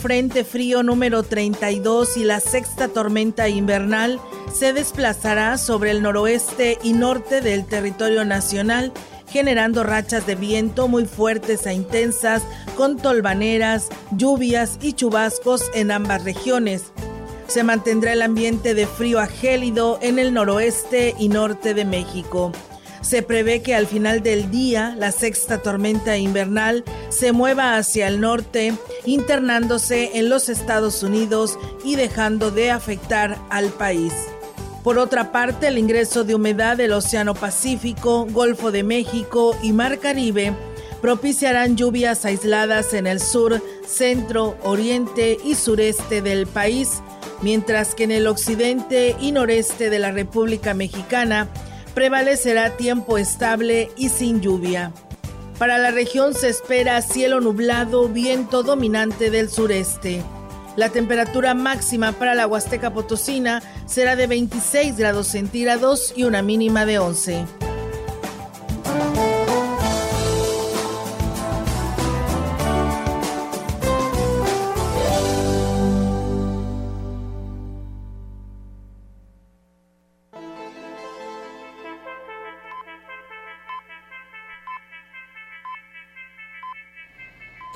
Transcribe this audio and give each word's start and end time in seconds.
Frente 0.00 0.44
Frío 0.44 0.82
número 0.82 1.22
32 1.22 2.16
y 2.16 2.24
la 2.24 2.40
sexta 2.40 2.88
tormenta 2.88 3.50
invernal 3.50 4.18
se 4.50 4.72
desplazará 4.72 5.58
sobre 5.58 5.90
el 5.90 6.00
noroeste 6.02 6.78
y 6.82 6.94
norte 6.94 7.42
del 7.42 7.66
territorio 7.66 8.24
nacional, 8.24 8.94
generando 9.28 9.84
rachas 9.84 10.26
de 10.26 10.36
viento 10.36 10.88
muy 10.88 11.04
fuertes 11.04 11.66
e 11.66 11.74
intensas, 11.74 12.42
con 12.78 12.96
tolvaneras, 12.96 13.90
lluvias 14.12 14.78
y 14.80 14.94
chubascos 14.94 15.70
en 15.74 15.90
ambas 15.90 16.24
regiones. 16.24 16.92
Se 17.46 17.62
mantendrá 17.62 18.14
el 18.14 18.22
ambiente 18.22 18.72
de 18.72 18.86
frío 18.86 19.20
a 19.20 19.26
gélido 19.26 19.98
en 20.00 20.18
el 20.18 20.32
noroeste 20.32 21.14
y 21.18 21.28
norte 21.28 21.74
de 21.74 21.84
México. 21.84 22.52
Se 23.10 23.24
prevé 23.24 23.60
que 23.60 23.74
al 23.74 23.88
final 23.88 24.22
del 24.22 24.52
día 24.52 24.94
la 24.96 25.10
sexta 25.10 25.60
tormenta 25.60 26.16
invernal 26.16 26.84
se 27.08 27.32
mueva 27.32 27.76
hacia 27.76 28.06
el 28.06 28.20
norte, 28.20 28.72
internándose 29.04 30.16
en 30.16 30.28
los 30.28 30.48
Estados 30.48 31.02
Unidos 31.02 31.58
y 31.84 31.96
dejando 31.96 32.52
de 32.52 32.70
afectar 32.70 33.36
al 33.50 33.70
país. 33.70 34.12
Por 34.84 34.96
otra 34.96 35.32
parte, 35.32 35.66
el 35.66 35.78
ingreso 35.78 36.22
de 36.22 36.36
humedad 36.36 36.76
del 36.76 36.92
Océano 36.92 37.34
Pacífico, 37.34 38.28
Golfo 38.30 38.70
de 38.70 38.84
México 38.84 39.56
y 39.60 39.72
Mar 39.72 39.98
Caribe 39.98 40.54
propiciarán 41.00 41.76
lluvias 41.76 42.24
aisladas 42.24 42.94
en 42.94 43.08
el 43.08 43.18
sur, 43.18 43.60
centro, 43.88 44.56
oriente 44.62 45.36
y 45.44 45.56
sureste 45.56 46.22
del 46.22 46.46
país, 46.46 47.02
mientras 47.42 47.96
que 47.96 48.04
en 48.04 48.12
el 48.12 48.28
occidente 48.28 49.16
y 49.18 49.32
noreste 49.32 49.90
de 49.90 49.98
la 49.98 50.12
República 50.12 50.74
Mexicana 50.74 51.48
prevalecerá 52.00 52.78
tiempo 52.78 53.18
estable 53.18 53.90
y 53.94 54.08
sin 54.08 54.40
lluvia. 54.40 54.90
Para 55.58 55.76
la 55.76 55.90
región 55.90 56.32
se 56.32 56.48
espera 56.48 57.02
cielo 57.02 57.42
nublado, 57.42 58.08
viento 58.08 58.62
dominante 58.62 59.30
del 59.30 59.50
sureste. 59.50 60.22
La 60.76 60.88
temperatura 60.88 61.52
máxima 61.52 62.12
para 62.12 62.34
la 62.34 62.46
Huasteca 62.46 62.94
Potosina 62.94 63.62
será 63.84 64.16
de 64.16 64.26
26 64.26 64.96
grados 64.96 65.26
centígrados 65.26 66.14
y 66.16 66.24
una 66.24 66.40
mínima 66.40 66.86
de 66.86 66.98
11. 67.00 67.44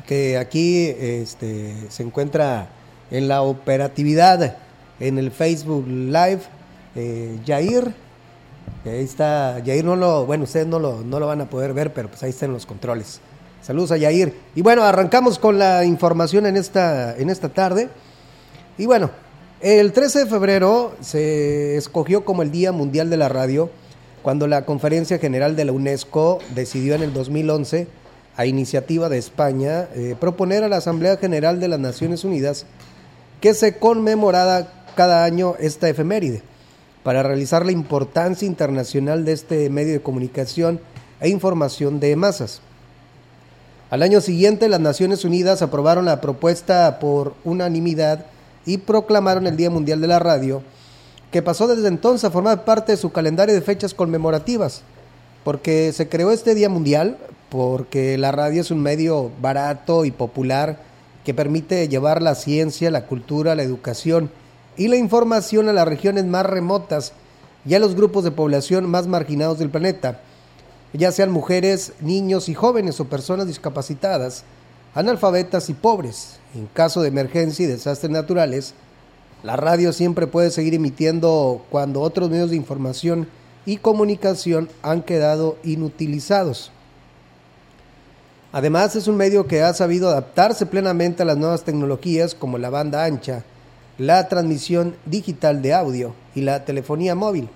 que 0.08 0.38
aquí 0.38 0.88
este, 0.88 1.76
se 1.90 2.03
encuentra 2.03 2.70
en 3.12 3.28
la 3.28 3.41
operatividad 3.41 4.56
en 5.00 5.18
el 5.18 5.31
Facebook 5.31 5.88
Live 5.88 6.41
eh, 7.00 7.40
Yair. 7.46 7.94
Ahí 8.86 9.04
está, 9.04 9.60
Yair 9.60 9.86
no 9.86 9.96
lo, 9.96 10.26
bueno, 10.26 10.44
ustedes 10.44 10.68
no 10.68 10.80
lo, 10.80 11.02
no 11.02 11.20
lo 11.20 11.28
van 11.28 11.42
a 11.42 11.50
poder 11.50 11.74
ver, 11.74 11.94
pero 11.94 12.10
pues 12.10 12.22
ahí 12.24 12.30
están 12.30 12.52
los 12.52 12.66
controles. 12.66 13.22
Saludos 13.62 13.92
a 13.92 13.98
Yair. 13.98 14.34
Y 14.56 14.62
bueno, 14.62 14.84
arrancamos 14.84 15.40
con 15.40 15.58
la 15.59 15.86
información 15.86 16.46
en 16.46 16.58
esta, 16.58 17.16
en 17.18 17.30
esta 17.30 17.50
tarde. 17.50 17.90
Y 18.78 18.86
bueno, 18.86 19.12
el 19.62 19.92
13 19.92 20.20
de 20.20 20.26
febrero 20.26 20.94
se 21.02 21.78
escogió 21.78 22.26
como 22.26 22.42
el 22.42 22.52
Día 22.52 22.72
Mundial 22.72 23.09
de 23.09 23.18
la 23.18 23.30
Radio 23.30 23.70
cuando 24.22 24.48
la 24.48 24.66
Conferencia 24.66 25.20
General 25.20 25.56
de 25.56 25.66
la 25.66 25.72
UNESCO 25.72 26.40
decidió 26.54 26.96
en 26.96 27.04
el 27.04 27.14
2011, 27.14 27.88
a 28.36 28.46
iniciativa 28.46 29.09
de 29.09 29.18
España, 29.18 29.88
eh, 29.96 30.16
proponer 30.20 30.64
a 30.64 30.70
la 30.70 30.78
Asamblea 30.78 31.18
General 31.18 31.59
de 31.59 31.68
las 31.70 31.80
Naciones 31.80 32.24
Unidas 32.24 32.66
que 33.42 33.54
se 33.54 33.78
conmemorara 33.78 34.86
cada 34.96 35.24
año 35.24 35.56
esta 35.59 35.88
efeméride 35.90 36.42
para 37.04 37.24
realizar 37.24 37.66
la 37.66 37.72
importancia 37.72 38.48
internacional 38.48 39.26
de 39.26 39.34
este 39.34 39.70
medio 39.70 39.94
de 39.94 40.02
comunicación 40.02 40.80
e 41.22 41.30
información 41.30 42.00
de 42.00 42.16
masas. 42.16 42.62
Al 43.90 44.04
año 44.04 44.22
siguiente, 44.22 44.70
las 44.70 44.80
Naciones 44.80 45.26
Unidas 45.26 45.62
aprobaron 45.62 46.06
la 46.06 46.22
propuesta 46.22 47.00
por 47.00 47.34
unanimidad 47.44 48.26
y 48.66 48.78
proclamaron 48.78 49.47
el 49.47 49.58
Día 49.58 49.72
Mundial 49.72 50.00
de 50.02 50.08
la 50.08 50.20
Radio, 50.20 50.62
que 51.32 51.41
pasó 51.41 51.68
desde 51.68 51.88
entonces 51.88 52.26
a 52.26 52.32
formar 52.32 52.66
parte 52.66 52.91
de 52.91 52.97
su 52.97 53.12
calendario 53.12 53.56
de 53.56 53.62
fechas 53.62 53.94
conmemorativas, 53.94 54.84
porque 55.44 55.91
se 55.94 56.08
creó 56.08 56.32
este 56.32 56.53
Día 56.53 56.70
Mundial, 56.70 57.18
porque 57.50 58.18
la 58.18 58.32
radio 58.32 58.62
es 58.62 58.70
un 58.70 58.82
medio 58.82 59.32
barato 59.41 60.06
y 60.06 60.12
popular 60.12 60.79
que 61.26 61.34
permite 61.34 61.88
llevar 61.88 62.22
la 62.22 62.35
ciencia, 62.35 62.91
la 62.91 63.08
cultura, 63.08 63.56
la 63.56 63.64
educación 63.64 64.29
y 64.78 64.88
la 64.88 64.96
información 64.96 65.70
a 65.70 65.74
las 65.74 65.88
regiones 65.88 66.26
más 66.26 66.46
remotas 66.46 67.14
y 67.66 67.74
a 67.74 67.80
los 67.80 67.96
grupos 67.96 68.24
de 68.24 68.32
población 68.32 68.90
más 68.90 69.08
marginados 69.08 69.60
del 69.60 69.70
planeta, 69.70 70.22
ya 70.94 71.12
sean 71.12 71.32
mujeres, 71.32 71.94
niños 72.02 72.50
y 72.50 72.56
jóvenes 72.56 73.00
o 73.00 73.06
personas 73.06 73.48
discapacitadas, 73.48 74.44
analfabetas 74.96 75.70
y 75.70 75.74
pobres. 75.74 76.40
En 76.56 76.66
caso 76.68 77.02
de 77.02 77.10
emergencia 77.10 77.66
y 77.66 77.68
desastres 77.68 78.12
naturales, 78.12 78.74
la 79.44 79.56
radio 79.56 79.94
siempre 79.94 80.28
puede 80.28 80.52
seguir 80.52 80.74
emitiendo 80.74 81.64
cuando 81.70 82.02
otros 82.02 82.30
medios 82.30 82.50
de 82.50 82.56
información 82.56 83.28
y 83.66 83.78
comunicación 83.78 84.68
han 84.82 85.04
quedado 85.04 85.58
inutilizados. 85.64 86.72
Además, 88.52 88.96
es 88.96 89.08
un 89.08 89.16
medio 89.16 89.46
que 89.46 89.62
ha 89.62 89.74
sabido 89.76 90.10
adaptarse 90.10 90.66
plenamente 90.66 91.22
a 91.22 91.26
las 91.26 91.38
nuevas 91.38 91.64
tecnologías 91.64 92.34
como 92.34 92.58
la 92.58 92.72
banda 92.72 93.06
ancha, 93.06 93.44
la 93.99 94.29
transmisión 94.29 94.96
digital 95.05 95.61
de 95.61 95.73
audio 95.73 96.16
y 96.34 96.41
la 96.41 96.63
telefonía 96.63 97.16
móvil. 97.16 97.49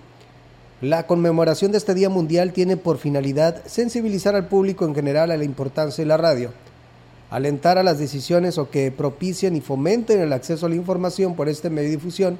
La 0.82 1.08
conmemoración 1.08 1.72
de 1.72 1.78
este 1.78 1.94
Día 1.94 2.10
Mundial 2.10 2.52
tiene 2.52 2.76
por 2.76 2.98
finalidad 2.98 3.64
sensibilizar 3.66 4.36
al 4.36 4.50
público 4.50 4.84
en 4.84 4.94
general 4.94 5.32
a 5.32 5.38
la 5.38 5.46
importancia 5.46 6.04
de 6.04 6.10
la 6.10 6.18
radio, 6.18 6.52
alentar 7.32 7.78
a 7.78 7.84
las 7.84 7.98
decisiones 7.98 8.58
o 8.58 8.70
que 8.70 8.92
propicien 8.92 9.56
y 9.56 9.62
fomenten 9.62 10.20
el 10.20 10.34
acceso 10.34 10.66
a 10.66 10.70
la 10.70 10.76
información 10.76 11.34
por 11.38 11.48
este 11.48 11.70
medio 11.70 11.88
de 11.88 11.96
difusión 11.96 12.38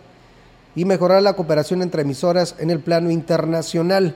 y 0.76 0.84
mejorar 0.84 1.24
la 1.24 1.38
cooperación 1.38 1.82
entre 1.82 2.02
emisoras 2.02 2.56
en 2.60 2.72
el 2.72 2.82
plano 2.82 3.10
internacional. 3.10 4.16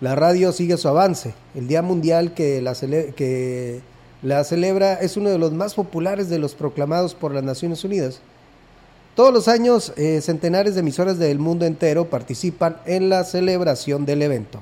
La 0.00 0.14
radio 0.14 0.52
sigue 0.52 0.76
su 0.76 0.86
avance. 0.86 1.34
El 1.56 1.66
Día 1.66 1.82
Mundial 1.82 2.34
que 2.34 2.62
la, 2.62 2.74
que 2.74 3.80
la 4.22 4.44
celebra 4.44 4.94
es 4.94 5.16
uno 5.16 5.30
de 5.30 5.38
los 5.38 5.50
más 5.50 5.74
populares 5.74 6.28
de 6.28 6.38
los 6.38 6.54
proclamados 6.54 7.16
por 7.16 7.34
las 7.34 7.42
Naciones 7.42 7.82
Unidas 7.82 8.20
todos 9.14 9.32
los 9.32 9.46
años, 9.48 9.92
eh, 9.96 10.20
centenares 10.22 10.74
de 10.74 10.80
emisoras 10.80 11.18
del 11.18 11.38
mundo 11.38 11.66
entero 11.66 12.08
participan 12.08 12.78
en 12.86 13.10
la 13.10 13.24
celebración 13.24 14.06
del 14.06 14.22
evento. 14.22 14.60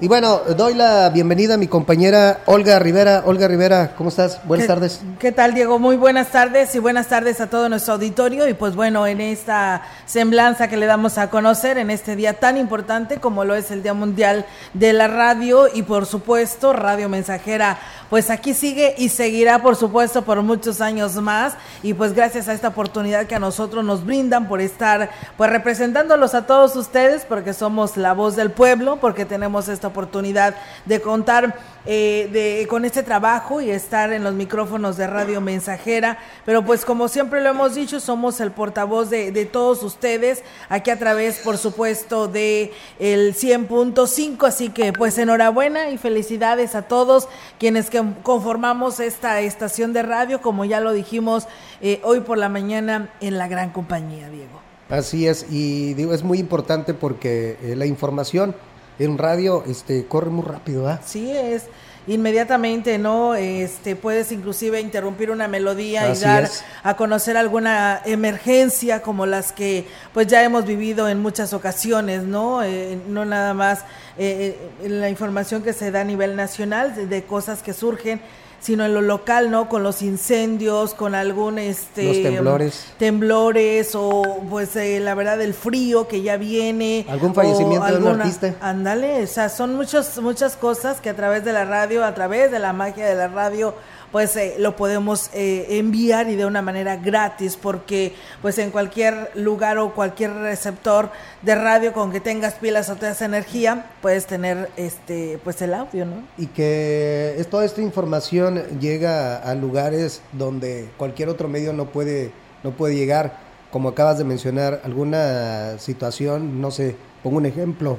Y 0.00 0.06
bueno, 0.06 0.42
doy 0.56 0.74
la 0.74 1.10
bienvenida 1.10 1.54
a 1.54 1.56
mi 1.56 1.66
compañera 1.66 2.38
Olga 2.46 2.78
Rivera. 2.78 3.24
Olga 3.26 3.48
Rivera, 3.48 3.96
¿cómo 3.96 4.10
estás? 4.10 4.40
Buenas 4.44 4.68
tardes. 4.68 5.00
¿Qué 5.18 5.32
tal, 5.32 5.54
Diego? 5.54 5.80
Muy 5.80 5.96
buenas 5.96 6.28
tardes 6.28 6.72
y 6.76 6.78
buenas 6.78 7.08
tardes 7.08 7.40
a 7.40 7.50
todo 7.50 7.68
nuestro 7.68 7.94
auditorio. 7.94 8.46
Y 8.46 8.54
pues 8.54 8.76
bueno, 8.76 9.08
en 9.08 9.20
esta 9.20 9.82
semblanza 10.06 10.68
que 10.68 10.76
le 10.76 10.86
damos 10.86 11.18
a 11.18 11.30
conocer 11.30 11.78
en 11.78 11.90
este 11.90 12.14
día 12.14 12.34
tan 12.34 12.56
importante 12.56 13.16
como 13.16 13.44
lo 13.44 13.56
es 13.56 13.72
el 13.72 13.82
Día 13.82 13.92
Mundial 13.92 14.46
de 14.72 14.92
la 14.92 15.08
Radio 15.08 15.66
y 15.66 15.82
por 15.82 16.06
supuesto 16.06 16.72
Radio 16.72 17.08
Mensajera, 17.08 17.80
pues 18.08 18.30
aquí 18.30 18.54
sigue 18.54 18.94
y 18.98 19.08
seguirá 19.08 19.62
por 19.62 19.74
supuesto 19.74 20.22
por 20.22 20.42
muchos 20.42 20.80
años 20.80 21.16
más. 21.16 21.54
Y 21.82 21.94
pues 21.94 22.12
gracias 22.12 22.46
a 22.46 22.52
esta 22.52 22.68
oportunidad 22.68 23.26
que 23.26 23.34
a 23.34 23.40
nosotros 23.40 23.84
nos 23.84 24.06
brindan 24.06 24.46
por 24.46 24.60
estar 24.60 25.10
pues 25.36 25.50
representándolos 25.50 26.36
a 26.36 26.46
todos 26.46 26.76
ustedes 26.76 27.24
porque 27.24 27.52
somos 27.52 27.96
la 27.96 28.12
voz 28.12 28.36
del 28.36 28.52
pueblo, 28.52 28.98
porque 29.00 29.24
tenemos 29.24 29.66
esta 29.66 29.87
oportunidad 29.88 30.54
de 30.86 31.00
contar 31.00 31.56
eh, 31.90 32.28
de, 32.30 32.66
con 32.68 32.84
este 32.84 33.02
trabajo 33.02 33.62
y 33.62 33.70
estar 33.70 34.12
en 34.12 34.22
los 34.22 34.34
micrófonos 34.34 34.98
de 34.98 35.06
Radio 35.06 35.40
Mensajera. 35.40 36.18
Pero 36.44 36.64
pues 36.64 36.84
como 36.84 37.08
siempre 37.08 37.42
lo 37.42 37.48
hemos 37.48 37.74
dicho, 37.74 37.98
somos 37.98 38.40
el 38.40 38.50
portavoz 38.50 39.08
de, 39.08 39.48
todos 39.50 39.82
ustedes, 39.82 40.42
aquí 40.68 40.90
a 40.90 40.98
través, 40.98 41.38
por 41.38 41.56
supuesto, 41.56 42.28
de 42.28 42.72
el 42.98 43.34
100.5. 43.34 44.46
Así 44.46 44.68
que 44.68 44.92
pues 44.92 45.16
enhorabuena 45.16 45.88
y 45.88 45.98
felicidades 45.98 46.74
a 46.74 46.82
todos 46.82 47.28
quienes 47.58 47.88
que 47.88 48.02
conformamos 48.22 49.00
esta 49.00 49.40
estación 49.40 49.94
de 49.94 50.02
radio, 50.02 50.42
como 50.42 50.66
ya 50.66 50.80
lo 50.80 50.92
dijimos 50.92 51.46
eh, 51.80 52.00
hoy 52.04 52.20
por 52.20 52.36
la 52.36 52.50
mañana 52.50 53.10
en 53.20 53.38
la 53.38 53.48
gran 53.48 53.70
compañía, 53.70 54.28
Diego. 54.28 54.60
Así 54.90 55.26
es, 55.26 55.46
y 55.50 55.94
digo, 55.94 56.14
es 56.14 56.22
muy 56.22 56.38
importante 56.38 56.94
porque 56.94 57.58
eh, 57.62 57.76
la 57.76 57.84
información 57.84 58.54
en 58.98 59.18
radio 59.18 59.64
este 59.66 60.06
corre 60.06 60.30
muy 60.30 60.44
rápido, 60.44 60.88
¿ah? 60.88 61.00
Sí, 61.04 61.30
es 61.30 61.64
inmediatamente, 62.08 62.98
¿no? 62.98 63.34
Este 63.34 63.94
puedes 63.94 64.32
inclusive 64.32 64.80
interrumpir 64.80 65.30
una 65.30 65.46
melodía 65.46 66.12
y 66.12 66.18
dar 66.18 66.48
a 66.82 66.96
conocer 66.96 67.36
alguna 67.36 68.00
emergencia 68.04 69.02
como 69.02 69.26
las 69.26 69.52
que 69.52 69.86
pues 70.14 70.26
ya 70.26 70.42
hemos 70.42 70.64
vivido 70.64 71.08
en 71.08 71.20
muchas 71.20 71.52
ocasiones, 71.52 72.22
¿no? 72.22 72.62
Eh, 72.62 72.98
no 73.08 73.24
nada 73.24 73.52
más 73.52 73.80
eh, 74.16 74.58
eh, 74.82 74.88
la 74.88 75.10
información 75.10 75.62
que 75.62 75.72
se 75.72 75.90
da 75.90 76.00
a 76.00 76.04
nivel 76.04 76.34
nacional 76.34 77.08
de 77.08 77.22
cosas 77.24 77.62
que 77.62 77.74
surgen 77.74 78.20
sino 78.60 78.84
en 78.84 78.94
lo 78.94 79.00
local, 79.00 79.50
¿no? 79.50 79.68
Con 79.68 79.82
los 79.82 80.02
incendios, 80.02 80.94
con 80.94 81.14
algún 81.14 81.58
este 81.58 82.04
los 82.04 82.22
temblores, 82.22 82.86
temblores 82.98 83.94
o 83.94 84.22
pues 84.50 84.74
eh, 84.76 85.00
la 85.00 85.14
verdad 85.14 85.40
el 85.40 85.54
frío 85.54 86.08
que 86.08 86.22
ya 86.22 86.36
viene, 86.36 87.06
algún 87.08 87.34
fallecimiento 87.34 87.86
de 87.86 87.96
un 87.96 88.20
artista. 88.20 88.54
Ándale, 88.60 89.22
o 89.22 89.26
sea, 89.26 89.48
son 89.48 89.76
muchas 89.76 90.18
muchas 90.18 90.56
cosas 90.56 91.00
que 91.00 91.10
a 91.10 91.14
través 91.14 91.44
de 91.44 91.52
la 91.52 91.64
radio, 91.64 92.04
a 92.04 92.14
través 92.14 92.50
de 92.50 92.58
la 92.58 92.72
magia 92.72 93.06
de 93.06 93.14
la 93.14 93.28
radio 93.28 93.74
pues 94.12 94.36
eh, 94.36 94.56
lo 94.58 94.76
podemos 94.76 95.30
eh, 95.32 95.66
enviar 95.78 96.28
y 96.28 96.36
de 96.36 96.46
una 96.46 96.62
manera 96.62 96.96
gratis 96.96 97.56
porque 97.56 98.14
pues 98.42 98.58
en 98.58 98.70
cualquier 98.70 99.30
lugar 99.34 99.78
o 99.78 99.94
cualquier 99.94 100.32
receptor 100.34 101.10
de 101.42 101.54
radio 101.54 101.92
con 101.92 102.10
que 102.12 102.20
tengas 102.20 102.54
pilas 102.54 102.88
o 102.90 102.96
tengas 102.96 103.22
energía 103.22 103.86
puedes 104.00 104.26
tener 104.26 104.70
este 104.76 105.38
pues 105.44 105.60
el 105.62 105.74
audio, 105.74 106.06
¿no? 106.06 106.22
Y 106.36 106.46
que 106.46 107.44
toda 107.50 107.64
esta 107.64 107.82
información 107.82 108.62
llega 108.80 109.36
a 109.36 109.54
lugares 109.54 110.22
donde 110.32 110.88
cualquier 110.96 111.28
otro 111.28 111.48
medio 111.48 111.72
no 111.72 111.86
puede 111.86 112.32
no 112.62 112.72
puede 112.72 112.96
llegar, 112.96 113.38
como 113.70 113.90
acabas 113.90 114.18
de 114.18 114.24
mencionar, 114.24 114.80
alguna 114.84 115.78
situación, 115.78 116.60
no 116.60 116.70
sé, 116.70 116.96
pongo 117.22 117.36
un 117.36 117.46
ejemplo, 117.46 117.98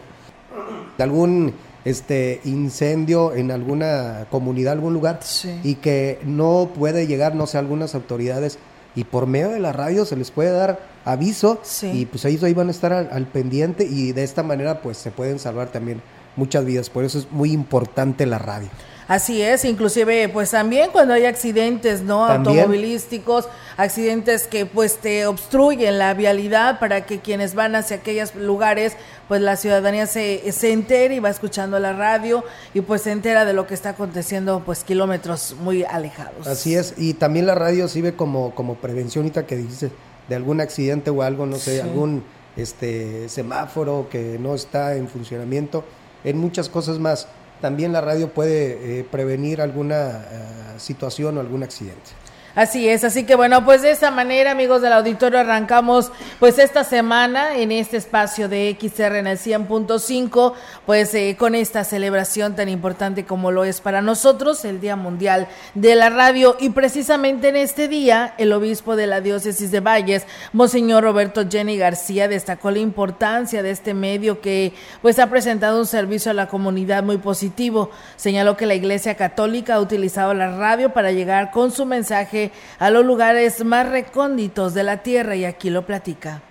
de 0.97 1.03
algún 1.03 1.53
este 1.86 2.42
incendio 2.44 3.34
en 3.34 3.52
alguna 3.52 4.28
comunidad, 4.30 4.74
algún 4.74 4.94
lugar, 4.94 5.20
y 5.64 5.76
que 5.76 6.20
no 6.24 6.72
puede 6.76 7.08
llegar, 7.08 7.36
no 7.36 7.48
sé, 7.48 7.58
algunas 7.58 7.96
autoridades, 7.96 8.60
y 8.96 9.04
por 9.04 9.28
medio 9.28 9.50
de 9.50 9.60
la 9.60 9.72
radio 9.72 10.06
se 10.06 10.16
les 10.16 10.31
puede 10.31 10.52
dar 10.52 10.80
aviso, 11.06 11.62
y 11.81 12.06
pues 12.06 12.26
ellos 12.26 12.44
ahí 12.44 12.54
van 12.54 12.68
a 12.68 12.72
estar 12.72 12.92
al, 12.94 13.28
pendiente, 13.28 13.86
y 13.86 14.12
de 14.12 14.24
esta 14.24 14.44
manera 14.44 14.81
pues 14.81 14.98
se 14.98 15.12
pueden 15.12 15.40
salvar 15.40 15.70
también 15.70 16.02
muchas 16.36 16.66
vidas, 16.66 16.90
por 16.90 17.04
eso 17.04 17.20
es 17.20 17.31
muy 17.31 17.52
importante 17.52 18.26
la 18.26 18.40
radio. 18.40 18.70
Así 19.09 19.41
es, 19.41 19.65
inclusive 19.65 20.29
pues 20.29 20.51
también 20.51 20.91
cuando 20.91 21.15
hay 21.15 21.25
accidentes, 21.25 22.03
¿no? 22.03 22.27
Automovilísticos, 22.27 23.50
accidentes 23.75 24.45
que 24.45 24.67
pues 24.67 25.00
te 25.00 25.25
obstruyen 25.25 25.97
la 25.97 26.13
vialidad 26.13 26.79
para 26.79 27.07
que 27.07 27.19
quienes 27.19 27.56
van 27.56 27.75
hacia 27.75 27.97
aquellos 27.97 28.35
lugares, 28.35 28.94
pues 29.27 29.41
la 29.41 29.56
ciudadanía 29.56 30.06
se, 30.06 30.51
se 30.51 30.71
entere 30.71 31.15
y 31.15 31.19
va 31.19 31.31
escuchando 31.31 31.79
la 31.79 31.94
radio 31.94 32.44
y 32.75 32.81
pues 32.81 33.01
se 33.01 33.11
entera 33.11 33.45
de 33.45 33.53
lo 33.53 33.65
que 33.65 33.73
está 33.73 33.89
aconteciendo 33.89 34.61
pues 34.63 34.83
kilómetros 34.83 35.56
muy 35.59 35.83
alejados. 35.83 36.45
Así 36.45 36.75
es, 36.75 36.94
y 36.95 37.15
también 37.15 37.47
la 37.47 37.56
radio 37.56 37.88
sirve 37.88 38.13
como, 38.13 38.53
como 38.53 38.75
prevención, 38.75 39.31
que 39.31 39.56
dice 39.56 39.89
de 40.27 40.35
algún 40.35 40.61
accidente 40.61 41.09
o 41.09 41.23
algo, 41.23 41.47
no 41.47 41.56
sé, 41.57 41.81
algún 41.81 42.23
este 42.56 43.27
semáforo 43.27 44.07
que 44.11 44.38
no 44.39 44.53
está 44.53 44.95
en 44.95 45.07
funcionamiento, 45.07 45.83
en 46.23 46.38
muchas 46.38 46.69
cosas 46.69 47.00
más 47.00 47.27
también 47.61 47.94
la 47.94 48.01
radio 48.01 48.29
puede 48.29 49.00
eh, 49.00 49.03
prevenir 49.03 49.61
alguna 49.61 50.25
eh, 50.31 50.79
situación 50.79 51.38
o 51.38 51.41
algún 51.41 51.63
accidente. 51.63 52.11
Así 52.56 52.90
es, 52.90 53.04
así 53.04 53.25
que 53.25 53.36
bueno, 53.36 53.63
pues 53.63 53.84
de 53.84 53.92
esta 53.92 54.10
manera, 54.10 54.52
amigos 54.52 54.81
del 54.81 54.94
auditorio, 54.94 55.40
arrancamos 55.40 56.12
pues 56.40 56.57
esta 56.57 56.83
semana 56.83 57.56
en 57.56 57.71
este 57.71 57.97
espacio 57.97 58.50
de 58.50 58.76
XR 58.80 59.18
en 59.18 59.28
el 59.28 59.38
100.5, 59.38 60.54
pues 60.85 61.14
eh, 61.14 61.35
con 61.38 61.54
esta 61.54 61.83
celebración 61.83 62.56
tan 62.56 62.68
importante 62.68 63.23
como 63.26 63.52
lo 63.52 63.66
es 63.66 63.81
para 63.81 64.02
nosotros, 64.02 64.66
el 64.66 64.81
Día 64.81 64.95
Mundial 64.95 65.47
de 65.76 65.95
la 65.95 66.09
Radio. 66.09 66.57
Y 66.59 66.69
precisamente 66.69 67.50
en 67.50 67.56
este 67.56 67.88
día, 67.88 68.33
el 68.40 68.52
obispo 68.52 68.95
de 68.95 69.06
la 69.06 69.21
diócesis 69.21 69.69
de 69.69 69.80
Valles, 69.80 70.26
Monseñor 70.52 71.04
Roberto 71.04 71.47
Jenny 71.47 71.78
García, 71.78 72.28
destacó 72.28 72.71
la 72.71 72.80
importancia 72.80 73.62
de 73.62 73.69
este 73.69 73.94
medio 73.94 74.42
que 74.42 74.73
pues 75.04 75.19
ha 75.19 75.30
presentado 75.30 75.80
un 75.80 75.85
servicio 75.85 76.31
a 76.31 76.33
la 76.33 76.47
comunidad 76.47 77.04
muy 77.04 77.18
positivo. 77.18 77.92
Señaló 78.16 78.57
que 78.57 78.66
la 78.66 78.73
Iglesia 78.73 79.16
Católica 79.16 79.76
ha 79.76 79.80
utilizado 79.80 80.33
la 80.33 80.57
radio 80.57 80.94
para 80.94 81.12
llegar 81.12 81.52
con 81.52 81.71
su 81.71 81.85
mensaje 81.85 82.39
a 82.80 82.90
los 82.90 83.06
lugares 83.06 83.64
más 83.64 83.90
recónditos 83.90 84.74
de 84.74 84.84
la 84.84 85.04
tierra 85.04 85.36
y 85.36 85.46
aquí 85.46 85.69
lo 85.69 85.86
platica. 85.86 86.42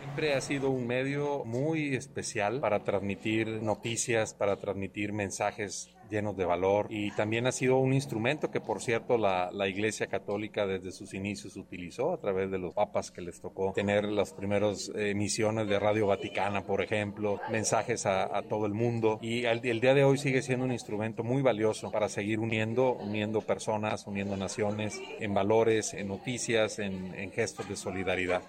Siempre 0.00 0.34
ha 0.34 0.40
sido 0.40 0.70
un 0.70 0.86
medio 0.86 1.44
muy 1.44 1.94
especial 1.94 2.60
para 2.60 2.84
transmitir 2.84 3.46
noticias, 3.62 4.34
para 4.34 4.56
transmitir 4.56 5.12
mensajes 5.12 5.90
llenos 6.08 6.36
de 6.36 6.44
valor 6.44 6.86
y 6.90 7.10
también 7.12 7.46
ha 7.46 7.52
sido 7.52 7.78
un 7.78 7.92
instrumento 7.92 8.50
que 8.50 8.60
por 8.60 8.80
cierto 8.80 9.18
la, 9.18 9.50
la, 9.52 9.68
Iglesia 9.68 10.06
Católica 10.06 10.66
desde 10.66 10.92
sus 10.92 11.14
inicios 11.14 11.56
utilizó 11.56 12.12
a 12.12 12.18
través 12.18 12.50
de 12.50 12.58
los 12.58 12.72
papas 12.74 13.10
que 13.10 13.20
les 13.20 13.40
tocó 13.40 13.72
tener 13.74 14.04
las 14.04 14.32
primeras 14.32 14.90
emisiones 14.94 15.68
de 15.68 15.78
Radio 15.78 16.06
Vaticana 16.06 16.62
por 16.62 16.82
ejemplo, 16.82 17.40
mensajes 17.50 18.06
a, 18.06 18.36
a 18.36 18.42
todo 18.42 18.66
el 18.66 18.74
mundo 18.74 19.18
y 19.20 19.44
el, 19.44 19.64
el, 19.64 19.80
día 19.80 19.94
de 19.94 20.04
hoy 20.04 20.18
sigue 20.18 20.42
siendo 20.42 20.64
un 20.64 20.72
instrumento 20.72 21.24
muy 21.24 21.42
valioso 21.42 21.90
para 21.90 22.08
seguir 22.08 22.40
uniendo, 22.40 22.92
uniendo 22.94 23.40
personas, 23.40 24.06
uniendo 24.06 24.36
naciones 24.36 25.00
en 25.20 25.34
valores, 25.34 25.94
en 25.94 26.08
noticias, 26.08 26.78
en, 26.78 27.14
en 27.14 27.30
gestos 27.32 27.68
de 27.68 27.76
solidaridad. 27.76 28.42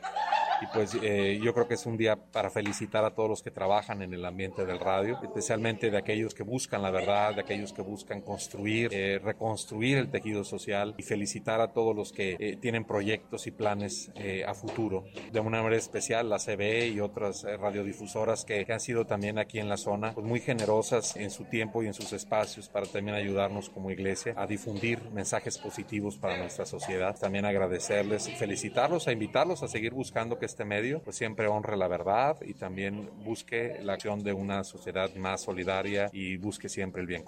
Y 0.62 0.68
pues 0.68 0.98
eh, 1.02 1.40
yo 1.42 1.54
creo 1.54 1.68
que 1.68 1.76
es 1.76 1.86
un 1.86 1.98
día 1.98 2.16
para 2.16 2.50
felicitar 2.50 3.06
a 3.06 3.12
todos 3.12 3.30
los 3.30 3.42
que 3.42 3.52
trabajan 3.52 4.02
en 4.02 4.14
el 4.14 4.26
ambiente 4.26 4.66
del 4.66 4.80
radio, 4.80 5.20
especialmente 5.22 5.90
de 5.90 5.98
aquellos 5.98 6.34
que 6.34 6.44
buscan 6.44 6.82
la 6.82 6.92
verdad, 6.92 7.36
de 7.36 7.42
aquellos 7.42 7.74
que 7.74 7.82
buscan 7.82 8.22
construir, 8.22 8.90
eh, 8.94 9.20
reconstruir 9.20 9.98
el 9.98 10.10
tejido 10.10 10.44
social 10.44 10.96
y 10.98 11.04
felicitar 11.04 11.62
a 11.62 11.72
todos 11.72 11.96
los 11.96 12.12
que 12.12 12.36
eh, 12.40 12.58
tienen 12.60 12.86
proyectos 12.86 13.48
y 13.48 13.52
planes 13.52 14.12
a 14.46 14.54
futuro. 14.54 15.06
De 15.32 15.40
una 15.40 15.62
manera 15.62 15.78
especial 15.78 16.30
la 16.30 16.38
CB 16.40 16.90
y 16.94 17.00
otras 17.00 17.44
radiodifusoras 17.44 18.44
que, 18.44 18.66
que, 18.66 18.74
han 18.74 18.80
sido 18.80 19.06
también 19.06 19.38
aquí 19.38 19.60
en 19.60 19.70
la 19.70 19.78
zona 19.78 20.14
pues 20.14 20.26
muy 20.26 20.40
generosas 20.40 21.16
en 21.16 21.32
su 21.32 21.46
tiempo 21.46 21.84
y 21.84 21.88
en 21.88 21.94
sus 21.94 22.12
espacios 22.14 22.70
para 22.70 22.86
también 22.86 23.16
ayudarnos 23.16 23.70
como 23.70 23.92
iglesia 23.92 24.34
a 24.36 24.46
difundir 24.46 25.10
mensajes 25.12 25.58
positivos 25.58 26.18
para 26.18 26.38
nuestra 26.38 26.66
sociedad. 26.66 27.18
También 27.18 27.46
agradecerles 27.46 28.30
felicitarlos, 28.38 29.08
a 29.08 29.12
invitarlos 29.12 29.64
a 29.64 29.68
seguir 29.68 29.94
buscando 29.94 30.38
que 30.38 30.49
este 30.50 30.66
medio 30.66 31.00
pues 31.00 31.16
siempre 31.16 31.48
honre 31.48 31.78
la 31.78 31.88
verdad 31.88 32.38
y 32.42 32.54
también 32.54 33.10
busque 33.24 33.80
la 33.84 33.94
acción 33.94 34.24
de 34.24 34.34
una 34.34 34.64
sociedad 34.64 35.14
más 35.16 35.42
solidaria 35.42 36.10
y 36.12 36.38
busque 36.38 36.68
siempre 36.70 37.02
el 37.02 37.08
bien. 37.08 37.24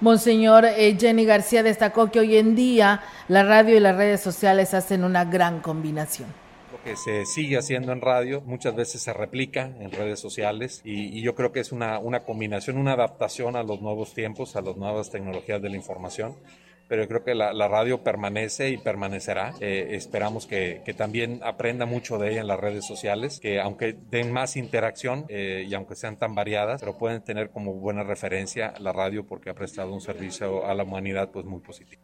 Monseñor 0.00 0.64
eh, 0.64 0.96
Jenny 0.98 1.24
García 1.24 1.62
destacó 1.62 2.10
que 2.10 2.20
hoy 2.20 2.36
en 2.36 2.54
día 2.54 3.02
la 3.28 3.42
radio 3.42 3.76
y 3.76 3.80
las 3.80 3.96
redes 3.96 4.20
sociales 4.20 4.74
hacen 4.74 5.04
una 5.04 5.24
gran 5.24 5.60
combinación 5.60 6.28
Lo 6.72 6.82
que 6.82 6.96
se 6.96 7.24
sigue 7.26 7.56
haciendo 7.56 7.92
en 7.92 8.00
radio, 8.00 8.40
muchas 8.42 8.74
veces 8.74 9.02
se 9.02 9.12
replica 9.12 9.72
en 9.80 9.90
redes 9.90 10.20
sociales 10.20 10.82
y, 10.84 11.18
y, 11.18 11.22
yo 11.22 11.34
creo 11.34 11.52
que 11.52 11.60
es 11.60 11.72
una, 11.72 11.98
una 11.98 12.24
combinación, 12.24 12.76
una 12.76 12.92
adaptación 12.92 13.56
a 13.56 13.62
los 13.62 13.80
nuevos 13.80 14.14
tiempos, 14.14 14.56
a 14.56 14.60
las 14.60 14.76
nuevas 14.76 15.10
tecnologías 15.10 15.62
de 15.62 15.70
la 15.70 15.76
información 15.76 16.36
pero 16.88 17.02
yo 17.02 17.08
creo 17.08 17.22
que 17.22 17.34
la, 17.34 17.52
la 17.52 17.68
radio 17.68 18.02
permanece 18.02 18.70
y 18.70 18.78
permanecerá. 18.78 19.54
Eh, 19.60 19.88
esperamos 19.90 20.46
que, 20.46 20.82
que, 20.84 20.94
también 20.94 21.40
aprenda 21.44 21.84
mucho 21.86 22.18
de 22.18 22.30
ella 22.32 22.40
en 22.40 22.46
las 22.46 22.58
redes 22.58 22.86
sociales, 22.86 23.38
que 23.40 23.60
aunque 23.60 23.94
den 24.10 24.32
más 24.32 24.56
interacción 24.56 25.26
eh, 25.28 25.66
y 25.68 25.74
aunque 25.74 25.94
sean 25.94 26.16
tan 26.16 26.34
variadas, 26.34 26.80
pero 26.80 26.96
pueden 26.96 27.22
tener 27.22 27.50
como 27.50 27.74
buena 27.74 28.02
referencia 28.02 28.72
la 28.80 28.92
radio 28.92 29.26
porque 29.26 29.50
ha 29.50 29.54
prestado 29.54 29.92
un 29.92 30.00
servicio 30.00 30.66
a 30.66 30.74
la 30.74 30.84
humanidad 30.84 31.30
pues 31.30 31.44
muy 31.44 31.60
positivo. 31.60 32.02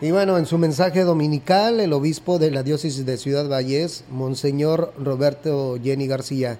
Y 0.00 0.10
bueno, 0.10 0.38
en 0.38 0.46
su 0.46 0.58
mensaje 0.58 1.02
dominical, 1.02 1.80
el 1.80 1.92
obispo 1.92 2.38
de 2.38 2.50
la 2.50 2.62
diócesis 2.62 3.06
de 3.06 3.16
Ciudad 3.16 3.48
Valles, 3.48 4.04
Monseñor 4.10 4.92
Roberto 4.98 5.78
Jenny 5.82 6.06
García, 6.06 6.58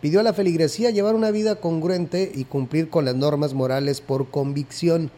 pidió 0.00 0.20
a 0.20 0.24
la 0.24 0.32
feligresía 0.32 0.90
llevar 0.90 1.14
una 1.14 1.30
vida 1.30 1.56
congruente 1.56 2.30
y 2.34 2.44
cumplir 2.44 2.90
con 2.90 3.04
las 3.04 3.14
normas 3.14 3.54
morales 3.54 4.00
por 4.00 4.30
convicción 4.30 5.10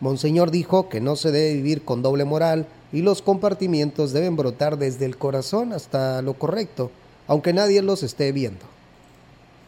Monseñor 0.00 0.50
dijo 0.50 0.88
que 0.88 1.00
no 1.00 1.16
se 1.16 1.32
debe 1.32 1.54
vivir 1.54 1.84
con 1.84 2.02
doble 2.02 2.24
moral 2.24 2.66
y 2.92 3.00
los 3.00 3.22
compartimientos 3.22 4.12
deben 4.12 4.36
brotar 4.36 4.76
desde 4.76 5.06
el 5.06 5.16
corazón 5.16 5.72
hasta 5.72 6.20
lo 6.20 6.34
correcto, 6.34 6.90
aunque 7.26 7.52
nadie 7.52 7.80
los 7.80 8.02
esté 8.02 8.30
viendo. 8.32 8.64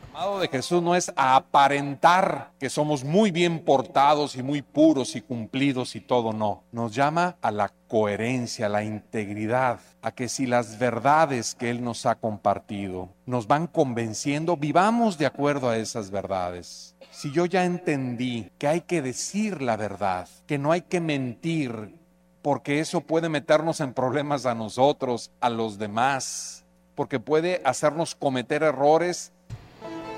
El 0.03 0.25
llamado 0.25 0.41
de 0.41 0.49
Jesús 0.49 0.83
no 0.83 0.97
es 0.97 1.13
aparentar 1.17 2.51
que 2.59 2.69
somos 2.69 3.05
muy 3.05 3.31
bien 3.31 3.61
portados 3.65 4.37
y 4.37 4.43
muy 4.43 4.63
puros 4.63 5.17
y 5.17 5.23
cumplidos 5.23 5.95
y 5.97 6.01
todo, 6.01 6.33
no. 6.33 6.65
Nos 6.73 6.95
llama 6.95 7.37
a 7.41 7.51
la 7.51 7.73
coherencia, 7.87 8.67
a 8.67 8.69
la 8.69 8.83
integridad, 8.83 9.79
a 10.03 10.11
que 10.11 10.29
si 10.29 10.45
las 10.45 10.79
verdades 10.79 11.55
que 11.55 11.71
Él 11.71 11.83
nos 11.83 12.05
ha 12.05 12.17
compartido 12.17 13.09
nos 13.27 13.47
van 13.47 13.67
convenciendo, 13.67 14.57
vivamos 14.57 15.17
de 15.19 15.27
acuerdo 15.27 15.71
a 15.71 15.79
esas 15.79 16.11
verdades 16.11 16.97
si 17.19 17.33
yo 17.33 17.47
ya 17.47 17.65
entendí 17.65 18.49
que 18.59 18.69
hay 18.69 18.83
que 18.83 19.03
decir 19.03 19.61
la 19.61 19.77
verdad, 19.77 20.29
que 20.47 20.57
no 20.57 20.71
hay 20.71 20.83
que 20.83 21.01
mentir, 21.01 21.97
porque 22.43 22.79
eso 22.79 23.01
puede 23.01 23.29
meternos 23.29 23.81
en 23.81 23.93
problemas 23.93 24.47
a 24.47 24.55
nosotros, 24.55 25.33
a 25.41 25.51
los 25.51 25.81
demás, 25.81 26.65
porque 26.95 27.19
puede 27.19 27.61
hacernos 27.65 28.15
cometer 28.15 28.63
errores. 28.63 29.33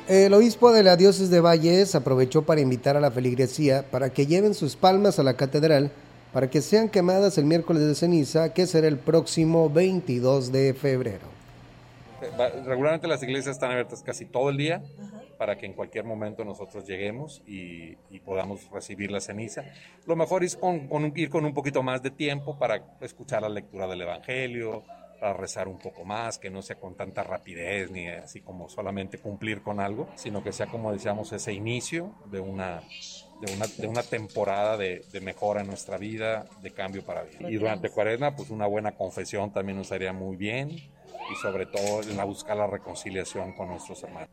El 0.08 0.34
obispo 0.34 0.72
de 0.72 0.82
la 0.82 0.96
diócesis 0.96 1.30
de 1.30 1.40
Valles 1.40 1.94
aprovechó 1.94 2.42
para 2.42 2.60
invitar 2.60 2.98
a 2.98 3.00
la 3.00 3.10
feligresía 3.10 3.82
para 3.90 4.10
que 4.10 4.26
lleven 4.26 4.52
sus 4.52 4.76
palmas 4.76 5.18
a 5.18 5.22
la 5.22 5.32
catedral 5.32 5.90
para 6.34 6.50
que 6.50 6.60
sean 6.60 6.90
quemadas 6.90 7.38
el 7.38 7.46
miércoles 7.46 7.82
de 7.82 7.94
ceniza, 7.94 8.52
que 8.52 8.66
será 8.66 8.88
el 8.88 8.98
próximo 8.98 9.70
22 9.70 10.52
de 10.52 10.74
febrero. 10.74 11.30
Regularmente 12.66 13.08
las 13.08 13.22
iglesias 13.22 13.56
están 13.56 13.70
abiertas 13.70 14.02
casi 14.02 14.26
todo 14.26 14.50
el 14.50 14.58
día 14.58 14.82
para 15.40 15.56
que 15.56 15.64
en 15.64 15.72
cualquier 15.72 16.04
momento 16.04 16.44
nosotros 16.44 16.86
lleguemos 16.86 17.40
y, 17.46 17.96
podamos 18.26 18.70
recibir 18.70 19.10
la 19.10 19.20
ceniza. 19.22 19.64
Lo 20.06 20.14
mejor 20.14 20.44
es 20.44 20.54
con, 20.54 20.90
ir 21.16 21.30
con 21.30 21.46
un 21.46 21.54
poquito 21.54 21.82
más 21.82 22.02
de 22.02 22.10
tiempo 22.10 22.58
para 22.58 22.84
escuchar 23.00 23.40
la 23.40 23.48
lectura 23.48 23.86
del 23.86 24.02
Evangelio, 24.02 24.84
para 25.18 25.32
rezar 25.32 25.66
un 25.66 25.78
poco 25.78 26.04
más, 26.04 26.36
que 26.36 26.50
no 26.50 26.60
sea 26.60 26.76
con 26.76 26.94
tanta 26.94 27.22
rapidez 27.22 27.90
ni 27.90 28.06
así 28.06 28.42
como 28.42 28.68
solamente 28.68 29.16
cumplir 29.16 29.62
con 29.62 29.80
algo, 29.80 30.10
sino 30.14 30.44
que 30.44 30.52
sea 30.52 30.66
como 30.66 30.92
decíamos 30.92 31.32
ese 31.32 31.54
inicio 31.54 32.14
de 32.26 32.40
una, 32.40 32.82
de 33.40 33.54
una, 33.54 33.66
de 33.66 33.86
una 33.88 34.02
temporada 34.02 34.76
de, 34.76 35.06
de, 35.10 35.20
mejora 35.22 35.62
en 35.62 35.68
nuestra 35.68 35.96
vida, 35.96 36.44
de 36.60 36.70
cambio 36.72 37.02
para 37.02 37.22
bien. 37.22 37.50
Y 37.50 37.54
durante 37.54 37.88
cuaresma, 37.88 38.36
pues 38.36 38.50
una 38.50 38.66
buena 38.66 38.92
confesión 38.92 39.50
también 39.54 39.78
nos 39.78 39.90
haría 39.90 40.12
muy 40.12 40.36
bien 40.36 40.68
y 40.68 41.34
sobre 41.40 41.64
todo 41.64 42.02
en 42.02 42.18
la 42.18 42.24
buscar 42.24 42.58
la 42.58 42.66
reconciliación 42.66 43.54
con 43.54 43.68
nuestros 43.68 44.02
hermanos. 44.02 44.28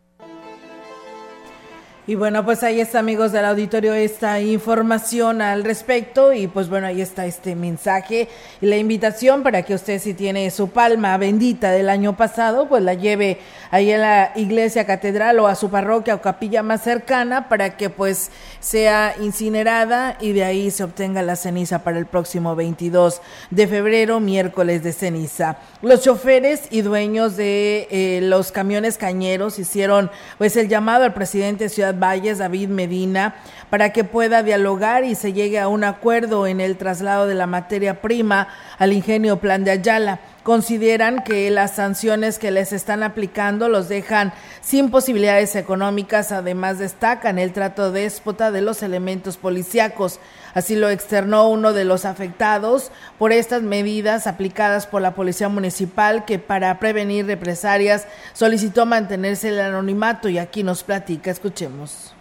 Y 2.09 2.15
bueno, 2.15 2.45
pues 2.45 2.63
ahí 2.63 2.79
está, 2.79 2.99
amigos 2.99 3.33
del 3.33 3.43
auditorio, 3.43 3.93
esta 3.93 4.39
información 4.39 5.41
al 5.41 5.65
respecto. 5.65 6.31
Y 6.31 6.47
pues 6.47 6.69
bueno, 6.69 6.87
ahí 6.87 7.01
está 7.01 7.25
este 7.25 7.53
mensaje 7.53 8.29
y 8.61 8.65
la 8.65 8.77
invitación 8.77 9.43
para 9.43 9.63
que 9.63 9.73
usted, 9.73 9.99
si 9.99 10.13
tiene 10.13 10.49
su 10.49 10.69
palma 10.69 11.17
bendita 11.17 11.69
del 11.69 11.89
año 11.89 12.15
pasado, 12.15 12.69
pues 12.69 12.81
la 12.81 12.93
lleve 12.93 13.39
ahí 13.71 13.91
a 13.91 13.97
la 13.97 14.31
iglesia 14.37 14.85
catedral 14.85 15.37
o 15.41 15.47
a 15.47 15.55
su 15.55 15.69
parroquia 15.69 16.15
o 16.15 16.21
capilla 16.21 16.63
más 16.63 16.81
cercana 16.81 17.49
para 17.49 17.75
que 17.75 17.89
pues 17.89 18.31
sea 18.61 19.13
incinerada 19.19 20.15
y 20.21 20.31
de 20.31 20.45
ahí 20.45 20.71
se 20.71 20.85
obtenga 20.85 21.21
la 21.23 21.35
ceniza 21.35 21.83
para 21.83 21.99
el 21.99 22.05
próximo 22.05 22.55
22 22.55 23.21
de 23.51 23.67
febrero, 23.67 24.21
miércoles 24.21 24.81
de 24.81 24.93
ceniza. 24.93 25.57
Los 25.81 26.03
choferes 26.03 26.69
y 26.71 26.83
dueños 26.83 27.35
de 27.35 27.89
eh, 27.91 28.21
los 28.23 28.53
camiones 28.53 28.97
cañeros 28.97 29.59
hicieron 29.59 30.09
pues 30.37 30.55
el 30.55 30.69
llamado 30.69 31.03
al 31.03 31.13
presidente 31.13 31.65
de 31.65 31.69
Ciudad 31.69 31.96
Valles, 31.99 32.37
David 32.37 32.69
Medina, 32.69 33.35
para 33.69 33.91
que 33.91 34.03
pueda 34.03 34.43
dialogar 34.43 35.03
y 35.03 35.15
se 35.15 35.33
llegue 35.33 35.59
a 35.59 35.67
un 35.67 35.83
acuerdo 35.83 36.47
en 36.47 36.61
el 36.61 36.77
traslado 36.77 37.27
de 37.27 37.35
la 37.35 37.47
materia 37.47 38.01
prima 38.01 38.47
al 38.77 38.93
ingenio 38.93 39.37
Plan 39.37 39.63
de 39.63 39.71
Ayala. 39.71 40.19
Consideran 40.47 41.25
que 41.25 41.51
las 41.51 41.75
sanciones 41.75 42.39
que 42.39 42.51
les 42.51 42.71
están 42.71 43.03
aplicando 43.03 43.67
los 43.67 43.89
dejan 43.89 44.31
sin 44.61 44.91
posibilidades 44.91 45.57
económicas, 45.57 46.31
además 46.31 46.79
destacan 46.79 47.37
el 47.37 47.51
trato 47.51 47.91
déspota 47.91 48.49
de 48.49 48.61
los 48.61 48.81
elementos 48.81 49.35
policíacos. 49.35 50.21
Así 50.53 50.77
lo 50.77 50.89
externó 50.89 51.49
uno 51.49 51.73
de 51.73 51.83
los 51.83 52.05
afectados 52.05 52.93
por 53.19 53.33
estas 53.33 53.61
medidas 53.61 54.25
aplicadas 54.25 54.87
por 54.87 55.01
la 55.01 55.15
Policía 55.15 55.49
Municipal 55.49 56.23
que 56.23 56.39
para 56.39 56.79
prevenir 56.79 57.25
represalias 57.25 58.07
solicitó 58.31 58.85
mantenerse 58.85 59.49
el 59.49 59.59
anonimato 59.59 60.29
y 60.29 60.37
aquí 60.37 60.63
nos 60.63 60.81
platica, 60.81 61.29
escuchemos. 61.29 62.15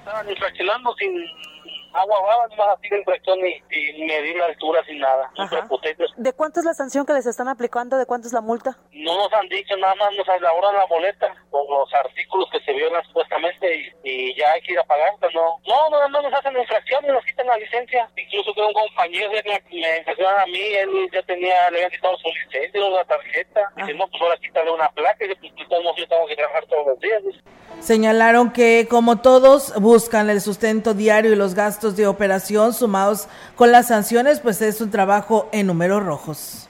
Estaban 0.00 0.26
sin 0.98 1.14
agua 1.92 2.20
va, 2.20 2.56
más 2.56 2.78
así 2.78 2.88
en 2.90 3.04
cuestión 3.04 3.38
ni, 3.40 3.60
ni, 3.70 4.04
medir 4.06 4.36
la 4.36 4.46
altura 4.46 4.82
sin 4.84 4.98
nada. 4.98 5.30
¿De 6.16 6.32
cuánto 6.32 6.60
es 6.60 6.66
la 6.66 6.74
sanción 6.74 7.06
que 7.06 7.12
les 7.12 7.26
están 7.26 7.48
aplicando? 7.48 7.96
¿De 7.96 8.06
cuánto 8.06 8.28
es 8.28 8.32
la 8.32 8.40
multa? 8.40 8.76
No 8.92 9.16
nos 9.16 9.32
han 9.32 9.48
dicho, 9.48 9.76
nada 9.76 9.94
más 9.96 10.10
nos 10.16 10.28
elaboran 10.28 10.74
la 10.74 10.86
boleta 10.86 11.34
con 11.50 11.66
los 11.68 11.92
artículos 11.94 12.48
que 12.50 12.60
se 12.60 12.72
violan 12.72 13.04
supuestamente 13.04 13.76
y, 13.76 13.92
y 14.04 14.34
ya 14.36 14.50
hay 14.52 14.60
que 14.62 14.72
ir 14.72 14.78
a 14.78 14.84
pagar, 14.84 15.12
pero 15.20 15.32
no. 15.32 15.60
No, 15.66 15.90
nada 15.90 16.08
más 16.08 16.22
nos 16.22 16.34
hacen 16.34 16.56
infracción 16.56 17.04
y 17.04 17.08
nos 17.08 17.24
quitan 17.24 17.46
la 17.46 17.56
licencia. 17.56 18.08
Incluso 18.16 18.54
que 18.54 18.60
un 18.60 18.72
compañero 18.72 19.30
me, 19.30 19.42
me 19.42 19.98
infraccionaron 19.98 20.40
a 20.40 20.46
mí, 20.46 20.60
él 20.60 21.10
ya 21.12 21.22
tenía, 21.22 21.70
le 21.70 21.78
habían 21.78 21.90
quitado 21.90 22.16
su 22.18 22.28
licencia, 22.28 22.80
la 22.88 23.04
tarjeta. 23.04 23.72
Y 23.76 23.82
dice, 23.82 23.94
no, 23.94 24.08
pues 24.08 24.22
ahora 24.22 24.36
quítale 24.38 24.70
una 24.70 24.88
placa 24.90 25.24
y 25.24 25.34
pues 25.34 25.68
todos 25.68 25.96
yo 25.96 26.08
tengo 26.08 26.26
que 26.26 26.36
trabajar 26.36 26.64
todos 26.66 26.86
los 26.86 27.00
días. 27.00 27.22
Señalaron 27.80 28.52
que, 28.52 28.86
como 28.90 29.20
todos, 29.20 29.74
buscan 29.80 30.28
el 30.28 30.40
sustento 30.40 30.94
diario 30.94 31.32
y 31.32 31.36
los 31.36 31.54
gastos 31.54 31.96
de 31.96 32.06
operación 32.06 32.74
sumados 32.74 33.26
con 33.56 33.72
las 33.72 33.88
sanciones, 33.88 34.40
pues 34.40 34.60
es 34.60 34.80
un 34.80 34.90
trabajo 34.90 35.48
en 35.52 35.66
números 35.66 36.04
rojos. 36.04 36.69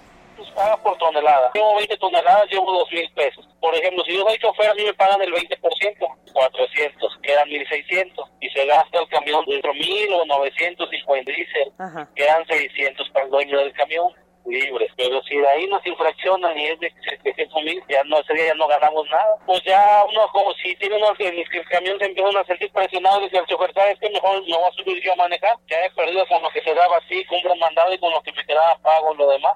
Por 0.82 0.98
tonelada. 0.98 1.50
Llevo 1.54 1.76
20 1.76 1.96
toneladas, 1.96 2.50
llevo 2.50 2.72
2 2.72 2.92
mil 2.92 3.10
pesos. 3.12 3.48
Por 3.60 3.74
ejemplo, 3.74 4.04
si 4.04 4.14
yo 4.14 4.24
soy 4.24 4.38
chofer, 4.38 4.70
a 4.70 4.74
mí 4.74 4.84
me 4.84 4.94
pagan 4.94 5.22
el 5.22 5.32
20%, 5.32 6.32
400, 6.32 7.18
quedan 7.22 7.48
1.600. 7.48 8.30
Y 8.40 8.50
se 8.50 8.66
gasta 8.66 9.00
el 9.00 9.08
camión 9.08 9.44
de 9.46 9.60
1.000 9.62 10.12
o 10.12 10.24
950 10.24 11.32
diésel, 11.32 11.72
quedan 12.14 12.46
600 12.46 13.10
para 13.10 13.24
el 13.24 13.30
dueño 13.30 13.58
del 13.58 13.72
camión 13.72 14.12
libres, 14.46 14.90
pero 14.96 15.22
si 15.22 15.36
de 15.36 15.48
ahí 15.48 15.66
nos 15.66 15.84
infraccionan 15.86 16.58
y 16.58 16.66
es 16.66 16.80
de 16.80 16.92
700 17.08 17.62
mil, 17.62 17.82
ya 17.88 18.02
no, 18.04 18.18
ese 18.20 18.34
día 18.34 18.46
ya 18.46 18.54
no 18.54 18.66
ganamos 18.66 19.08
nada. 19.10 19.36
Pues 19.46 19.62
ya 19.64 20.04
uno, 20.08 20.26
como 20.32 20.52
si 20.54 20.74
tiene 20.76 20.96
uno 20.96 21.14
que 21.14 21.28
el 21.28 21.68
camión 21.68 21.98
se 21.98 22.06
empiezan 22.06 22.36
a 22.36 22.44
sentir 22.44 22.70
presionados, 22.72 23.22
dice 23.22 23.38
el 23.38 23.46
chofer, 23.46 23.72
¿sabes 23.74 23.98
que 23.98 24.10
Mejor 24.10 24.42
no 24.48 24.60
va 24.60 24.68
a 24.68 24.72
subir 24.72 25.00
yo 25.02 25.12
a 25.12 25.16
manejar, 25.16 25.56
ya 25.68 25.84
he 25.84 25.90
perdido 25.90 26.26
con 26.26 26.42
lo 26.42 26.50
que 26.50 26.62
se 26.62 26.74
daba 26.74 26.96
así, 26.96 27.24
cumplo 27.26 27.54
mandado 27.56 27.92
y 27.92 27.98
con 27.98 28.10
lo 28.10 28.20
que 28.22 28.32
me 28.32 28.44
quedaba 28.44 28.76
pago 28.82 29.14
lo 29.14 29.28
demás. 29.30 29.54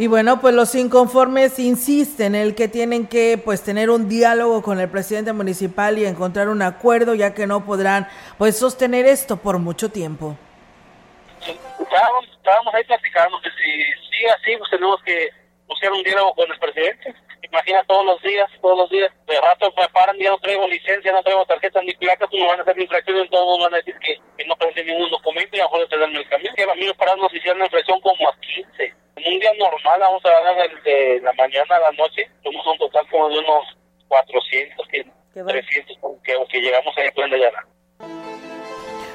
Y 0.00 0.06
bueno, 0.06 0.40
pues 0.40 0.54
los 0.54 0.74
inconformes 0.76 1.58
insisten 1.58 2.36
en 2.36 2.42
el 2.42 2.54
que 2.54 2.68
tienen 2.68 3.08
que 3.08 3.36
pues 3.36 3.64
tener 3.64 3.90
un 3.90 4.08
diálogo 4.08 4.62
con 4.62 4.78
el 4.78 4.88
presidente 4.88 5.32
municipal 5.32 5.98
y 5.98 6.06
encontrar 6.06 6.48
un 6.48 6.62
acuerdo, 6.62 7.16
ya 7.16 7.34
que 7.34 7.48
no 7.48 7.64
podrán 7.64 8.08
pues 8.38 8.56
sostener 8.56 9.06
esto 9.06 9.38
por 9.38 9.58
mucho 9.58 9.88
tiempo. 9.88 10.36
Estábamos, 11.40 12.74
ahí 12.74 12.84
platicando 12.84 13.40
que 13.40 13.50
si 13.50 14.16
sigue 14.16 14.30
así, 14.30 14.56
pues 14.56 14.70
tenemos 14.70 15.02
que 15.02 15.30
buscar 15.66 15.92
un 15.92 16.02
diálogo 16.04 16.34
con 16.34 16.52
el 16.52 16.58
presidente. 16.60 17.14
Imagina 17.50 17.82
todos 17.84 18.04
los 18.04 18.22
días, 18.22 18.50
todos 18.60 18.78
los 18.78 18.90
días, 18.90 19.10
de 19.26 19.40
rato 19.40 19.72
me 19.76 19.88
paran, 19.88 20.16
ya 20.18 20.30
no 20.30 20.38
traigo 20.38 20.68
licencia, 20.68 21.12
no 21.12 21.22
traigo 21.22 21.46
tarjetas 21.46 21.82
ni 21.82 21.94
placas, 21.94 22.28
no 22.32 22.46
van 22.46 22.58
a 22.58 22.62
hacer 22.62 22.78
infracciones, 22.78 23.30
todos 23.30 23.58
van 23.58 23.74
a 23.74 23.78
decir 23.78 23.96
que, 23.98 24.44
no 24.44 24.56
presenten 24.56 24.86
ningún 24.86 25.10
documento 25.10 25.56
y 25.56 25.60
a 25.60 25.64
lo 25.64 25.70
mejor 25.70 25.88
el 25.90 26.28
camión. 26.28 26.54
Que 26.54 26.62
a 26.62 26.74
mí 26.74 26.86
me 26.86 26.94
pararon, 26.94 27.20
nos 27.20 27.34
hicieron 27.34 27.62
infracción 27.62 28.00
como 28.00 28.28
a 28.28 28.36
15 28.40 28.94
en 29.18 29.34
un 29.34 29.40
día 29.40 29.52
normal, 29.58 30.00
vamos 30.00 30.24
a 30.24 30.30
dar 30.30 30.82
de 30.82 31.20
la 31.22 31.32
mañana 31.32 31.76
a 31.76 31.80
la 31.80 31.92
noche, 31.92 32.30
somos 32.42 32.66
un 32.66 32.78
total 32.78 33.06
como 33.10 33.28
de 33.28 33.38
unos 33.38 33.64
400, 34.08 34.86
300, 34.88 35.98
que, 36.22 36.34
que 36.48 36.60
llegamos 36.60 36.96
ahí 36.96 37.08
a 37.08 37.12
Plan 37.12 37.30
de 37.30 37.38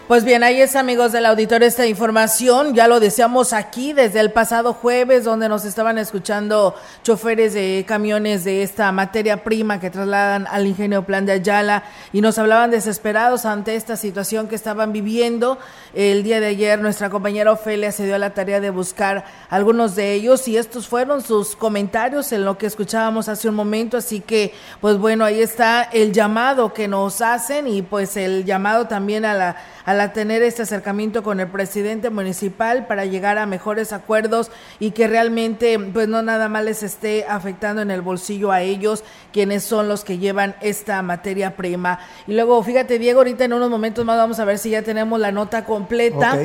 pues 0.08 0.26
bien, 0.26 0.44
ahí 0.44 0.62
es 0.62 0.76
amigos 0.76 1.14
del 1.14 1.26
auditorio 1.26 1.66
esta 1.66 1.88
información, 1.88 2.76
ya 2.76 2.90
lo 2.90 3.00
deseamos 3.00 3.54
aquí 3.54 3.94
desde 3.94 4.20
el 4.20 4.32
pasado 4.32 4.74
jueves 4.74 5.24
donde 5.24 5.48
nos 5.48 5.64
estaban 5.64 5.98
escuchando 5.98 6.76
choferes 7.04 7.54
de 7.54 7.86
camiones 7.88 8.44
de 8.44 8.64
esta 8.64 8.92
materia 8.92 9.46
prima 9.46 9.80
que 9.80 9.90
trasladan 9.90 10.46
al 10.48 10.68
ingenio 10.68 11.06
Plan 11.06 11.26
de 11.26 11.32
Ayala 11.32 11.84
y 12.12 12.20
nos 12.20 12.38
hablaban 12.38 12.70
desesperados 12.70 13.46
ante 13.46 13.78
esta 13.78 13.96
situación 13.96 14.50
que 14.50 14.56
estaban 14.56 14.92
viviendo. 14.92 15.58
El 15.94 16.24
día 16.24 16.42
de 16.42 16.48
ayer 16.48 16.80
nuestra 16.82 17.10
compañera 17.10 17.54
Ofelia 17.54 17.94
se 17.94 18.06
dio 18.06 18.16
a 18.16 18.20
la 18.20 18.34
tarea 18.34 18.60
de 18.60 18.72
buscar 18.72 19.24
algunos 19.50 19.96
de 19.96 20.12
ellos 20.14 20.48
y 20.50 20.58
estos 20.58 20.86
fueron 20.86 21.22
sus 21.22 21.56
comentarios 21.56 22.34
en 22.34 22.44
lo 22.44 22.58
que 22.58 22.66
escuchábamos 22.66 23.30
hace 23.30 23.48
un 23.48 23.56
momento, 23.56 23.96
así 23.96 24.20
que 24.20 24.54
pues 24.82 24.98
bueno, 24.98 25.24
ahí 25.24 25.42
está 25.42 25.84
el 25.84 26.12
llamado 26.12 26.74
que 26.74 26.90
nos 26.90 27.22
hacen 27.22 27.70
y 27.70 27.84
pues 27.84 28.18
el 28.18 28.44
llamado 28.44 28.88
también 28.88 29.24
a 29.24 29.34
la 29.34 29.56
al 29.86 30.14
tener 30.14 30.42
este 30.44 30.62
acercamiento 30.62 31.24
con 31.24 31.40
el 31.40 31.48
presidente 31.48 32.10
municipal 32.10 32.88
para 32.88 33.06
llegar 33.06 33.38
a 33.38 33.46
mejores 33.46 33.94
acuerdos 33.94 34.52
y 34.80 34.92
que 34.92 35.08
realmente 35.08 35.78
pues 35.80 36.08
no 36.08 36.22
nada 36.22 36.50
más 36.50 36.64
les 36.64 36.84
esté 36.84 37.26
afectando 37.28 37.82
en 37.82 37.92
el 37.92 38.02
bolsillo 38.02 38.52
a 38.52 38.62
ellos, 38.62 39.04
quienes 39.32 39.64
son 39.64 39.88
los 39.88 40.04
que 40.04 40.18
llevan 40.18 40.56
esta 40.62 41.02
materia 41.02 41.56
prima. 41.56 42.00
Y 42.28 42.34
luego, 42.34 42.62
fíjate 42.64 43.00
Diego, 43.00 43.20
ahorita 43.20 43.46
en 43.46 43.54
unos 43.54 43.70
momentos 43.70 44.06
más 44.06 44.18
vamos 44.18 44.40
a 44.40 44.46
ver 44.46 44.58
si 44.58 44.70
ya 44.70 44.82
tenemos 44.82 45.20
la 45.20 45.32
nota 45.32 45.66
completa. 45.66 46.40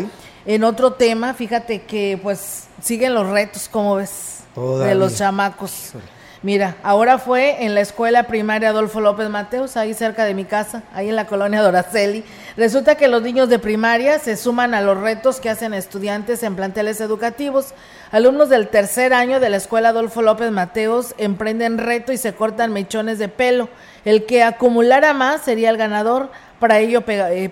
En 0.46 0.64
otro 0.64 0.94
tema, 0.94 1.34
fíjate 1.34 1.82
que 1.82 2.18
pues 2.22 2.64
siguen 2.82 3.14
los 3.14 3.28
retos, 3.28 3.68
como 3.68 3.96
ves? 3.96 4.40
De 4.56 4.94
los 4.94 5.16
chamacos. 5.16 5.92
Mira, 6.40 6.76
ahora 6.84 7.18
fue 7.18 7.64
en 7.64 7.74
la 7.74 7.80
escuela 7.80 8.22
primaria 8.28 8.68
Adolfo 8.68 9.00
López 9.00 9.28
Mateos, 9.28 9.76
ahí 9.76 9.92
cerca 9.92 10.24
de 10.24 10.34
mi 10.34 10.44
casa, 10.44 10.84
ahí 10.94 11.08
en 11.08 11.16
la 11.16 11.26
colonia 11.26 11.62
Doraceli. 11.62 12.22
Resulta 12.56 12.94
que 12.94 13.08
los 13.08 13.22
niños 13.22 13.48
de 13.48 13.58
primaria 13.58 14.20
se 14.20 14.36
suman 14.36 14.72
a 14.72 14.80
los 14.80 14.96
retos 14.96 15.40
que 15.40 15.50
hacen 15.50 15.74
estudiantes 15.74 16.44
en 16.44 16.54
planteles 16.54 17.00
educativos. 17.00 17.74
Alumnos 18.12 18.50
del 18.50 18.68
tercer 18.68 19.14
año 19.14 19.40
de 19.40 19.50
la 19.50 19.56
escuela 19.56 19.88
Adolfo 19.88 20.22
López 20.22 20.52
Mateos 20.52 21.12
emprenden 21.18 21.76
reto 21.76 22.12
y 22.12 22.16
se 22.16 22.32
cortan 22.34 22.72
mechones 22.72 23.18
de 23.18 23.28
pelo. 23.28 23.68
El 24.04 24.24
que 24.24 24.44
acumulara 24.44 25.14
más 25.14 25.42
sería 25.42 25.70
el 25.70 25.76
ganador. 25.76 26.30
Para 26.60 26.78
ello 26.78 27.02
eh, 27.08 27.50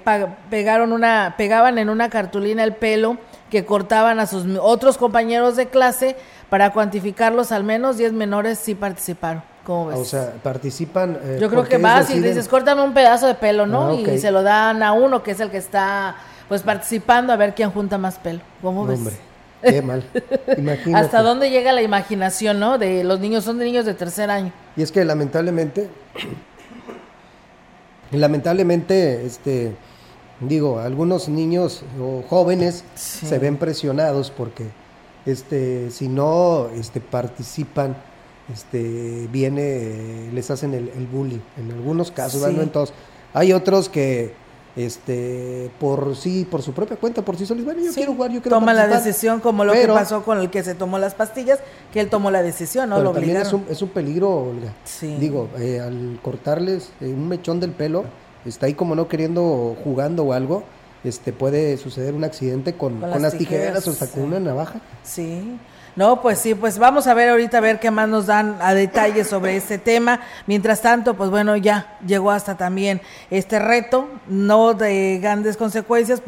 pegaron 0.48 0.92
una, 0.92 1.34
pegaban 1.36 1.78
en 1.78 1.90
una 1.90 2.08
cartulina 2.08 2.62
el 2.62 2.74
pelo 2.74 3.18
que 3.50 3.64
cortaban 3.64 4.18
a 4.18 4.26
sus 4.26 4.44
otros 4.60 4.98
compañeros 4.98 5.56
de 5.56 5.66
clase 5.66 6.16
para 6.50 6.72
cuantificarlos, 6.72 7.52
al 7.52 7.64
menos 7.64 7.96
10 7.96 8.12
menores 8.12 8.58
sí 8.58 8.74
participaron. 8.74 9.42
¿Cómo 9.64 9.88
ves? 9.88 9.98
O 9.98 10.04
sea, 10.04 10.32
participan. 10.42 11.18
Eh, 11.22 11.38
Yo 11.40 11.50
creo 11.50 11.64
que 11.64 11.76
vas 11.76 12.08
y 12.10 12.20
dices, 12.20 12.46
córtame 12.46 12.82
un 12.82 12.94
pedazo 12.94 13.26
de 13.26 13.34
pelo, 13.34 13.66
¿no? 13.66 13.88
Ah, 13.88 13.94
y 13.94 14.18
se 14.18 14.30
lo 14.30 14.44
dan 14.44 14.82
a 14.82 14.92
uno 14.92 15.24
que 15.24 15.32
es 15.32 15.40
el 15.40 15.50
que 15.50 15.56
está 15.56 16.16
pues 16.48 16.62
participando 16.62 17.32
a 17.32 17.36
ver 17.36 17.54
quién 17.54 17.70
junta 17.72 17.98
más 17.98 18.18
pelo. 18.18 18.40
¿Cómo 18.62 18.86
ves? 18.86 18.98
Hombre, 18.98 19.16
qué 19.62 19.82
mal. 19.82 20.04
Imagínate. 20.56 20.94
¿Hasta 20.94 21.22
dónde 21.22 21.50
llega 21.50 21.72
la 21.72 21.82
imaginación, 21.82 22.60
no? 22.60 22.78
De 22.78 23.02
los 23.02 23.18
niños, 23.18 23.42
son 23.42 23.58
de 23.58 23.64
niños 23.64 23.84
de 23.84 23.94
tercer 23.94 24.30
año. 24.30 24.52
Y 24.76 24.82
es 24.82 24.92
que 24.92 25.04
lamentablemente, 25.04 25.90
lamentablemente, 28.12 29.26
este, 29.26 29.74
digo, 30.38 30.78
algunos 30.78 31.28
niños 31.28 31.82
o 32.00 32.22
jóvenes 32.28 32.84
se 32.94 33.38
ven 33.40 33.56
presionados 33.56 34.30
porque 34.30 34.66
este, 35.26 35.90
si 35.90 36.08
no 36.08 36.68
este, 36.74 37.00
participan, 37.00 37.96
este, 38.52 39.28
viene, 39.30 40.30
les 40.32 40.50
hacen 40.50 40.72
el, 40.72 41.06
bullying. 41.12 41.40
En 41.58 41.72
algunos 41.72 42.10
casos, 42.10 42.42
no 42.52 42.62
en 42.62 42.70
todos. 42.70 42.94
Hay 43.34 43.52
otros 43.52 43.88
que 43.88 44.46
este 44.76 45.70
por 45.80 46.14
sí 46.16 46.46
por 46.48 46.60
su 46.60 46.74
propia 46.74 46.98
cuenta 46.98 47.24
por 47.24 47.38
sí 47.38 47.46
solos 47.46 47.64
bueno 47.64 47.80
yo 47.82 47.92
quiero 47.94 48.12
jugar 48.12 48.30
yo 48.30 48.42
quiero 48.42 48.58
toma 48.58 48.74
la 48.74 48.86
decisión 48.86 49.40
como 49.40 49.64
lo 49.64 49.72
que 49.72 49.88
pasó 49.88 50.22
con 50.22 50.38
el 50.38 50.50
que 50.50 50.62
se 50.62 50.74
tomó 50.74 50.98
las 50.98 51.14
pastillas 51.14 51.60
que 51.94 52.00
él 52.00 52.10
tomó 52.10 52.30
la 52.30 52.42
decisión 52.42 52.90
no 52.90 53.00
lo 53.00 53.12
también 53.12 53.38
es 53.38 53.54
un, 53.54 53.64
es 53.70 53.80
un 53.80 53.88
peligro 53.88 54.50
Olga. 54.50 54.74
Digo 55.18 55.48
eh, 55.58 55.80
al 55.80 56.20
cortarles 56.22 56.90
eh, 57.00 57.06
un 57.06 57.26
mechón 57.26 57.58
del 57.58 57.70
pelo 57.70 58.04
está 58.44 58.66
ahí 58.66 58.74
como 58.74 58.94
no 58.94 59.08
queriendo 59.08 59.74
jugando 59.82 60.24
o 60.24 60.34
algo 60.34 60.62
este 61.04 61.32
puede 61.32 61.76
suceder 61.76 62.14
un 62.14 62.24
accidente 62.24 62.74
con, 62.74 63.00
las, 63.00 63.36
tijeras, 63.36 63.86
o 63.86 63.90
hasta 63.90 64.06
con 64.06 64.24
una 64.24 64.40
navaja. 64.40 64.80
Sí. 65.02 65.58
No, 65.96 66.20
pues 66.20 66.38
sí, 66.38 66.54
pues 66.54 66.78
vamos 66.78 67.06
a 67.06 67.14
ver 67.14 67.30
ahorita 67.30 67.56
a 67.56 67.60
ver 67.62 67.80
qué 67.80 67.90
más 67.90 68.06
nos 68.06 68.26
dan 68.26 68.58
a 68.60 68.74
detalle 68.74 69.24
sobre 69.24 69.56
este 69.56 69.78
tema. 69.78 70.20
Mientras 70.46 70.82
tanto, 70.82 71.14
pues 71.14 71.30
bueno, 71.30 71.56
ya 71.56 71.96
llegó 72.06 72.30
hasta 72.30 72.56
también 72.56 73.00
este 73.30 73.58
reto, 73.58 74.06
no 74.28 74.74
de 74.74 75.18
grandes 75.22 75.56
consecuencias, 75.56 76.20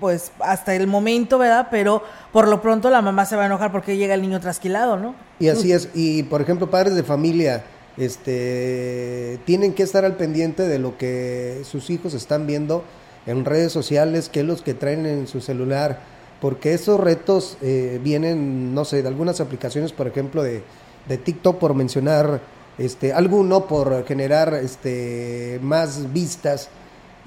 pues 0.00 0.32
hasta 0.40 0.74
el 0.74 0.88
momento, 0.88 1.38
¿verdad? 1.38 1.68
Pero 1.70 2.02
por 2.32 2.48
lo 2.48 2.60
pronto 2.60 2.90
la 2.90 3.00
mamá 3.00 3.24
se 3.24 3.36
va 3.36 3.44
a 3.44 3.46
enojar 3.46 3.70
porque 3.70 3.96
llega 3.96 4.14
el 4.14 4.22
niño 4.22 4.40
trasquilado, 4.40 4.96
¿no? 4.96 5.14
Y 5.38 5.48
así 5.48 5.70
es, 5.70 5.88
y 5.94 6.24
por 6.24 6.42
ejemplo, 6.42 6.68
padres 6.68 6.96
de 6.96 7.04
familia, 7.04 7.62
este, 7.96 9.38
tienen 9.44 9.72
que 9.72 9.84
estar 9.84 10.04
al 10.04 10.16
pendiente 10.16 10.66
de 10.66 10.80
lo 10.80 10.98
que 10.98 11.62
sus 11.64 11.90
hijos 11.90 12.14
están 12.14 12.48
viendo 12.48 12.82
en 13.26 13.44
redes 13.44 13.72
sociales, 13.72 14.28
que 14.28 14.42
los 14.42 14.62
que 14.62 14.74
traen 14.74 15.06
en 15.06 15.26
su 15.26 15.40
celular, 15.40 16.00
porque 16.40 16.74
esos 16.74 16.98
retos 16.98 17.56
eh, 17.62 18.00
vienen, 18.02 18.74
no 18.74 18.84
sé, 18.84 19.02
de 19.02 19.08
algunas 19.08 19.40
aplicaciones, 19.40 19.92
por 19.92 20.08
ejemplo, 20.08 20.42
de, 20.42 20.62
de 21.08 21.18
TikTok, 21.18 21.58
por 21.58 21.74
mencionar 21.74 22.40
este, 22.78 23.12
alguno, 23.12 23.66
por 23.66 24.04
generar 24.06 24.54
este, 24.54 25.58
más 25.62 26.12
vistas. 26.12 26.68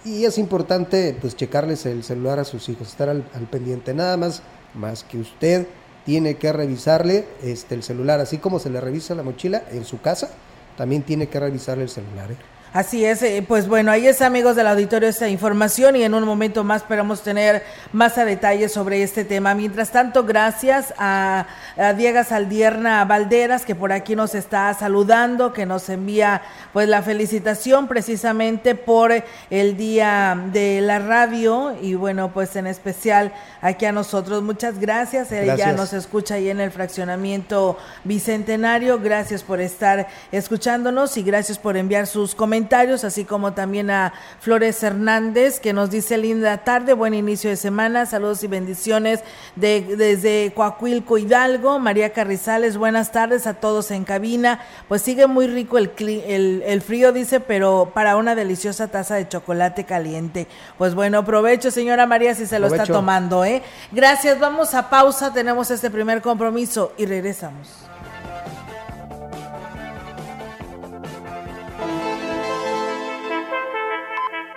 Y 0.03 0.25
es 0.25 0.37
importante 0.37 1.17
pues 1.19 1.35
checarles 1.35 1.85
el 1.85 2.03
celular 2.03 2.39
a 2.39 2.43
sus 2.43 2.69
hijos, 2.69 2.89
estar 2.89 3.09
al, 3.09 3.23
pendiente. 3.49 3.93
Nada 3.93 4.17
más, 4.17 4.43
más 4.73 5.03
que 5.03 5.17
usted 5.17 5.67
tiene 6.05 6.35
que 6.35 6.53
revisarle 6.53 7.25
este, 7.41 7.73
el 7.73 7.83
celular, 7.83 8.19
así 8.19 8.37
como 8.37 8.59
se 8.59 8.69
le 8.69 8.79
revisa 8.79 9.15
la 9.15 9.23
mochila 9.23 9.63
en 9.71 9.85
su 9.85 10.01
casa, 10.01 10.29
también 10.77 11.01
tiene 11.01 11.27
que 11.27 11.39
revisarle 11.39 11.83
el 11.83 11.89
celular. 11.89 12.31
¿eh? 12.31 12.35
Así 12.75 13.05
es, 13.05 13.23
eh, 13.23 13.41
pues 13.47 13.69
bueno, 13.69 13.89
ahí 13.89 14.05
es 14.05 14.21
amigos 14.21 14.57
del 14.57 14.67
auditorio 14.67 15.07
esta 15.07 15.29
información 15.29 15.95
y 15.95 16.03
en 16.03 16.13
un 16.13 16.25
momento 16.25 16.65
más 16.65 16.81
esperamos 16.81 17.21
tener 17.21 17.63
más 17.93 18.17
a 18.17 18.25
detalle 18.25 18.67
sobre 18.67 19.01
este 19.01 19.23
tema. 19.23 19.55
Mientras 19.55 19.91
tanto, 19.91 20.25
gracias 20.25 20.93
a, 20.97 21.47
Diego 21.95 22.21
Saldierna 22.25 23.05
Valderas 23.05 23.63
que 23.63 23.75
por 23.75 23.93
aquí 23.93 24.13
nos 24.17 24.35
está 24.35 24.73
saludando, 24.73 25.53
que 25.53 25.65
nos 25.65 25.87
envía 25.87 26.41
pues 26.73 26.89
la 26.89 27.01
felicitación 27.01 27.87
precisamente 27.87 28.75
por 28.75 29.23
el 29.49 29.77
día 29.77 30.37
de 30.51 30.81
la 30.81 30.99
radio 30.99 31.77
y 31.81 31.95
bueno, 31.95 32.33
pues 32.33 32.57
en 32.57 32.67
especial 32.67 33.31
aquí 33.61 33.85
a 33.85 33.93
nosotros. 33.93 34.43
Muchas 34.43 34.79
gracias, 34.79 35.31
ella 35.31 35.71
nos 35.71 35.93
escucha 35.93 36.35
ahí 36.35 36.49
en 36.49 36.59
el 36.59 36.71
fraccionamiento 36.71 37.77
Bicentenario. 38.03 38.99
Gracias 38.99 39.43
por 39.43 39.61
estar 39.61 40.07
escuchándonos 40.33 41.15
y 41.15 41.23
gracias 41.23 41.57
por 41.57 41.77
enviar 41.77 42.05
sus 42.05 42.35
comentarios 42.35 42.64
así 43.03 43.25
como 43.25 43.53
también 43.53 43.89
a 43.89 44.13
Flores 44.39 44.81
Hernández, 44.83 45.59
que 45.59 45.73
nos 45.73 45.89
dice 45.89 46.17
linda 46.17 46.57
tarde, 46.59 46.93
buen 46.93 47.13
inicio 47.13 47.49
de 47.49 47.55
semana, 47.55 48.05
saludos 48.05 48.43
y 48.43 48.47
bendiciones 48.47 49.21
de, 49.55 49.81
desde 49.95 50.51
Coahuilco 50.53 51.17
Hidalgo, 51.17 51.79
María 51.79 52.11
Carrizales, 52.11 52.77
buenas 52.77 53.11
tardes 53.11 53.47
a 53.47 53.55
todos 53.55 53.91
en 53.91 54.03
cabina, 54.03 54.61
pues 54.87 55.01
sigue 55.01 55.27
muy 55.27 55.47
rico 55.47 55.77
el, 55.77 55.91
el, 55.97 56.63
el 56.65 56.81
frío, 56.81 57.11
dice, 57.11 57.39
pero 57.39 57.91
para 57.93 58.17
una 58.17 58.35
deliciosa 58.35 58.87
taza 58.87 59.15
de 59.15 59.27
chocolate 59.27 59.83
caliente. 59.83 60.47
Pues 60.77 60.95
bueno, 60.95 61.23
provecho, 61.23 61.71
señora 61.71 62.05
María, 62.05 62.35
si 62.35 62.45
se 62.45 62.59
lo 62.59 62.67
está 62.67 62.85
tomando, 62.85 63.45
¿eh? 63.45 63.61
Gracias, 63.91 64.39
vamos 64.39 64.73
a 64.73 64.89
pausa, 64.89 65.33
tenemos 65.33 65.71
este 65.71 65.89
primer 65.89 66.21
compromiso 66.21 66.93
y 66.97 67.05
regresamos. 67.05 67.85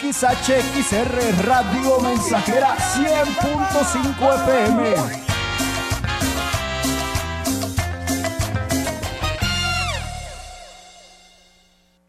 XHXR 0.00 1.46
Radio 1.46 1.98
Mensajera 2.00 2.76
100.5 2.76 4.34
FM. 4.44 5.35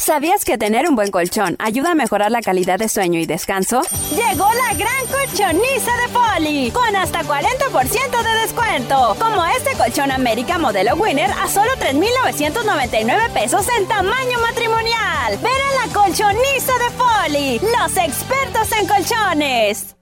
¿Sabías 0.00 0.44
que 0.44 0.56
tener 0.56 0.88
un 0.88 0.94
buen 0.94 1.10
colchón 1.10 1.56
ayuda 1.58 1.90
a 1.90 1.94
mejorar 1.96 2.30
la 2.30 2.40
calidad 2.40 2.78
de 2.78 2.88
sueño 2.88 3.18
y 3.18 3.26
descanso? 3.26 3.82
Llegó 4.10 4.46
la 4.46 4.72
gran 4.74 5.06
colchoniza 5.10 5.92
de 5.96 6.08
Poli, 6.12 6.70
con 6.70 6.94
hasta 6.94 7.22
40% 7.24 8.22
de 8.22 8.40
descuento. 8.40 9.16
Como 9.18 9.44
este 9.44 9.76
colchón 9.76 10.12
América 10.12 10.56
modelo 10.56 10.94
Winner 10.94 11.28
a 11.32 11.48
solo 11.48 11.72
3,999 11.80 13.22
pesos 13.34 13.66
en 13.76 13.86
tamaño 13.86 14.38
matrimonial. 14.40 15.36
Ver 15.42 15.50
a 15.50 15.86
la 15.86 15.92
colchoniza 15.92 16.72
de 16.78 16.90
Poli, 16.96 17.58
los 17.58 17.96
expertos 17.96 18.72
en 18.80 18.86
colchones. 18.86 19.96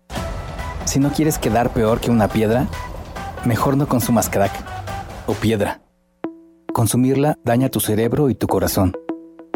Si 0.85 1.01
no 1.01 1.11
quieres 1.11 1.39
quedar 1.39 1.71
peor 1.71 2.01
que 2.01 2.11
una 2.11 2.29
piedra, 2.29 2.69
mejor 3.47 3.79
no 3.79 3.89
consumas 3.89 4.29
crack 4.29 4.53
o 5.27 5.33
piedra. 5.33 5.81
Consumirla 6.75 7.39
daña 7.43 7.71
tu 7.71 7.81
cerebro 7.81 8.29
y 8.29 8.35
tu 8.35 8.47
corazón 8.47 8.95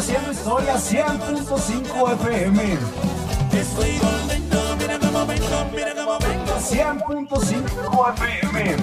Haciendo 0.00 0.32
historia 0.32 0.74
100.5 0.76 2.12
FM. 2.14 2.78
Estoy 3.52 3.98
volviendo, 3.98 4.76
mira 4.78 4.98
cómo 4.98 5.26
vengo, 5.26 5.70
mira 5.74 5.94
cómo 5.94 6.18
vengo. 6.18 6.52
100.5 6.58 8.14
FM. 8.14 8.76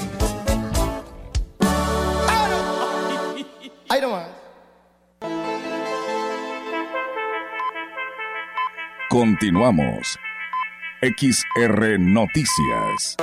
Ahí 3.89 4.01
nomás. 4.01 4.27
Continuamos. 9.09 10.19
XR 11.01 11.97
Noticias. 11.99 13.17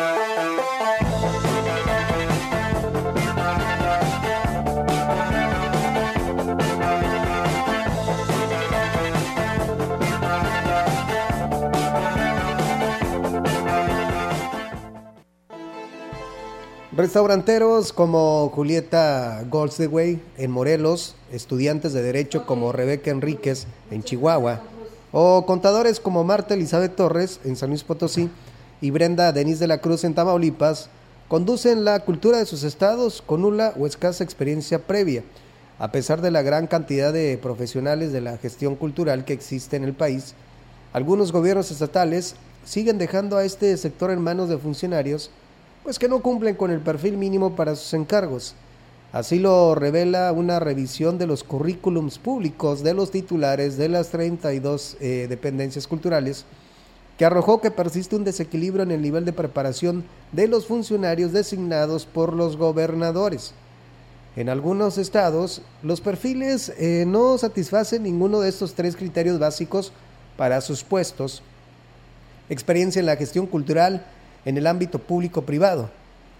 Restauranteros 16.97 17.93
como 17.93 18.51
Julieta 18.51 19.43
Goldsteway 19.51 20.23
en 20.39 20.51
Morelos, 20.53 21.17
estudiantes 21.33 21.93
de 21.93 22.03
Derecho 22.03 22.47
como 22.47 22.71
Rebeca 22.71 23.11
Enríquez 23.11 23.67
en 23.91 24.05
Chihuahua, 24.05 24.61
o 25.11 25.45
contadores 25.45 25.99
como 25.99 26.23
Marta 26.23 26.55
Elizabeth 26.55 26.95
Torres 26.95 27.41
en 27.45 27.57
San 27.57 27.71
Luis 27.71 27.83
Potosí 27.83 28.31
y 28.81 28.93
Brenda 28.93 29.33
Denise 29.33 29.59
de 29.59 29.67
la 29.67 29.79
Cruz 29.79 30.05
en 30.05 30.15
Tamaulipas, 30.15 30.89
conducen 31.27 31.85
la 31.85 31.99
cultura 31.99 32.39
de 32.39 32.47
sus 32.47 32.63
estados 32.63 33.25
con 33.27 33.43
nula 33.43 33.75
o 33.77 33.89
escasa 33.89 34.23
experiencia 34.23 34.79
previa. 34.79 35.25
A 35.81 35.91
pesar 35.91 36.21
de 36.21 36.31
la 36.31 36.43
gran 36.43 36.69
cantidad 36.69 37.13
de 37.13 37.37
profesionales 37.39 38.13
de 38.13 38.21
la 38.21 38.39
gestión 38.39 38.77
cultural 38.77 39.25
que 39.25 39.33
existe 39.33 39.77
en 39.77 39.83
el 39.83 39.95
país, 39.95 40.37
algunos 40.93 41.33
gobiernos 41.33 41.73
estatales 41.73 42.37
siguen 42.65 42.99
dejando 42.99 43.37
a 43.37 43.45
este 43.45 43.77
sector 43.79 44.13
en 44.13 44.23
manos 44.23 44.49
de 44.49 44.59
funcionarios 44.59 45.33
pues 45.85 45.99
que 45.99 46.09
no 46.09 46.21
cumplen 46.21 46.57
con 46.57 46.71
el 46.71 46.81
perfil 46.81 47.19
mínimo 47.19 47.55
para 47.55 47.77
sus 47.77 47.93
encargos. 47.93 48.55
Así 49.13 49.39
lo 49.39 49.77
revela 49.77 50.33
una 50.33 50.59
revisión 50.59 51.19
de 51.19 51.27
los 51.29 51.45
currículums 51.45 52.19
públicos 52.19 52.83
de 52.83 52.95
los 52.95 53.13
titulares 53.13 53.77
de 53.77 53.89
las 53.89 54.09
32 54.09 54.97
eh, 54.99 55.27
dependencias 55.29 55.87
culturales, 55.87 56.47
que 57.19 57.25
arrojó 57.25 57.61
que 57.61 57.71
persiste 57.71 58.17
un 58.17 58.25
desequilibrio 58.25 58.83
en 58.83 58.91
el 58.91 59.03
nivel 59.03 59.25
de 59.25 59.33
preparación 59.33 60.05
de 60.33 60.49
los 60.49 60.67
funcionarios 60.67 61.33
designados 61.33 62.07
por 62.07 62.33
los 62.33 62.57
gobernadores. 62.57 63.55
En 64.37 64.49
algunos 64.49 64.99
estados, 64.99 65.63
los 65.83 66.01
perfiles 66.01 66.73
eh, 66.77 67.05
no 67.07 67.39
satisfacen 67.39 68.03
ninguno 68.03 68.41
de 68.41 68.49
estos 68.49 68.75
tres 68.75 68.97
criterios 68.97 69.39
básicos 69.39 69.93
para 70.37 70.61
sus 70.61 70.83
puestos. 70.83 71.43
Experiencia 72.49 72.99
en 72.99 73.07
la 73.07 73.17
gestión 73.17 73.47
cultural, 73.47 74.05
en 74.45 74.59
el 74.59 74.67
ámbito 74.67 74.99
público-privado, 74.99 75.91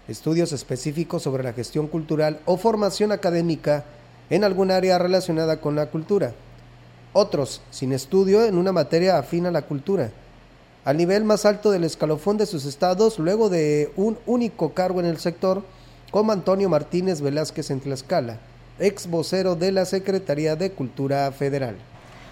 estudios 0.07 0.51
específicos 0.51 1.23
sobre 1.23 1.43
la 1.43 1.53
gestión 1.53 1.87
cultural 1.87 2.39
o 2.45 2.57
formación 2.57 3.11
académica 3.11 3.85
en 4.29 4.43
algún 4.43 4.71
área 4.71 4.97
relacionada 4.97 5.59
con 5.61 5.75
la 5.75 5.87
cultura. 5.87 6.33
Otros, 7.13 7.61
sin 7.71 7.93
estudio 7.93 8.45
en 8.45 8.57
una 8.57 8.71
materia 8.71 9.17
afín 9.17 9.45
a 9.45 9.51
la 9.51 9.63
cultura. 9.63 10.11
Al 10.83 10.97
nivel 10.97 11.23
más 11.23 11.45
alto 11.45 11.71
del 11.71 11.83
escalofón 11.83 12.37
de 12.37 12.45
sus 12.45 12.65
estados, 12.65 13.17
luego 13.17 13.49
de 13.49 13.91
un 13.95 14.17
único 14.25 14.73
cargo 14.73 14.99
en 14.99 15.07
el 15.07 15.17
sector, 15.17 15.63
como 16.11 16.31
Antonio 16.31 16.69
Martínez 16.69 17.21
Velázquez 17.21 17.71
en 17.71 17.79
Tlaxcala, 17.79 18.37
ex 18.79 19.07
vocero 19.07 19.55
de 19.55 19.71
la 19.71 19.85
Secretaría 19.85 20.55
de 20.55 20.71
Cultura 20.71 21.31
Federal. 21.31 21.77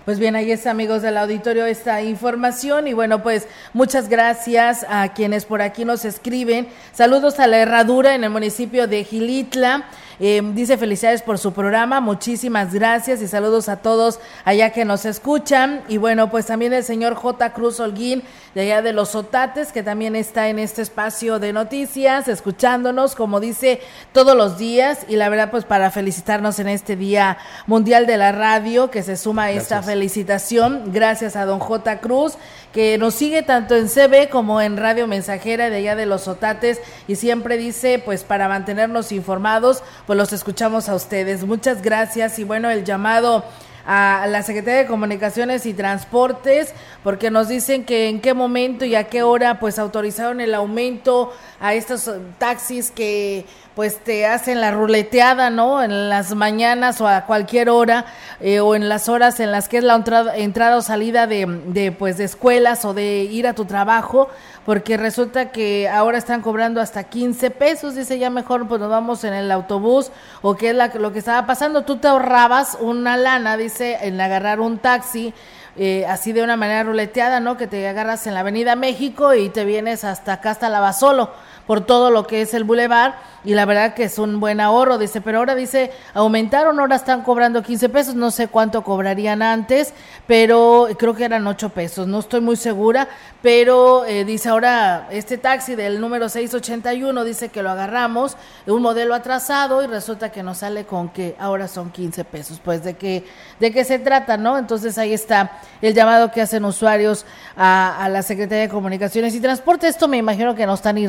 Pues 0.05 0.19
bien, 0.19 0.35
ahí 0.35 0.51
está, 0.51 0.71
amigos 0.71 1.01
del 1.01 1.15
auditorio, 1.15 1.65
esta 1.65 2.01
información. 2.01 2.89
Y 2.89 2.93
bueno, 2.93 3.23
pues 3.23 3.47
muchas 3.71 4.09
gracias 4.09 4.85
a 4.89 5.13
quienes 5.13 5.45
por 5.45 5.61
aquí 5.61 5.85
nos 5.85 6.03
escriben. 6.03 6.67
Saludos 6.91 7.39
a 7.39 7.47
la 7.47 7.59
herradura 7.59 8.13
en 8.13 8.25
el 8.25 8.29
municipio 8.29 8.85
de 8.85 9.05
Gilitla. 9.05 9.85
Eh, 10.19 10.41
dice 10.53 10.77
felicidades 10.77 11.21
por 11.21 11.39
su 11.39 11.53
programa, 11.53 11.99
muchísimas 11.99 12.73
gracias 12.73 13.21
y 13.21 13.27
saludos 13.27 13.67
a 13.67 13.77
todos 13.77 14.19
allá 14.45 14.71
que 14.71 14.85
nos 14.85 15.05
escuchan. 15.05 15.83
Y 15.87 15.97
bueno, 15.97 16.29
pues 16.29 16.45
también 16.45 16.73
el 16.73 16.83
señor 16.83 17.15
J. 17.15 17.53
Cruz 17.53 17.79
Holguín 17.79 18.23
de 18.53 18.61
allá 18.61 18.81
de 18.81 18.93
los 18.93 19.15
Otates, 19.15 19.71
que 19.71 19.83
también 19.83 20.15
está 20.15 20.49
en 20.49 20.59
este 20.59 20.81
espacio 20.81 21.39
de 21.39 21.53
noticias, 21.53 22.27
escuchándonos, 22.27 23.15
como 23.15 23.39
dice, 23.39 23.81
todos 24.11 24.37
los 24.37 24.57
días. 24.57 25.05
Y 25.07 25.15
la 25.15 25.29
verdad, 25.29 25.49
pues 25.49 25.65
para 25.65 25.89
felicitarnos 25.89 26.59
en 26.59 26.67
este 26.67 26.95
Día 26.95 27.37
Mundial 27.65 28.05
de 28.05 28.17
la 28.17 28.31
Radio, 28.31 28.91
que 28.91 29.01
se 29.01 29.17
suma 29.17 29.45
a 29.45 29.51
esta 29.51 29.81
felicitación. 29.93 30.91
Gracias 30.91 31.35
a 31.35 31.45
don 31.45 31.59
J. 31.59 31.99
Cruz, 31.99 32.33
que 32.73 32.97
nos 32.97 33.13
sigue 33.13 33.43
tanto 33.43 33.75
en 33.75 33.87
CB 33.87 34.29
como 34.29 34.59
en 34.59 34.75
Radio 34.75 35.05
Mensajera 35.05 35.69
de 35.69 35.77
allá 35.77 35.95
de 35.95 36.07
los 36.07 36.27
Otates 36.27 36.81
y 37.07 37.15
siempre 37.15 37.57
dice, 37.57 38.01
pues 38.03 38.23
para 38.23 38.47
mantenernos 38.47 39.11
informados, 39.11 39.83
pues 40.07 40.17
los 40.17 40.33
escuchamos 40.33 40.89
a 40.89 40.95
ustedes. 40.95 41.45
Muchas 41.45 41.83
gracias 41.83 42.39
y 42.39 42.43
bueno, 42.43 42.71
el 42.71 42.83
llamado 42.83 43.43
a 43.85 44.25
la 44.27 44.43
Secretaría 44.43 44.79
de 44.81 44.87
Comunicaciones 44.87 45.65
y 45.65 45.73
Transportes 45.73 46.73
porque 47.03 47.31
nos 47.31 47.47
dicen 47.47 47.83
que 47.83 48.07
en 48.09 48.21
qué 48.21 48.33
momento 48.33 48.85
y 48.85 48.95
a 48.95 49.05
qué 49.05 49.23
hora 49.23 49.59
pues 49.59 49.79
autorizaron 49.79 50.41
el 50.41 50.53
aumento 50.53 51.33
a 51.59 51.73
estos 51.73 52.09
taxis 52.37 52.91
que 52.91 53.45
pues 53.75 53.97
te 53.97 54.27
hacen 54.27 54.61
la 54.61 54.71
ruleteada, 54.71 55.49
¿no? 55.49 55.81
En 55.81 56.09
las 56.09 56.35
mañanas 56.35 57.01
o 57.01 57.07
a 57.07 57.25
cualquier 57.25 57.69
hora 57.69 58.05
eh, 58.39 58.59
o 58.59 58.75
en 58.75 58.87
las 58.87 59.09
horas 59.09 59.39
en 59.39 59.51
las 59.51 59.67
que 59.67 59.77
es 59.77 59.83
la 59.83 59.95
entrada, 59.95 60.37
entrada 60.37 60.77
o 60.77 60.81
salida 60.81 61.27
de, 61.27 61.45
de, 61.67 61.91
pues 61.91 62.17
de 62.17 62.25
escuelas 62.25 62.85
o 62.85 62.93
de 62.93 63.23
ir 63.23 63.47
a 63.47 63.53
tu 63.53 63.65
trabajo, 63.65 64.29
porque 64.65 64.97
resulta 64.97 65.51
que 65.51 65.89
ahora 65.89 66.17
están 66.17 66.41
cobrando 66.41 66.81
hasta 66.81 67.03
15 67.03 67.49
pesos, 67.51 67.95
dice 67.95 68.17
ya 68.19 68.29
mejor 68.29 68.67
pues 68.67 68.79
nos 68.79 68.89
vamos 68.89 69.23
en 69.23 69.33
el 69.33 69.51
autobús 69.51 70.11
o 70.41 70.55
qué 70.55 70.69
es 70.69 70.75
la, 70.75 70.87
lo 70.87 71.11
que 71.11 71.19
estaba 71.19 71.45
pasando, 71.45 71.83
tú 71.83 71.97
te 71.97 72.07
ahorrabas 72.07 72.77
una 72.79 73.17
lana, 73.17 73.57
dice, 73.57 73.97
en 74.01 74.19
agarrar 74.19 74.59
un 74.59 74.77
taxi. 74.77 75.33
Eh, 75.75 76.05
así 76.05 76.33
de 76.33 76.43
una 76.43 76.55
manera 76.55 76.83
ruleteada, 76.83 77.39
¿no? 77.39 77.57
Que 77.57 77.65
te 77.65 77.87
agarras 77.87 78.27
en 78.27 78.35
la 78.35 78.41
Avenida 78.41 78.75
México 78.75 79.33
y 79.33 79.49
te 79.49 79.65
vienes 79.65 80.03
hasta 80.03 80.33
acá, 80.33 80.51
hasta 80.51 80.69
Lavasolo 80.69 81.31
por 81.67 81.81
todo 81.81 82.11
lo 82.11 82.27
que 82.27 82.41
es 82.41 82.53
el 82.53 82.63
bulevar 82.63 83.15
y 83.45 83.53
la 83.53 83.65
verdad 83.65 83.93
que 83.93 84.03
es 84.05 84.17
un 84.19 84.39
buen 84.39 84.61
ahorro, 84.61 84.97
dice, 84.97 85.19
pero 85.21 85.39
ahora 85.39 85.55
dice, 85.55 85.91
aumentaron, 86.13 86.79
ahora 86.79 86.95
están 86.95 87.23
cobrando 87.23 87.61
15 87.61 87.89
pesos, 87.89 88.15
no 88.15 88.31
sé 88.31 88.47
cuánto 88.47 88.83
cobrarían 88.83 89.41
antes, 89.41 89.93
pero 90.27 90.87
creo 90.97 91.13
que 91.13 91.25
eran 91.25 91.45
8 91.45 91.69
pesos, 91.69 92.07
no 92.07 92.19
estoy 92.19 92.41
muy 92.41 92.55
segura, 92.55 93.09
pero 93.41 94.05
eh, 94.05 94.23
dice 94.23 94.49
ahora 94.49 95.07
este 95.11 95.37
taxi 95.37 95.75
del 95.75 95.99
número 95.99 96.29
681 96.29 97.23
dice 97.25 97.49
que 97.49 97.61
lo 97.61 97.69
agarramos, 97.69 98.37
un 98.65 98.81
modelo 98.81 99.13
atrasado 99.13 99.83
y 99.83 99.87
resulta 99.87 100.31
que 100.31 100.43
nos 100.43 100.59
sale 100.59 100.85
con 100.85 101.09
que 101.09 101.35
ahora 101.37 101.67
son 101.67 101.91
15 101.91 102.23
pesos, 102.25 102.61
pues 102.63 102.83
de 102.83 102.95
qué, 102.95 103.25
de 103.59 103.71
qué 103.73 103.83
se 103.83 103.99
trata, 103.99 104.37
¿no? 104.37 104.57
Entonces 104.57 104.97
ahí 104.97 105.13
está 105.13 105.59
el 105.81 105.93
llamado 105.93 106.31
que 106.31 106.41
hacen 106.41 106.63
usuarios 106.63 107.25
a, 107.57 108.07
la 108.09 108.21
Secretaría 108.21 108.63
de 108.63 108.69
Comunicaciones 108.69 109.35
y 109.35 109.41
Transporte, 109.41 109.87
esto 109.87 110.07
me 110.07 110.17
imagino 110.17 110.55
que 110.55 110.65
no 110.65 110.73
está 110.73 110.93
ni 110.93 111.07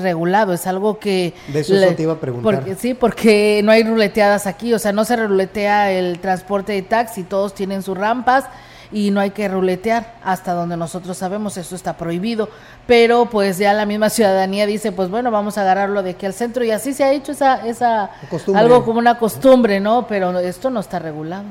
es 0.52 0.66
algo 0.66 0.98
que... 0.98 1.35
De 1.48 1.61
eso 1.61 1.74
le, 1.74 1.92
te 1.92 2.02
iba 2.02 2.12
a 2.12 2.20
preguntar. 2.20 2.54
Porque, 2.54 2.74
sí, 2.74 2.94
porque 2.94 3.61
no 3.64 3.72
hay 3.72 3.83
ruleteadas 3.83 4.46
aquí, 4.46 4.72
o 4.74 4.78
sea, 4.78 4.92
no 4.92 5.04
se 5.04 5.16
ruletea 5.16 5.92
el 5.92 6.18
transporte 6.18 6.72
de 6.72 6.83
taxi, 6.83 7.22
todos 7.22 7.54
tienen 7.54 7.83
sus 7.83 7.96
rampas 7.96 8.44
y 8.92 9.11
no 9.11 9.20
hay 9.20 9.30
que 9.30 9.48
ruletear 9.48 10.14
hasta 10.22 10.52
donde 10.52 10.76
nosotros 10.76 11.16
sabemos, 11.16 11.57
eso 11.57 11.74
está 11.74 11.96
prohibido, 11.96 12.48
pero 12.87 13.26
pues 13.26 13.59
ya 13.59 13.72
la 13.72 13.87
misma 13.87 14.09
ciudadanía 14.09 14.66
dice, 14.66 14.92
pues 14.92 15.11
bueno, 15.11 15.30
vamos 15.30 15.59
a 15.59 15.62
agarrarlo 15.62 16.02
de 16.02 16.11
aquí 16.11 16.26
al 16.26 16.35
centro 16.35 16.64
y 16.64 16.70
así 16.70 16.94
se 16.94 17.02
ha 17.02 17.12
hecho 17.12 17.33
esa, 17.33 17.66
esa 17.66 18.11
algo 18.54 18.85
como 18.85 19.00
una 19.00 19.18
costumbre, 19.18 19.80
¿no? 19.80 20.07
Pero 20.07 20.38
esto 20.38 20.70
no 20.70 20.80
está 20.80 20.98
regulado. 20.98 21.44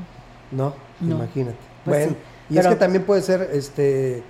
No, 0.51 0.73
imagínate. 1.01 1.57
Pues 1.83 1.97
bueno, 1.97 2.15
sí, 2.47 2.55
y 2.55 2.57
es 2.59 2.67
que 2.67 2.75
también 2.75 3.03
puede 3.03 3.21
ser, 3.21 3.49
este, 3.53 4.23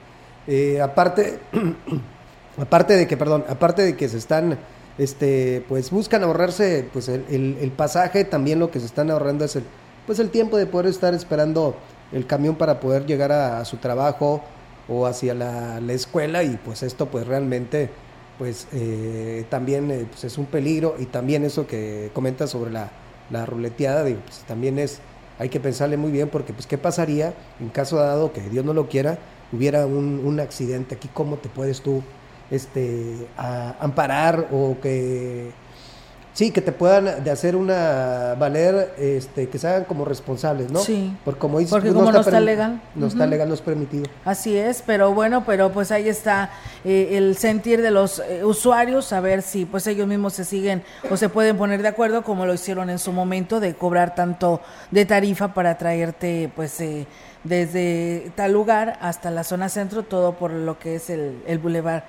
eh, 0.48 0.82
aparte... 0.82 1.40
aparte 2.58 2.96
de 2.96 3.08
que, 3.08 3.18
perdón, 3.18 3.46
aparte 3.48 3.82
de 3.82 3.96
que 3.96 4.10
se 4.10 4.18
están, 4.18 4.58
este, 4.98 5.64
pues 5.68 5.90
buscan 5.92 6.24
ahorrarse, 6.24 6.88
pues 6.94 7.08
el, 7.10 7.58
el, 7.60 7.72
pasaje, 7.72 8.26
también 8.26 8.60
lo 8.60 8.72
que 8.72 8.80
se 8.80 8.86
están 8.86 9.10
ahorrando 9.10 9.46
es 9.46 9.56
el, 9.56 9.64
pues 10.06 10.20
el 10.20 10.30
tiempo 10.30 10.58
de 10.58 10.66
poder 10.66 10.88
estar 10.88 11.14
esperando 11.14 11.76
el 12.12 12.28
camión 12.28 12.56
para 12.56 12.80
poder 12.80 13.06
llegar 13.06 13.32
a, 13.32 13.66
su 13.66 13.78
trabajo 13.78 14.44
o 14.88 15.06
hacia 15.06 15.34
la, 15.34 15.80
la, 15.80 15.94
escuela 15.94 16.44
y 16.44 16.60
pues 16.64 16.84
esto 16.84 17.08
pues 17.08 17.26
realmente 17.26 17.90
pues 18.38 18.68
eh, 18.74 19.46
también 19.50 19.90
eh, 19.90 20.06
pues 20.10 20.26
es 20.26 20.38
un 20.38 20.46
peligro 20.46 20.96
y 21.00 21.06
también 21.06 21.46
eso 21.46 21.66
que 21.66 22.12
comenta 22.14 22.48
sobre 22.48 22.72
la, 22.72 22.92
la 23.30 23.46
ruleteada, 23.46 24.04
digo, 24.04 24.20
pues 24.26 24.40
también 24.40 24.78
es, 24.78 25.00
hay 25.40 25.50
que 25.50 25.60
pensarle 25.60 25.98
muy 25.98 26.12
bien 26.12 26.30
porque 26.30 26.54
pues 26.54 26.68
qué 26.68 26.78
pasaría 26.78 27.34
en 27.60 27.70
caso 27.70 27.98
dado 27.98 28.34
que 28.34 28.42
Dios 28.42 28.66
no 28.66 28.74
lo 28.74 28.90
quiera, 28.90 29.18
hubiera 29.52 29.86
un, 29.86 30.22
un 30.24 30.40
accidente 30.40 30.96
aquí, 30.96 31.10
¿cómo 31.14 31.38
te 31.38 31.50
puedes 31.50 31.82
tú 31.82 32.04
este, 32.54 33.28
a 33.38 33.76
amparar 33.80 34.48
o 34.52 34.78
que 34.82 35.52
sí, 36.34 36.52
que 36.52 36.62
te 36.62 36.72
puedan 36.72 37.24
de 37.24 37.32
hacer 37.32 37.56
una 37.56 38.36
valer, 38.38 38.94
este, 38.98 39.48
que 39.48 39.58
se 39.58 39.68
hagan 39.68 39.86
como 39.86 40.04
responsables, 40.04 40.72
¿no? 40.72 40.80
Sí. 40.80 41.16
Porque 41.24 41.40
como 41.40 41.60
dices, 41.60 41.72
Porque 41.72 41.94
como 41.94 42.12
no, 42.12 42.20
está, 42.20 42.40
legal. 42.40 42.82
No 42.96 43.08
está 43.08 43.26
legal, 43.26 43.48
no 43.48 43.54
es 43.54 43.62
permitido. 43.62 44.06
Así 44.26 44.58
es, 44.58 44.84
pero 44.86 45.14
bueno, 45.14 45.46
pero 45.46 45.72
pues 45.72 45.92
ahí 45.92 46.10
está 46.10 46.50
eh, 46.84 47.10
el 47.14 47.38
sentir 47.38 47.82
de 47.82 47.92
los 47.92 48.20
eh, 48.20 48.44
usuarios, 48.44 49.14
a 49.14 49.20
ver 49.20 49.42
si 49.42 49.66
pues 49.66 49.88
ellos 49.88 50.08
mismos 50.08 50.34
se 50.34 50.44
siguen 50.44 50.84
o 51.10 51.18
se 51.18 51.30
pueden 51.30 51.58
poner 51.58 51.82
de 51.82 51.88
acuerdo 51.88 52.24
como 52.24 52.46
lo 52.46 52.54
hicieron 52.54 52.90
en 52.90 53.00
su 53.00 53.12
momento 53.12 53.60
de 53.60 53.76
cobrar 53.76 54.16
tanto 54.16 54.62
de 54.92 55.06
tarifa 55.06 55.54
para 55.54 55.78
traerte 55.78 56.52
pues 56.56 56.80
eh, 56.82 57.08
desde 57.44 58.32
tal 58.36 58.54
lugar 58.54 58.98
hasta 59.02 59.30
la 59.30 59.44
zona 59.44 59.70
centro, 59.70 60.04
todo 60.04 60.34
por 60.34 60.52
lo 60.52 60.80
que 60.80 60.96
es 60.96 61.10
el, 61.10 61.42
el 61.46 61.60
bulevar 61.60 62.06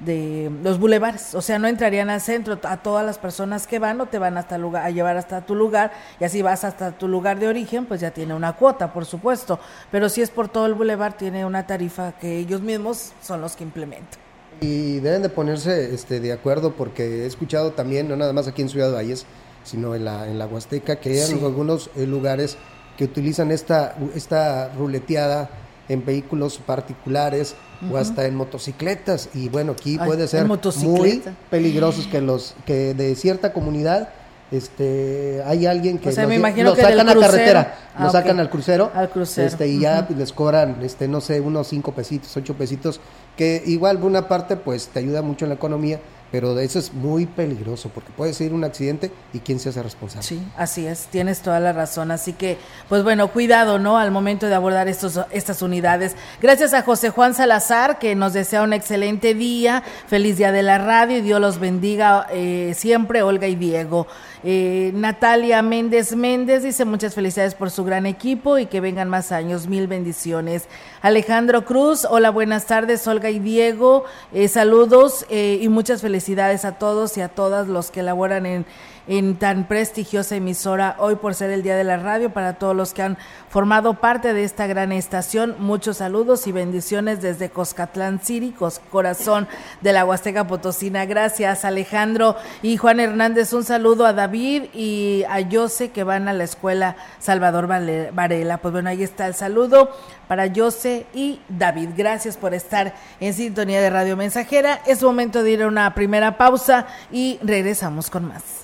de 0.00 0.50
los 0.62 0.78
bulevares, 0.78 1.34
o 1.34 1.40
sea, 1.40 1.58
no 1.58 1.68
entrarían 1.68 2.10
al 2.10 2.20
centro, 2.20 2.58
a 2.64 2.76
todas 2.78 3.06
las 3.06 3.18
personas 3.18 3.66
que 3.66 3.78
van 3.78 4.00
o 4.00 4.06
te 4.06 4.18
van 4.18 4.36
hasta 4.36 4.58
lugar, 4.58 4.84
a 4.84 4.90
llevar 4.90 5.16
hasta 5.16 5.46
tu 5.46 5.54
lugar 5.54 5.92
y 6.20 6.24
así 6.24 6.42
vas 6.42 6.64
hasta 6.64 6.92
tu 6.92 7.08
lugar 7.08 7.38
de 7.38 7.48
origen, 7.48 7.86
pues 7.86 8.00
ya 8.00 8.10
tiene 8.10 8.34
una 8.34 8.54
cuota, 8.54 8.92
por 8.92 9.04
supuesto, 9.04 9.58
pero 9.90 10.08
si 10.08 10.20
es 10.20 10.30
por 10.30 10.48
todo 10.48 10.66
el 10.66 10.74
bulevar 10.74 11.16
tiene 11.16 11.44
una 11.44 11.66
tarifa 11.66 12.12
que 12.12 12.38
ellos 12.38 12.60
mismos 12.60 13.12
son 13.22 13.40
los 13.40 13.56
que 13.56 13.64
implementan. 13.64 14.18
Y 14.60 15.00
deben 15.00 15.22
de 15.22 15.28
ponerse 15.28 15.94
este, 15.94 16.20
de 16.20 16.32
acuerdo 16.32 16.72
porque 16.72 17.22
he 17.22 17.26
escuchado 17.26 17.72
también, 17.72 18.08
no 18.08 18.16
nada 18.16 18.32
más 18.32 18.46
aquí 18.48 18.62
en 18.62 18.68
Ciudad 18.68 18.92
Valles, 18.92 19.26
sino 19.64 19.94
en 19.94 20.04
la, 20.04 20.28
en 20.28 20.38
la 20.38 20.46
Huasteca, 20.46 20.96
que 20.96 21.10
hay 21.10 21.18
sí. 21.18 21.40
algunos 21.42 21.90
eh, 21.96 22.06
lugares 22.06 22.56
que 22.96 23.04
utilizan 23.04 23.50
esta, 23.50 23.96
esta 24.14 24.72
ruleteada 24.74 25.50
en 25.88 26.04
vehículos 26.04 26.58
particulares 26.58 27.56
uh 27.82 27.86
-huh. 27.86 27.92
o 27.94 27.96
hasta 27.96 28.26
en 28.26 28.34
motocicletas 28.36 29.28
y 29.34 29.48
bueno 29.48 29.72
aquí 29.72 29.96
Ay, 30.00 30.06
puede 30.06 30.28
ser 30.28 30.46
muy 30.46 31.22
peligrosos 31.50 32.06
que 32.06 32.20
los 32.20 32.54
que 32.66 32.94
de 32.94 33.14
cierta 33.14 33.52
comunidad 33.52 34.08
este 34.50 35.42
hay 35.46 35.66
alguien 35.66 35.98
que 35.98 36.10
o 36.10 36.12
sea, 36.12 36.24
los, 36.24 36.30
me 36.30 36.36
imagino 36.36 36.70
los 36.70 36.76
que 36.76 36.82
sacan 36.82 37.08
a 37.08 37.14
carretera 37.14 37.74
ah, 37.94 38.02
lo 38.02 38.08
okay. 38.08 38.20
sacan 38.20 38.40
al 38.40 38.50
crucero 38.50 38.90
al 38.94 39.10
crucero 39.10 39.46
este 39.46 39.66
y 39.66 39.80
ya 39.80 40.06
uh 40.08 40.12
-huh. 40.12 40.16
les 40.16 40.32
cobran 40.32 40.76
este 40.82 41.08
no 41.08 41.20
sé 41.20 41.40
unos 41.40 41.68
cinco 41.68 41.92
pesitos 41.92 42.36
ocho 42.36 42.54
pesitos 42.54 43.00
que 43.36 43.62
igual 43.66 44.02
una 44.02 44.28
parte 44.28 44.56
pues 44.56 44.88
te 44.88 45.00
ayuda 45.00 45.22
mucho 45.22 45.44
en 45.44 45.50
la 45.50 45.54
economía 45.56 46.00
pero 46.34 46.58
eso 46.58 46.80
es 46.80 46.92
muy 46.92 47.26
peligroso 47.26 47.90
porque 47.94 48.10
puede 48.10 48.32
ser 48.32 48.52
un 48.52 48.64
accidente 48.64 49.12
y 49.32 49.38
quién 49.38 49.60
se 49.60 49.68
hace 49.68 49.80
responsable. 49.80 50.26
Sí, 50.26 50.42
así 50.56 50.84
es, 50.84 51.06
tienes 51.06 51.38
toda 51.42 51.60
la 51.60 51.72
razón, 51.72 52.10
así 52.10 52.32
que 52.32 52.58
pues 52.88 53.04
bueno, 53.04 53.28
cuidado, 53.28 53.78
¿no? 53.78 53.98
Al 53.98 54.10
momento 54.10 54.48
de 54.48 54.54
abordar 54.56 54.88
estos 54.88 55.20
estas 55.30 55.62
unidades. 55.62 56.16
Gracias 56.42 56.74
a 56.74 56.82
José 56.82 57.10
Juan 57.10 57.34
Salazar 57.34 58.00
que 58.00 58.16
nos 58.16 58.32
desea 58.32 58.64
un 58.64 58.72
excelente 58.72 59.34
día, 59.34 59.84
feliz 60.08 60.36
día 60.36 60.50
de 60.50 60.64
la 60.64 60.78
radio 60.78 61.18
y 61.18 61.20
Dios 61.20 61.40
los 61.40 61.60
bendiga 61.60 62.26
eh, 62.32 62.74
siempre, 62.76 63.22
Olga 63.22 63.46
y 63.46 63.54
Diego. 63.54 64.08
Eh, 64.46 64.92
Natalia 64.94 65.62
Méndez 65.62 66.14
Méndez 66.14 66.62
dice 66.64 66.84
muchas 66.84 67.14
felicidades 67.14 67.54
por 67.54 67.70
su 67.70 67.82
gran 67.82 68.04
equipo 68.04 68.58
y 68.58 68.66
que 68.66 68.80
vengan 68.80 69.08
más 69.08 69.32
años, 69.32 69.68
mil 69.68 69.86
bendiciones. 69.86 70.68
Alejandro 71.00 71.64
Cruz, 71.64 72.04
hola, 72.04 72.28
buenas 72.28 72.66
tardes, 72.66 73.08
Olga 73.08 73.30
y 73.30 73.38
Diego, 73.38 74.04
eh, 74.34 74.48
saludos 74.48 75.24
eh, 75.30 75.58
y 75.62 75.70
muchas 75.70 76.02
felicidades 76.02 76.66
a 76.66 76.72
todos 76.72 77.16
y 77.16 77.22
a 77.22 77.28
todas 77.30 77.68
los 77.68 77.90
que 77.90 78.02
laboran 78.02 78.44
en 78.44 78.66
en 79.06 79.36
tan 79.36 79.66
prestigiosa 79.68 80.36
emisora 80.36 80.96
hoy 80.98 81.16
por 81.16 81.34
ser 81.34 81.50
el 81.50 81.62
Día 81.62 81.76
de 81.76 81.84
la 81.84 81.96
Radio 81.96 82.30
para 82.30 82.54
todos 82.54 82.74
los 82.74 82.94
que 82.94 83.02
han 83.02 83.18
formado 83.48 83.94
parte 83.94 84.32
de 84.32 84.44
esta 84.44 84.66
gran 84.66 84.92
estación. 84.92 85.56
Muchos 85.58 85.98
saludos 85.98 86.46
y 86.46 86.52
bendiciones 86.52 87.20
desde 87.20 87.50
Coscatlán 87.50 88.20
City, 88.20 88.54
corazón 88.90 89.46
de 89.80 89.92
la 89.92 90.04
Huasteca 90.04 90.46
Potosina. 90.46 91.04
Gracias 91.04 91.64
Alejandro 91.64 92.36
y 92.62 92.76
Juan 92.76 93.00
Hernández. 93.00 93.52
Un 93.52 93.64
saludo 93.64 94.06
a 94.06 94.12
David 94.12 94.64
y 94.74 95.24
a 95.28 95.38
Jose 95.50 95.90
que 95.90 96.04
van 96.04 96.28
a 96.28 96.32
la 96.32 96.44
escuela 96.44 96.96
Salvador 97.18 97.66
Varela. 97.66 98.58
Pues 98.58 98.72
bueno, 98.72 98.90
ahí 98.90 99.02
está 99.02 99.26
el 99.26 99.34
saludo 99.34 99.90
para 100.28 100.50
Jose 100.54 101.06
y 101.12 101.40
David. 101.48 101.90
Gracias 101.96 102.36
por 102.36 102.54
estar 102.54 102.94
en 103.20 103.34
sintonía 103.34 103.80
de 103.80 103.90
Radio 103.90 104.16
Mensajera. 104.16 104.80
Es 104.86 105.02
momento 105.02 105.42
de 105.42 105.50
ir 105.50 105.62
a 105.62 105.68
una 105.68 105.94
primera 105.94 106.38
pausa 106.38 106.86
y 107.12 107.38
regresamos 107.42 108.10
con 108.10 108.28
más. 108.28 108.63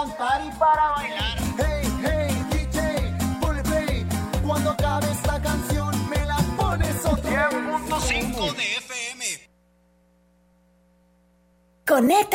Para 0.00 0.06
cantar 0.06 0.44
y 0.46 0.50
para 0.52 0.89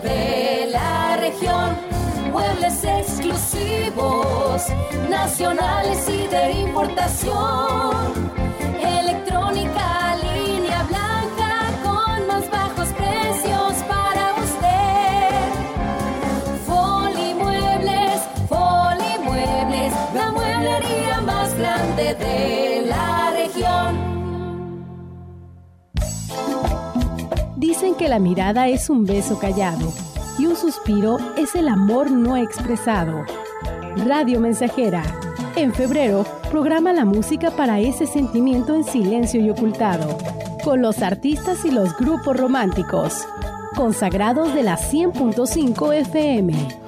De 0.00 0.70
la 0.72 1.16
región. 1.16 1.76
Muebles 2.32 2.84
exclusivos, 2.84 4.62
nacionales 5.08 6.08
y 6.08 6.26
de 6.26 6.52
importación. 6.52 8.30
Electrónica, 8.80 10.16
línea 10.22 10.82
blanca 10.84 11.70
con 11.82 12.26
más 12.26 12.50
bajos 12.50 12.88
precios 12.88 13.74
para 13.88 14.34
usted. 14.44 15.40
Polimuebles, 16.66 18.20
Polimuebles, 18.48 19.92
la 20.14 20.30
mueblería 20.32 21.20
más 21.22 21.54
grande 21.54 22.14
de 22.14 22.57
que 27.98 28.08
la 28.08 28.20
mirada 28.20 28.68
es 28.68 28.88
un 28.88 29.04
beso 29.04 29.38
callado 29.38 29.92
y 30.38 30.46
un 30.46 30.56
suspiro 30.56 31.18
es 31.36 31.56
el 31.56 31.68
amor 31.68 32.10
no 32.10 32.36
expresado. 32.36 33.24
Radio 34.06 34.40
Mensajera. 34.40 35.02
En 35.56 35.74
febrero, 35.74 36.24
programa 36.48 36.92
la 36.92 37.04
música 37.04 37.50
para 37.50 37.80
ese 37.80 38.06
sentimiento 38.06 38.76
en 38.76 38.84
silencio 38.84 39.40
y 39.40 39.50
ocultado, 39.50 40.16
con 40.62 40.80
los 40.80 41.02
artistas 41.02 41.64
y 41.64 41.72
los 41.72 41.96
grupos 41.96 42.36
románticos, 42.36 43.26
consagrados 43.74 44.54
de 44.54 44.62
la 44.62 44.78
100.5 44.78 45.94
FM. 45.94 46.87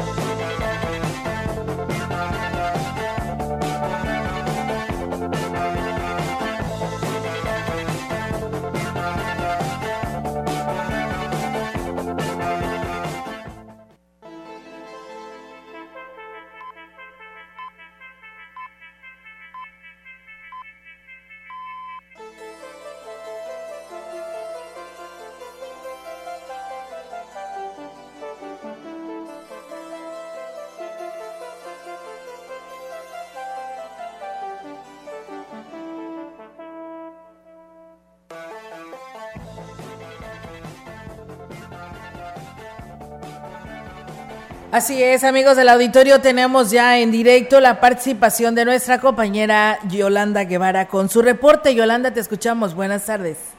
Así 44.71 45.03
es, 45.03 45.25
amigos 45.25 45.57
del 45.57 45.67
auditorio, 45.67 46.21
tenemos 46.21 46.71
ya 46.71 46.97
en 46.97 47.11
directo 47.11 47.59
la 47.59 47.81
participación 47.81 48.55
de 48.55 48.63
nuestra 48.63 49.01
compañera 49.01 49.79
Yolanda 49.89 50.45
Guevara 50.45 50.87
con 50.87 51.09
su 51.09 51.21
reporte. 51.21 51.75
Yolanda, 51.75 52.13
te 52.13 52.21
escuchamos. 52.21 52.73
Buenas 52.73 53.05
tardes. 53.05 53.53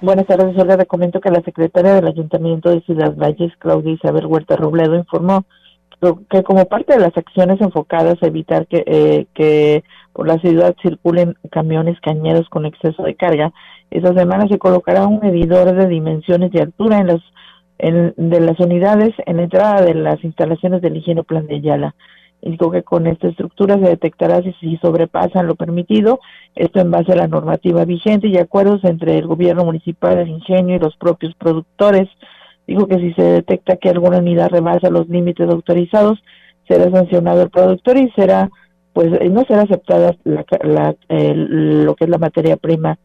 Buenas 0.00 0.26
tardes, 0.26 0.58
Olga. 0.58 0.76
Te 0.76 0.86
comento 0.86 1.20
que 1.20 1.30
la 1.30 1.42
secretaria 1.42 1.94
del 1.94 2.08
Ayuntamiento 2.08 2.70
de 2.70 2.80
Ciudad 2.80 3.14
Valles, 3.14 3.52
Claudia 3.60 3.92
Isabel 3.92 4.26
Huerta 4.26 4.56
Robledo, 4.56 4.96
informó 4.96 5.44
que 6.28 6.42
como 6.42 6.64
parte 6.64 6.94
de 6.94 6.98
las 6.98 7.16
acciones 7.16 7.60
enfocadas 7.60 8.20
a 8.20 8.26
evitar 8.26 8.66
que, 8.66 8.82
eh, 8.86 9.26
que 9.32 9.84
por 10.12 10.26
la 10.26 10.38
ciudad 10.38 10.74
circulen 10.82 11.36
camiones 11.52 12.00
cañeros 12.00 12.48
con 12.48 12.66
exceso 12.66 13.04
de 13.04 13.14
carga, 13.14 13.52
esta 13.92 14.12
semana 14.12 14.48
se 14.48 14.58
colocará 14.58 15.06
un 15.06 15.20
medidor 15.20 15.72
de 15.72 15.86
dimensiones 15.86 16.50
y 16.52 16.58
altura 16.58 16.98
en 16.98 17.06
las 17.06 17.20
en, 17.78 18.14
de 18.16 18.40
las 18.40 18.58
unidades 18.60 19.14
en 19.26 19.36
la 19.38 19.44
entrada 19.44 19.82
de 19.82 19.94
las 19.94 20.22
instalaciones 20.24 20.82
del 20.82 20.96
higieno 20.96 21.24
plan 21.24 21.46
de 21.46 21.56
Ayala. 21.56 21.94
Dijo 22.42 22.70
que 22.70 22.82
con 22.82 23.06
esta 23.06 23.28
estructura 23.28 23.76
se 23.76 23.88
detectará 23.88 24.42
si, 24.42 24.76
sobrepasan 24.76 25.46
lo 25.46 25.54
permitido, 25.54 26.20
esto 26.54 26.80
en 26.80 26.90
base 26.90 27.12
a 27.12 27.16
la 27.16 27.26
normativa 27.26 27.86
vigente 27.86 28.28
y 28.28 28.36
acuerdos 28.36 28.84
entre 28.84 29.16
el 29.16 29.26
gobierno 29.26 29.64
municipal, 29.64 30.18
el 30.18 30.28
ingenio 30.28 30.76
y 30.76 30.78
los 30.78 30.94
propios 30.96 31.34
productores. 31.36 32.06
Dijo 32.66 32.86
que 32.86 32.98
si 32.98 33.14
se 33.14 33.22
detecta 33.22 33.76
que 33.76 33.88
alguna 33.88 34.18
unidad 34.18 34.50
rebasa 34.50 34.90
los 34.90 35.08
límites 35.08 35.48
autorizados, 35.48 36.22
será 36.68 36.90
sancionado 36.90 37.42
el 37.42 37.50
productor 37.50 37.96
y 37.96 38.10
será, 38.10 38.50
pues, 38.92 39.10
no 39.30 39.44
será 39.44 39.62
aceptada 39.62 40.14
la, 40.24 40.44
la, 40.62 40.94
el, 41.08 41.84
lo 41.84 41.94
que 41.94 42.04
es 42.04 42.10
la 42.10 42.18
materia 42.18 42.58
prima 42.58 42.98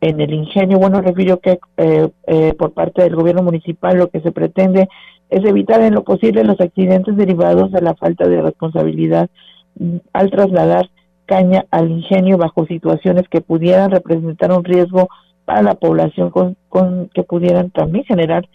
en 0.00 0.20
el 0.20 0.32
ingenio. 0.32 0.78
Bueno, 0.78 1.00
refirió 1.00 1.38
que 1.40 1.58
eh, 1.76 2.08
eh, 2.26 2.54
por 2.54 2.72
parte 2.72 3.02
del 3.02 3.16
gobierno 3.16 3.42
municipal 3.42 3.96
lo 3.96 4.08
que 4.08 4.20
se 4.20 4.32
pretende 4.32 4.88
es 5.28 5.44
evitar 5.44 5.80
en 5.82 5.94
lo 5.94 6.04
posible 6.04 6.44
los 6.44 6.60
accidentes 6.60 7.16
derivados 7.16 7.70
de 7.72 7.82
la 7.82 7.94
falta 7.94 8.26
de 8.26 8.42
responsabilidad 8.42 9.30
mm, 9.78 9.96
al 10.12 10.30
trasladar 10.30 10.90
caña 11.26 11.64
al 11.70 11.90
ingenio 11.90 12.38
bajo 12.38 12.66
situaciones 12.66 13.28
que 13.28 13.40
pudieran 13.40 13.92
representar 13.92 14.50
un 14.50 14.64
riesgo 14.64 15.08
para 15.44 15.62
la 15.62 15.74
población 15.74 16.30
con, 16.30 16.56
con 16.68 17.08
que 17.14 17.22
pudieran 17.22 17.70
también 17.70 18.04
generar 18.04 18.48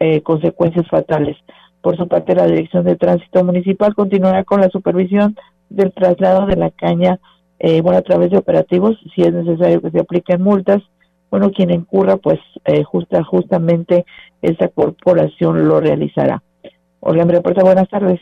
eh, 0.00 0.22
consecuencias 0.22 0.86
fatales. 0.88 1.36
Por 1.80 1.96
su 1.96 2.08
parte, 2.08 2.34
la 2.34 2.46
Dirección 2.46 2.84
de 2.84 2.96
Tránsito 2.96 3.44
Municipal 3.44 3.94
continuará 3.94 4.42
con 4.44 4.60
la 4.60 4.68
supervisión 4.70 5.36
del 5.70 5.92
traslado 5.92 6.46
de 6.46 6.56
la 6.56 6.70
caña, 6.70 7.20
eh, 7.58 7.80
bueno, 7.80 7.98
a 7.98 8.02
través 8.02 8.30
de 8.30 8.38
operativos, 8.38 8.96
si 9.14 9.22
es 9.22 9.32
necesario 9.32 9.80
que 9.80 9.90
se 9.90 10.00
apliquen 10.00 10.42
multas. 10.42 10.82
Bueno, 11.30 11.50
quien 11.50 11.70
incurra, 11.70 12.16
pues 12.16 12.38
eh, 12.64 12.84
justa, 12.84 13.24
justamente 13.24 14.04
esa 14.42 14.68
corporación 14.68 15.68
lo 15.68 15.80
realizará. 15.80 16.42
Hola, 17.00 17.24
reporta, 17.24 17.62
buenas 17.62 17.88
tardes. 17.88 18.20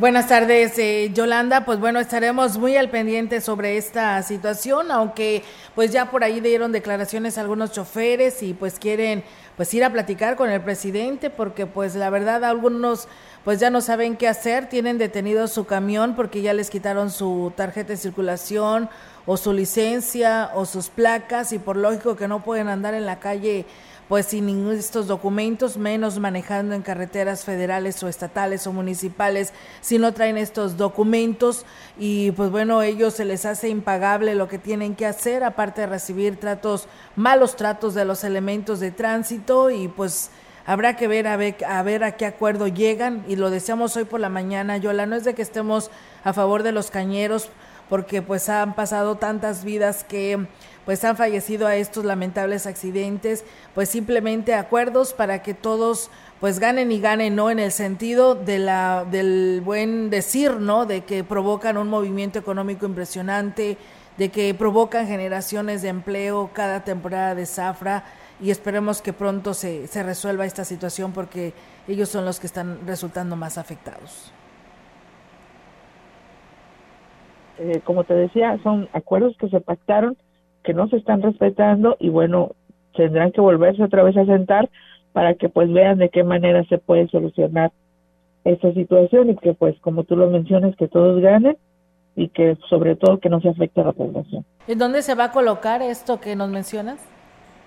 Buenas 0.00 0.28
tardes, 0.28 0.78
eh, 0.78 1.10
Yolanda. 1.12 1.66
Pues 1.66 1.78
bueno, 1.78 2.00
estaremos 2.00 2.56
muy 2.56 2.74
al 2.74 2.88
pendiente 2.88 3.42
sobre 3.42 3.76
esta 3.76 4.22
situación, 4.22 4.90
aunque 4.90 5.42
pues 5.74 5.92
ya 5.92 6.10
por 6.10 6.24
ahí 6.24 6.40
dieron 6.40 6.72
declaraciones 6.72 7.36
algunos 7.36 7.72
choferes 7.72 8.42
y 8.42 8.54
pues 8.54 8.78
quieren 8.78 9.22
pues 9.58 9.74
ir 9.74 9.84
a 9.84 9.92
platicar 9.92 10.36
con 10.36 10.48
el 10.48 10.62
presidente 10.62 11.28
porque 11.28 11.66
pues 11.66 11.96
la 11.96 12.08
verdad 12.08 12.44
algunos 12.44 13.08
pues 13.44 13.60
ya 13.60 13.68
no 13.68 13.82
saben 13.82 14.16
qué 14.16 14.26
hacer, 14.26 14.70
tienen 14.70 14.96
detenido 14.96 15.46
su 15.48 15.66
camión 15.66 16.16
porque 16.16 16.40
ya 16.40 16.54
les 16.54 16.70
quitaron 16.70 17.10
su 17.10 17.52
tarjeta 17.54 17.90
de 17.90 17.98
circulación 17.98 18.88
o 19.26 19.36
su 19.36 19.52
licencia 19.52 20.50
o 20.54 20.64
sus 20.64 20.88
placas 20.88 21.52
y 21.52 21.58
por 21.58 21.76
lógico 21.76 22.16
que 22.16 22.26
no 22.26 22.42
pueden 22.42 22.68
andar 22.68 22.94
en 22.94 23.04
la 23.04 23.20
calle 23.20 23.66
pues 24.10 24.26
sin 24.26 24.46
ninguno 24.46 24.70
de 24.70 24.80
estos 24.80 25.06
documentos, 25.06 25.76
menos 25.76 26.18
manejando 26.18 26.74
en 26.74 26.82
carreteras 26.82 27.44
federales 27.44 28.02
o 28.02 28.08
estatales 28.08 28.66
o 28.66 28.72
municipales, 28.72 29.52
si 29.82 29.98
no 29.98 30.12
traen 30.12 30.36
estos 30.36 30.76
documentos. 30.76 31.64
Y 31.96 32.32
pues 32.32 32.50
bueno, 32.50 32.82
ellos 32.82 33.14
se 33.14 33.24
les 33.24 33.44
hace 33.44 33.68
impagable 33.68 34.34
lo 34.34 34.48
que 34.48 34.58
tienen 34.58 34.96
que 34.96 35.06
hacer, 35.06 35.44
aparte 35.44 35.82
de 35.82 35.86
recibir 35.86 36.40
tratos, 36.40 36.88
malos 37.14 37.54
tratos 37.54 37.94
de 37.94 38.04
los 38.04 38.24
elementos 38.24 38.80
de 38.80 38.90
tránsito. 38.90 39.70
Y 39.70 39.86
pues 39.86 40.32
habrá 40.66 40.96
que 40.96 41.06
ver 41.06 41.28
a 41.28 41.36
ver 41.36 41.64
a, 41.64 41.80
ver 41.84 42.02
a 42.02 42.16
qué 42.16 42.26
acuerdo 42.26 42.66
llegan. 42.66 43.24
Y 43.28 43.36
lo 43.36 43.48
decíamos 43.48 43.96
hoy 43.96 44.06
por 44.06 44.18
la 44.18 44.28
mañana, 44.28 44.76
Yola, 44.76 45.06
no 45.06 45.14
es 45.14 45.22
de 45.22 45.34
que 45.34 45.42
estemos 45.42 45.88
a 46.24 46.32
favor 46.32 46.64
de 46.64 46.72
los 46.72 46.90
cañeros, 46.90 47.48
porque 47.88 48.22
pues 48.22 48.48
han 48.48 48.74
pasado 48.74 49.18
tantas 49.18 49.62
vidas 49.62 50.02
que 50.02 50.48
pues 50.84 51.04
han 51.04 51.16
fallecido 51.16 51.66
a 51.66 51.76
estos 51.76 52.04
lamentables 52.04 52.66
accidentes, 52.66 53.44
pues 53.74 53.88
simplemente 53.88 54.54
acuerdos 54.54 55.12
para 55.12 55.42
que 55.42 55.54
todos 55.54 56.10
pues 56.40 56.58
ganen 56.58 56.90
y 56.90 57.00
ganen, 57.00 57.36
¿no? 57.36 57.50
En 57.50 57.58
el 57.58 57.70
sentido 57.70 58.34
de 58.34 58.58
la, 58.58 59.04
del 59.10 59.60
buen 59.64 60.08
decir, 60.10 60.52
¿no? 60.52 60.86
De 60.86 61.02
que 61.02 61.22
provocan 61.22 61.76
un 61.76 61.88
movimiento 61.88 62.38
económico 62.38 62.86
impresionante, 62.86 63.76
de 64.16 64.28
que 64.30 64.54
provocan 64.54 65.06
generaciones 65.06 65.82
de 65.82 65.88
empleo 65.88 66.50
cada 66.52 66.82
temporada 66.82 67.34
de 67.34 67.46
zafra 67.46 68.04
y 68.40 68.50
esperemos 68.50 69.02
que 69.02 69.12
pronto 69.12 69.54
se, 69.54 69.86
se 69.86 70.02
resuelva 70.02 70.46
esta 70.46 70.64
situación 70.64 71.12
porque 71.12 71.52
ellos 71.86 72.08
son 72.08 72.24
los 72.24 72.40
que 72.40 72.46
están 72.46 72.86
resultando 72.86 73.36
más 73.36 73.58
afectados. 73.58 74.32
Eh, 77.58 77.82
como 77.84 78.04
te 78.04 78.14
decía, 78.14 78.58
son 78.62 78.88
acuerdos 78.94 79.36
que 79.38 79.50
se 79.50 79.60
pactaron, 79.60 80.16
que 80.64 80.74
no 80.74 80.88
se 80.88 80.96
están 80.96 81.22
respetando 81.22 81.96
y 81.98 82.08
bueno, 82.08 82.50
tendrán 82.96 83.32
que 83.32 83.40
volverse 83.40 83.82
otra 83.82 84.02
vez 84.02 84.16
a 84.16 84.24
sentar 84.26 84.68
para 85.12 85.34
que 85.34 85.48
pues 85.48 85.72
vean 85.72 85.98
de 85.98 86.08
qué 86.08 86.22
manera 86.24 86.64
se 86.64 86.78
puede 86.78 87.08
solucionar 87.08 87.72
esta 88.44 88.72
situación 88.72 89.30
y 89.30 89.36
que 89.36 89.54
pues 89.54 89.78
como 89.80 90.04
tú 90.04 90.16
lo 90.16 90.28
mencionas 90.30 90.74
que 90.76 90.88
todos 90.88 91.20
ganen 91.20 91.56
y 92.16 92.28
que 92.28 92.56
sobre 92.68 92.96
todo 92.96 93.18
que 93.18 93.28
no 93.28 93.40
se 93.40 93.48
afecte 93.48 93.80
a 93.80 93.84
la 93.84 93.92
población. 93.92 94.44
¿En 94.66 94.78
dónde 94.78 95.02
se 95.02 95.14
va 95.14 95.24
a 95.24 95.32
colocar 95.32 95.82
esto 95.82 96.20
que 96.20 96.36
nos 96.36 96.50
mencionas? 96.50 97.06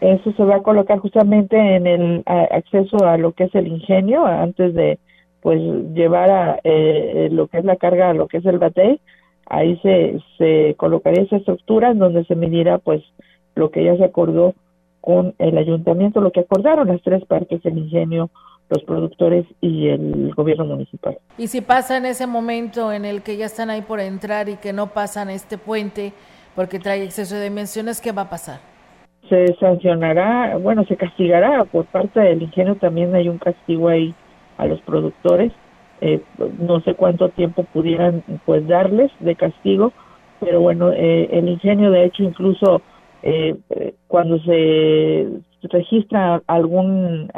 Eso 0.02 0.34
se 0.34 0.44
va 0.44 0.58
a 0.58 0.64
colocar 0.64 1.00
justamente 1.00 1.58
en 1.58 1.88
el 1.88 2.24
a- 2.26 2.48
acceso 2.56 3.06
a 3.06 3.18
lo 3.18 3.32
que 3.32 3.46
es 3.46 3.56
el 3.56 3.68
ingenio 3.68 4.26
antes 4.26 4.74
de 4.74 5.00
pues 5.42 5.60
llevar 5.94 6.30
a 6.30 6.60
eh, 6.64 7.30
lo 7.32 7.48
que 7.48 7.60
es 7.60 7.66
la 7.66 7.76
carga 7.76 8.10
a 8.10 8.14
lo 8.14 8.28
que 8.28 8.38
es 8.38 8.46
el 8.46 8.60
batey 8.60 9.00
ahí 9.54 9.78
se, 9.84 10.20
se 10.38 10.76
colocaría 10.78 11.24
esa 11.24 11.38
estructura 11.38 11.92
en 11.92 12.00
donde 12.00 12.26
se 12.26 12.36
medirá 12.36 12.80
pues 12.80 13.04
lo 13.56 13.70
que 13.70 13.84
ya 13.84 13.96
se 13.98 14.04
acordó 14.04 14.56
con 15.00 15.36
el 15.38 15.58
ayuntamiento, 15.58 16.22
lo 16.22 16.32
que 16.32 16.40
acordaron 16.40 16.88
las 16.88 17.02
tres 17.02 17.24
partes, 17.26 17.64
el 17.66 17.78
ingenio, 17.78 18.30
los 18.70 18.84
productores 18.84 19.46
y 19.62 19.90
el 19.90 20.34
gobierno 20.34 20.66
municipal. 20.66 21.18
Y 21.38 21.48
si 21.48 21.62
pasa 21.62 21.98
en 21.98 22.06
ese 22.06 22.26
momento 22.26 22.92
en 22.92 23.06
el 23.06 23.22
que 23.22 23.38
ya 23.38 23.46
están 23.46 23.70
ahí 23.70 23.82
por 23.82 24.00
entrar 24.00 24.50
y 24.50 24.56
que 24.56 24.74
no 24.74 24.88
pasan 24.88 25.30
este 25.30 25.58
puente 25.58 26.14
porque 26.56 26.80
trae 26.80 27.04
exceso 27.04 27.36
de 27.36 27.44
dimensiones, 27.44 28.02
¿qué 28.02 28.12
va 28.12 28.24
a 28.24 28.30
pasar? 28.30 28.60
Se 29.30 29.54
sancionará, 29.60 30.58
bueno, 30.58 30.84
se 30.86 30.96
castigará 30.98 31.64
por 31.66 31.86
parte 31.86 32.20
del 32.20 32.42
ingenio, 32.42 32.76
también 32.76 33.14
hay 33.14 33.30
un 33.30 33.38
castigo 33.38 33.90
ahí 33.90 34.14
a 34.58 34.66
los 34.66 34.82
productores, 34.82 35.52
eh, 36.02 36.22
no 36.60 36.82
sé 36.82 36.96
cuánto 36.96 37.30
tiempo 37.30 37.64
pudieran 37.74 38.24
pues 38.46 38.68
darles 38.68 39.12
de 39.20 39.36
castigo, 39.36 39.94
pero 40.40 40.62
bueno, 40.62 40.92
eh, 40.92 41.30
el 41.32 41.48
ingenio 41.48 41.92
de 41.92 42.06
hecho 42.06 42.24
incluso 42.24 42.82
eh, 43.22 43.56
eh, 43.70 43.96
cuando 44.08 44.38
se 44.40 45.30
registra 45.64 46.42
algún 46.48 47.32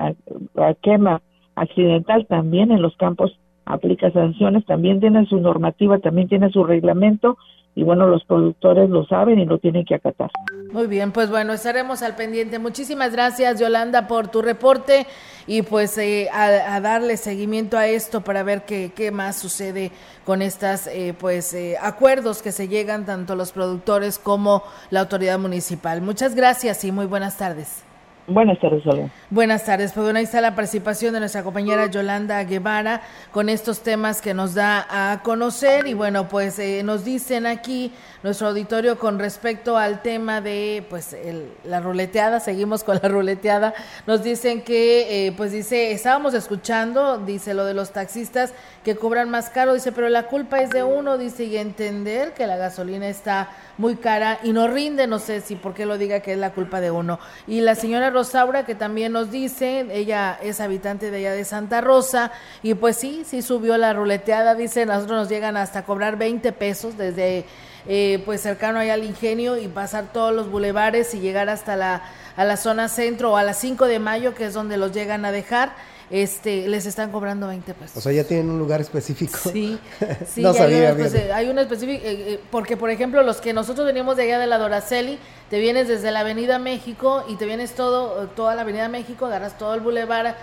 quema 0.82 1.22
accidental 1.56 2.26
también 2.26 2.72
en 2.72 2.82
los 2.82 2.98
campos 2.98 3.38
aplica 3.66 4.12
sanciones, 4.12 4.66
también 4.66 5.00
tiene 5.00 5.26
su 5.28 5.40
normativa, 5.40 6.00
también 6.00 6.28
tiene 6.28 6.50
su 6.50 6.64
reglamento 6.64 7.38
y 7.76 7.84
bueno, 7.84 8.08
los 8.08 8.24
productores 8.24 8.90
lo 8.90 9.06
saben 9.06 9.40
y 9.40 9.46
lo 9.46 9.58
tienen 9.58 9.86
que 9.86 9.96
acatar. 9.96 10.32
Muy 10.76 10.88
bien, 10.88 11.14
pues 11.14 11.30
bueno, 11.30 11.54
estaremos 11.54 12.02
al 12.02 12.18
pendiente. 12.18 12.60
Muchísimas 12.60 13.14
gracias, 13.14 13.62
Yolanda, 13.62 14.10
por 14.10 14.28
tu 14.28 14.42
reporte 14.42 15.08
y 15.48 15.62
pues 15.62 15.98
eh, 15.98 16.28
a, 16.34 16.82
darle 16.82 17.16
seguimiento 17.16 17.78
a 17.78 17.88
esto 17.88 18.20
para 18.20 18.44
ver 18.44 18.66
qué, 18.66 18.92
qué 18.94 19.10
más 19.10 19.38
sucede 19.38 19.94
con 20.26 20.42
estas 20.42 20.88
eh, 20.88 21.16
pues 21.18 21.54
eh, 21.54 21.78
acuerdos 21.82 22.42
que 22.42 22.52
se 22.52 22.68
llegan 22.68 23.06
tanto 23.06 23.38
los 23.38 23.54
productores 23.54 24.20
como 24.20 24.64
la 24.90 25.00
autoridad 25.00 25.40
municipal. 25.40 26.02
Muchas 26.02 26.36
gracias 26.36 26.84
y 26.84 26.92
muy 26.92 27.06
buenas 27.06 27.38
tardes. 27.38 27.86
Buenas 28.28 28.60
tardes, 28.60 28.82
Olga. 28.88 29.08
Buenas 29.30 29.66
tardes, 29.66 29.92
pues 29.94 30.04
bueno, 30.06 30.18
ahí 30.18 30.26
está 30.26 30.42
la 30.42 30.56
participación 30.56 31.14
de 31.14 31.20
nuestra 31.20 31.44
compañera 31.44 31.86
Yolanda 31.86 32.44
Guevara 32.44 33.02
con 33.32 33.50
estos 33.50 33.82
temas 33.82 34.20
que 34.20 34.34
nos 34.34 34.56
da 34.56 34.88
a 34.90 35.22
conocer. 35.22 35.86
Y 35.86 35.94
bueno, 35.94 36.28
pues 36.28 36.58
eh, 36.58 36.82
nos 36.84 37.06
dicen 37.06 37.46
aquí 37.46 37.92
nuestro 38.24 38.48
auditorio 38.48 38.98
con 38.98 39.20
respecto 39.20 39.78
al 39.78 40.02
tema 40.02 40.42
de 40.42 40.84
pues 40.90 41.14
el- 41.14 41.52
la 41.66 41.82
ruleteada, 41.82 42.40
seguimos 42.40 42.84
con 42.84 43.00
la 43.00 43.08
ruleteada, 43.10 43.76
nos 44.08 44.24
dicen 44.24 44.64
que 44.64 45.28
eh, 45.28 45.34
pues 45.38 45.52
dice, 45.52 45.92
estábamos 45.92 46.34
escuchando, 46.34 47.20
dice 47.20 47.54
lo 47.54 47.64
de 47.66 47.76
los 47.76 47.92
taxistas 47.92 48.54
que 48.84 48.96
cobran 48.96 49.30
más 49.30 49.52
caro, 49.52 49.76
dice, 49.76 49.92
pero 49.92 50.10
la 50.10 50.24
culpa 50.24 50.62
es 50.62 50.72
de 50.72 50.84
uno, 50.84 51.20
dice, 51.20 51.44
y 51.44 51.58
entender 51.58 52.34
que 52.34 52.48
la 52.48 52.58
gasolina 52.58 53.08
está 53.08 53.50
muy 53.78 53.98
cara 53.98 54.40
y 54.44 54.52
no 54.52 54.68
rinde, 54.68 55.06
no 55.06 55.20
sé 55.20 55.42
si 55.42 55.56
por 55.56 55.74
qué 55.76 55.86
lo 55.86 55.98
diga 56.00 56.22
que 56.22 56.34
es 56.34 56.40
la 56.40 56.52
culpa 56.54 56.82
de 56.82 56.90
uno. 56.90 57.20
Y 57.48 57.62
la 57.62 57.76
señora 57.76 58.10
Rosaura 58.16 58.66
que 58.66 58.74
también 58.74 59.12
nos 59.12 59.30
dice, 59.30 59.86
ella 59.92 60.40
es 60.42 60.60
habitante 60.60 61.12
de 61.12 61.18
allá 61.18 61.34
de 61.34 61.46
Santa 61.46 61.82
Rosa 61.82 62.32
y 62.64 62.74
pues 62.74 62.98
sí, 62.98 63.24
sí 63.26 63.42
subió 63.42 63.78
la 63.78 63.94
ruleteada, 63.94 64.56
dice, 64.56 64.86
nosotros 64.86 65.20
nos 65.20 65.30
llegan 65.30 65.58
hasta 65.58 65.84
cobrar 65.84 66.18
20 66.18 66.52
pesos 66.54 66.98
desde 66.98 67.46
eh, 67.88 68.22
pues 68.26 68.42
cercano 68.42 68.80
allá 68.80 68.96
al 68.96 69.04
ingenio 69.04 69.58
y 69.58 69.68
pasar 69.68 70.12
todos 70.12 70.34
los 70.34 70.50
bulevares 70.50 71.14
y 71.14 71.20
llegar 71.20 71.50
hasta 71.50 71.76
la 71.76 72.02
a 72.36 72.44
la 72.44 72.58
zona 72.58 72.90
centro 72.90 73.34
o 73.34 73.38
a 73.38 73.44
las 73.44 73.58
5 73.60 73.86
de 73.86 74.00
mayo 74.00 74.36
que 74.36 74.46
es 74.46 74.54
donde 74.54 74.78
los 74.78 74.92
llegan 74.92 75.26
a 75.26 75.32
dejar 75.32 75.74
este 76.10 76.68
les 76.68 76.86
están 76.86 77.12
cobrando 77.12 77.48
20 77.48 77.74
pesos. 77.74 77.98
O 77.98 78.02
sea, 78.02 78.12
ya 78.12 78.24
tienen 78.24 78.50
un 78.50 78.60
lugar 78.60 78.82
específico. 78.82 79.38
Sí, 79.52 79.80
sí, 80.28 80.42
no 80.42 80.50
hay 80.50 80.56
sabía 80.56 80.96
pues, 80.96 81.14
eh, 81.14 81.32
hay 81.34 81.50
un 81.50 81.60
específico, 81.60 82.04
eh, 82.06 82.34
eh, 82.34 82.40
porque 82.52 82.78
por 82.78 82.90
ejemplo 82.90 83.24
los 83.24 83.42
que 83.42 83.54
nosotros 83.54 83.86
venimos 83.86 84.18
de 84.18 84.24
allá 84.24 84.40
de 84.40 84.48
la 84.48 84.58
Doraceli, 84.58 85.20
te 85.50 85.60
vienes 85.60 85.88
desde 85.88 86.12
la 86.12 86.22
Avenida 86.22 86.60
México 86.60 87.24
y 87.28 87.36
te 87.36 87.46
vienes 87.46 87.74
todo, 87.74 88.28
toda 88.36 88.56
la 88.56 88.62
Avenida 88.62 88.88
México, 88.90 89.26
agarras 89.26 89.58
todo 89.58 89.74
el 89.74 89.82
bulevar, 89.82 90.36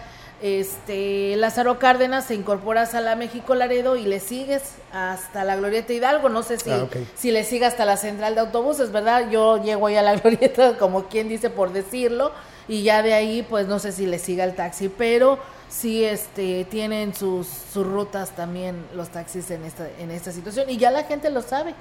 este 0.42 1.36
Lázaro 1.36 1.78
Cárdenas, 1.78 2.26
te 2.26 2.34
incorporas 2.34 2.94
a 2.94 3.00
la 3.00 3.14
México 3.14 3.54
Laredo 3.54 3.96
y 3.96 4.04
le 4.04 4.18
sigues 4.18 4.74
hasta 4.92 5.44
la 5.44 5.54
Glorieta 5.54 5.92
Hidalgo, 5.92 6.28
no 6.28 6.42
sé 6.42 6.58
si, 6.58 6.70
Ah, 6.70 6.88
si 7.14 7.30
le 7.30 7.44
sigue 7.44 7.64
hasta 7.64 7.84
la 7.84 7.96
central 7.96 8.34
de 8.34 8.40
autobuses, 8.40 8.90
¿verdad? 8.90 9.30
Yo 9.30 9.62
llego 9.62 9.86
ahí 9.86 9.94
a 9.94 10.02
la 10.02 10.16
Glorieta, 10.16 10.76
como 10.78 11.04
quien 11.04 11.28
dice 11.28 11.48
por 11.48 11.72
decirlo, 11.72 12.32
y 12.68 12.82
ya 12.82 13.02
de 13.02 13.14
ahí 13.14 13.46
pues 13.48 13.66
no 13.66 13.78
sé 13.78 13.92
si 13.92 14.06
le 14.06 14.18
siga 14.18 14.44
el 14.44 14.54
taxi, 14.54 14.88
pero 14.88 15.38
sí 15.68 16.04
este 16.04 16.64
tienen 16.66 17.14
sus, 17.14 17.46
sus 17.46 17.86
rutas 17.86 18.30
también 18.30 18.76
los 18.94 19.08
taxis 19.08 19.50
en 19.50 19.64
esta 19.64 19.88
en 19.98 20.10
esta 20.10 20.30
situación 20.32 20.68
y 20.70 20.76
ya 20.76 20.90
la 20.90 21.04
gente 21.04 21.30
lo 21.30 21.42
sabe. 21.42 21.74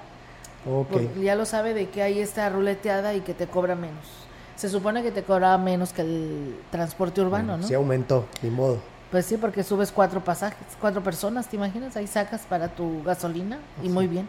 Ok. 0.64 0.88
porque 0.90 1.22
ya 1.24 1.34
lo 1.36 1.46
sabe 1.46 1.74
de 1.74 1.90
que 1.90 2.04
hay 2.04 2.20
esta 2.20 2.48
ruleteada 2.50 3.16
y 3.16 3.22
que 3.22 3.34
te 3.34 3.48
cobra 3.48 3.74
menos. 3.76 4.06
Se 4.56 4.70
supone 4.70 5.02
que 5.02 5.10
te 5.12 5.24
cobra 5.24 5.58
menos 5.58 5.92
que 5.92 6.02
el 6.04 6.56
transporte 6.70 7.20
urbano 7.20 7.58
no 7.58 7.68
Sí 7.68 7.74
aumentó, 7.74 8.28
ni 8.44 8.52
modo. 8.52 8.78
pues 9.10 9.26
sí 9.26 9.38
porque 9.38 9.64
subes 9.64 9.92
cuatro 9.92 10.24
pasajes 10.24 10.60
cuatro 10.80 11.02
personas 11.02 11.48
te 11.48 11.56
imaginas 11.56 11.96
ahí 11.98 12.06
sacas 12.06 12.42
para 12.48 12.68
tu 12.68 13.02
gasolina 13.04 13.58
y 13.84 13.90
muy 13.90 14.06
bien 14.08 14.28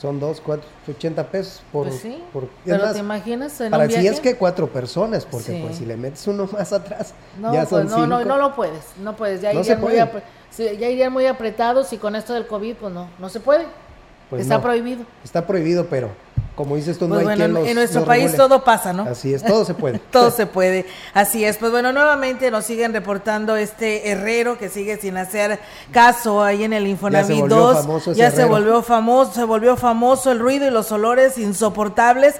Son 0.00 0.18
dos, 0.18 0.40
cuatro, 0.44 0.66
80 0.88 1.28
pesos 1.30 1.62
por... 1.70 1.86
Pues 1.86 2.00
sí, 2.00 2.22
por- 2.32 2.44
es 2.44 2.48
pero 2.64 2.84
más, 2.84 2.92
te 2.94 2.98
imaginas 2.98 3.60
en 3.60 3.70
Para 3.70 3.84
un 3.84 3.90
si 3.90 4.04
es 4.06 4.18
que 4.20 4.34
cuatro 4.36 4.68
personas, 4.68 5.24
porque 5.24 5.52
Sí. 5.52 5.60
pues 5.64 5.76
si 5.76 5.86
le 5.86 5.96
metes 5.96 6.26
uno 6.26 6.48
más 6.52 6.72
atrás, 6.72 7.14
No, 7.38 7.52
ya 7.52 7.64
son 7.66 7.82
pues 7.86 7.90
no, 7.96 8.06
no, 8.08 8.18
cinco. 8.18 8.28
no 8.28 8.36
lo 8.38 8.54
puedes, 8.56 8.82
no 9.00 9.14
puedes, 9.14 9.40
ya, 9.40 9.52
No 9.52 9.60
irían 9.60 9.80
muy 9.80 9.92
ya 10.76 10.88
irían 10.90 11.12
apretados 11.28 11.92
y 11.92 11.98
con 11.98 12.16
esto 12.16 12.32
del 12.34 12.46
COVID, 12.48 12.74
pues 12.76 12.92
no, 12.92 13.08
no 13.20 13.28
se 13.28 13.38
puede, 13.38 13.64
Pues 14.28 14.42
está 14.42 14.56
no. 14.56 14.62
prohibido. 14.62 15.04
Está 15.22 15.46
prohibido, 15.46 15.86
pero 15.86 16.08
como 16.54 16.76
dices 16.76 16.98
tú, 16.98 17.08
no 17.08 17.14
Pues 17.14 17.20
hay 17.20 17.24
bueno, 17.24 17.36
quien 17.38 17.50
en- 17.50 17.54
los- 17.54 17.68
en 17.68 17.74
nuestro 17.76 18.00
los 18.00 18.06
país 18.08 18.24
regule. 18.32 18.38
todo 18.38 18.64
pasa, 18.64 18.92
¿no? 18.92 19.04
Así 19.04 19.32
es, 19.34 19.42
todo 19.42 19.64
se 19.64 19.74
puede. 19.74 19.98
Todo 20.10 20.30
se 20.30 20.46
puede, 20.46 20.86
así 21.14 21.44
es. 21.44 21.56
Pues 21.56 21.72
bueno, 21.72 21.92
nuevamente 21.92 22.50
nos 22.50 22.64
siguen 22.66 22.92
reportando 22.92 23.56
este 23.56 24.10
herrero 24.10 24.58
que 24.58 24.68
sigue 24.68 24.96
sin 24.98 25.16
hacer 25.16 25.58
caso 25.92 26.42
ahí 26.42 26.64
en 26.64 26.72
el 26.72 26.86
Infonavit 26.86 27.40
volvió 27.40 27.56
2. 27.56 27.76
famoso 27.78 28.10
ese 28.12 28.20
Ya 28.20 28.30
se 28.30 28.44
volvió 28.44 28.82
famoso, 28.82 29.32
se 29.32 29.44
volvió 29.44 29.76
famoso 29.76 30.30
el 30.30 30.38
ruido 30.38 30.66
y 30.66 30.70
los 30.70 30.92
olores 30.92 31.38
insoportables. 31.38 32.34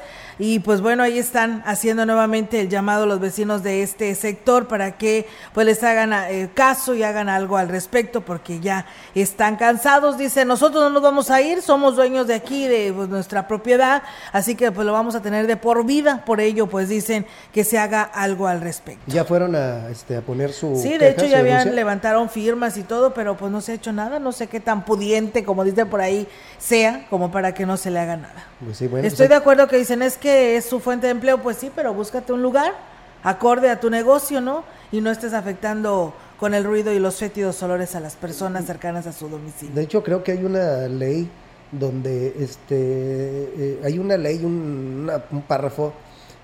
Y 0.44 0.58
pues 0.58 0.80
bueno, 0.80 1.04
ahí 1.04 1.20
están 1.20 1.62
haciendo 1.66 2.04
nuevamente 2.04 2.58
el 2.58 2.68
llamado 2.68 3.04
a 3.04 3.06
los 3.06 3.20
vecinos 3.20 3.62
de 3.62 3.84
este 3.84 4.12
sector 4.16 4.66
para 4.66 4.98
que 4.98 5.28
pues 5.54 5.64
les 5.64 5.84
hagan 5.84 6.12
eh, 6.12 6.50
caso 6.52 6.96
y 6.96 7.04
hagan 7.04 7.28
algo 7.28 7.58
al 7.58 7.68
respecto 7.68 8.22
porque 8.22 8.58
ya 8.58 8.84
están 9.14 9.54
cansados. 9.54 10.18
Dice, 10.18 10.44
nosotros 10.44 10.82
no 10.82 10.90
nos 10.90 11.00
vamos 11.00 11.30
a 11.30 11.40
ir, 11.40 11.62
somos 11.62 11.94
dueños 11.94 12.26
de 12.26 12.34
aquí, 12.34 12.66
de 12.66 12.92
pues, 12.92 13.08
nuestra 13.08 13.46
propiedad, 13.46 14.02
así 14.32 14.56
que 14.56 14.72
pues 14.72 14.84
lo 14.84 14.92
vamos 14.92 15.14
a 15.14 15.22
tener 15.22 15.46
de 15.46 15.56
por 15.56 15.86
vida. 15.86 16.24
Por 16.26 16.40
ello 16.40 16.66
pues 16.66 16.88
dicen 16.88 17.24
que 17.52 17.62
se 17.62 17.78
haga 17.78 18.02
algo 18.02 18.48
al 18.48 18.62
respecto. 18.62 19.04
Ya 19.06 19.24
fueron 19.24 19.54
a, 19.54 19.90
este, 19.90 20.16
a 20.16 20.22
poner 20.22 20.52
su 20.52 20.74
Sí, 20.74 20.98
de 20.98 21.10
hecho 21.10 21.24
ya 21.26 21.38
habían 21.38 21.58
denuncia. 21.58 21.72
levantaron 21.76 22.28
firmas 22.28 22.76
y 22.78 22.82
todo, 22.82 23.14
pero 23.14 23.36
pues 23.36 23.52
no 23.52 23.60
se 23.60 23.70
ha 23.70 23.74
hecho 23.76 23.92
nada. 23.92 24.18
No 24.18 24.32
sé 24.32 24.48
qué 24.48 24.58
tan 24.58 24.84
pudiente, 24.84 25.44
como 25.44 25.62
dicen 25.62 25.88
por 25.88 26.00
ahí, 26.00 26.26
sea 26.58 27.06
como 27.10 27.30
para 27.30 27.54
que 27.54 27.64
no 27.64 27.76
se 27.76 27.92
le 27.92 28.00
haga 28.00 28.16
nada. 28.16 28.48
Pues 28.64 28.76
sí, 28.76 28.88
bueno, 28.88 29.06
Estoy 29.06 29.28
pues, 29.28 29.30
de 29.30 29.36
acuerdo 29.36 29.68
que 29.68 29.76
dicen 29.76 30.02
es 30.02 30.18
que 30.18 30.31
es 30.32 30.64
su 30.64 30.80
fuente 30.80 31.06
de 31.06 31.12
empleo, 31.12 31.42
pues 31.42 31.56
sí, 31.56 31.70
pero 31.74 31.94
búscate 31.94 32.32
un 32.32 32.42
lugar 32.42 32.72
acorde 33.22 33.70
a 33.70 33.80
tu 33.80 33.90
negocio, 33.90 34.40
¿no? 34.40 34.64
Y 34.90 35.00
no 35.00 35.10
estés 35.10 35.32
afectando 35.32 36.14
con 36.38 36.54
el 36.54 36.64
ruido 36.64 36.92
y 36.92 36.98
los 36.98 37.16
fétidos 37.16 37.62
olores 37.62 37.94
a 37.94 38.00
las 38.00 38.16
personas 38.16 38.66
cercanas 38.66 39.06
a 39.06 39.12
su 39.12 39.28
domicilio. 39.28 39.74
De 39.74 39.82
hecho, 39.82 40.02
creo 40.02 40.24
que 40.24 40.32
hay 40.32 40.44
una 40.44 40.88
ley 40.88 41.30
donde 41.70 42.34
este 42.38 42.76
eh, 42.76 43.80
hay 43.84 43.98
una 43.98 44.16
ley, 44.16 44.44
un, 44.44 45.10
párrafo 45.46 45.92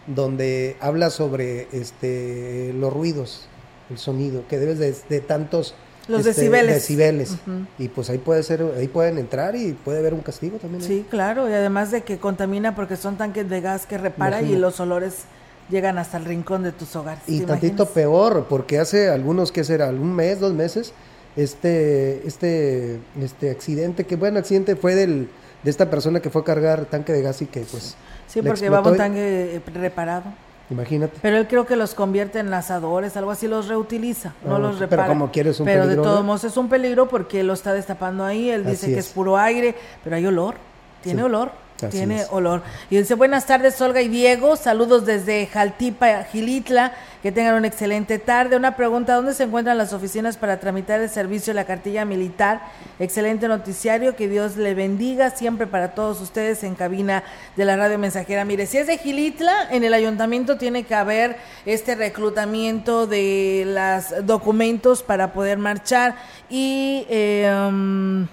donde 0.07 0.76
habla 0.80 1.11
sobre 1.11 1.68
este 1.72 2.72
los 2.74 2.93
ruidos, 2.93 3.49
el 3.91 3.99
sonido, 3.99 4.45
que 4.49 4.59
debes 4.59 4.78
de, 4.78 4.95
de 5.09 5.20
tantos 5.20 5.74
Los 6.09 6.26
este, 6.26 6.48
decibeles. 6.48 7.36
Y 7.78 7.88
pues 7.88 8.09
ahí 8.09 8.18
puede 8.18 8.42
ser, 8.42 8.64
ahí 8.76 8.88
pueden 8.88 9.18
entrar 9.18 9.54
y 9.54 9.72
puede 9.72 9.98
haber 9.98 10.14
un 10.14 10.20
castigo 10.20 10.59
también. 10.59 10.82
¿eh? 10.82 10.86
Sí, 10.86 11.06
claro, 11.09 11.48
y 11.48 11.52
además 11.52 11.90
de 11.90 12.00
que 12.00 12.18
contamina 12.18 12.74
porque 12.74 12.96
son 12.96 13.16
tanques 13.16 13.48
de 13.48 13.61
gas 13.61 13.86
que 13.86 13.98
repara 13.98 14.42
y 14.42 14.56
los 14.56 14.80
olores 14.80 15.24
llegan 15.68 15.98
hasta 15.98 16.16
el 16.16 16.24
rincón 16.24 16.62
de 16.62 16.72
tus 16.72 16.96
hogares. 16.96 17.22
Y 17.26 17.40
¿te 17.40 17.46
tantito 17.46 17.82
imaginas? 17.82 17.88
peor, 17.88 18.46
porque 18.48 18.78
hace 18.78 19.11
algunos, 19.11 19.52
¿qué 19.52 19.64
será? 19.64 19.90
Un 19.90 20.14
mes, 20.14 20.40
dos 20.40 20.54
meses, 20.54 20.94
este, 21.36 22.26
este, 22.26 22.98
este 23.22 23.50
accidente, 23.50 24.04
que 24.04 24.16
bueno, 24.16 24.38
accidente 24.38 24.76
fue 24.76 24.94
del, 24.94 25.28
de 25.62 25.70
esta 25.70 25.90
persona 25.90 26.20
que 26.20 26.30
fue 26.30 26.40
a 26.40 26.44
cargar 26.44 26.86
tanque 26.86 27.12
de 27.12 27.20
gas 27.20 27.42
y 27.42 27.46
que 27.46 27.61
pues... 27.61 27.96
Sí, 28.26 28.40
porque 28.42 28.61
llevaba 28.61 28.90
un 28.90 28.96
tanque 28.96 29.61
reparado. 29.74 30.24
Imagínate. 30.71 31.19
Pero 31.23 31.39
él 31.39 31.47
creo 31.49 31.64
que 31.64 31.77
los 31.77 31.95
convierte 31.95 32.41
en 32.41 32.53
asadores, 32.53 33.16
algo 33.16 33.31
así, 33.31 33.49
los 33.49 33.69
reutiliza, 33.69 34.35
no 34.45 34.57
Ah, 34.57 34.59
los 34.59 34.77
pero 34.77 34.91
repara. 34.91 35.09
como 35.09 35.31
quiera 35.31 35.49
es 35.51 35.59
un 35.61 35.64
Pero 35.66 35.83
peligro, 35.85 36.03
de 36.03 36.07
todos 36.09 36.21
¿no? 36.21 36.27
modos 36.27 36.45
es 36.45 36.57
un 36.59 36.69
peligro 36.69 37.09
porque 37.09 37.41
él 37.41 37.47
lo 37.47 37.55
está 37.55 37.73
destapando 37.73 38.25
ahí, 38.25 38.51
él 38.51 38.66
dice 38.66 38.87
que 38.89 38.99
es. 38.99 39.07
es 39.07 39.12
puro 39.12 39.39
aire, 39.39 39.75
pero 40.05 40.16
hay 40.16 40.27
olor, 40.27 40.57
tiene 41.03 41.21
Sí, 41.23 41.25
olor, 41.25 41.53
así 41.87 41.99
tiene 41.99 42.22
es. 42.22 42.29
olor. 42.31 42.62
Y 42.91 42.97
dice, 42.97 43.14
buenas 43.14 43.47
tardes 43.47 43.81
Olga 43.81 44.01
y 44.03 44.09
Diego, 44.09 44.57
saludos 44.57 45.07
desde 45.07 45.47
Jaltipa, 45.47 46.24
Gilitla, 46.24 46.93
que 47.22 47.33
tengan 47.33 47.55
una 47.55 47.66
excelente 47.66 48.18
tarde. 48.18 48.57
Una 48.57 48.76
pregunta, 48.76 49.14
¿dónde 49.14 49.35
se 49.35 49.45
encuentran 49.45 49.76
las 49.76 49.93
oficinas 49.93 50.37
para 50.37 50.61
tramitar 50.61 51.01
el 51.01 51.11
servicio 51.11 51.53
de 51.53 51.57
la 51.57 51.64
cartilla 51.64 52.05
militar? 52.05 52.62
Excelente 52.99 53.49
noticiario, 53.49 54.14
que 54.16 54.29
Dios 54.29 54.57
le 54.57 54.74
bendiga 54.74 55.31
siempre 55.31 55.66
para 55.66 55.95
todos 55.95 56.20
ustedes 56.20 56.62
en 56.64 56.74
cabina 56.74 57.24
de 57.57 57.64
la 57.64 57.76
radio 57.76 57.99
mensajera. 57.99 58.45
Mire, 58.45 58.66
si 58.66 58.79
es 58.79 58.87
de 58.87 58.99
Gilitla, 58.99 59.68
en 59.70 59.85
el 59.85 59.95
ayuntamiento 59.95 60.59
tiene 60.59 60.85
que 60.85 60.95
haber 60.95 61.37
este 61.66 61.95
reclutamiento 61.95 63.07
de 63.07 63.64
los 63.66 64.26
documentos 64.26 65.03
para 65.03 65.33
poder 65.33 65.59
marchar 65.59 66.14
y... 66.49 67.05
eh, 67.09 67.66
um, 67.68 68.26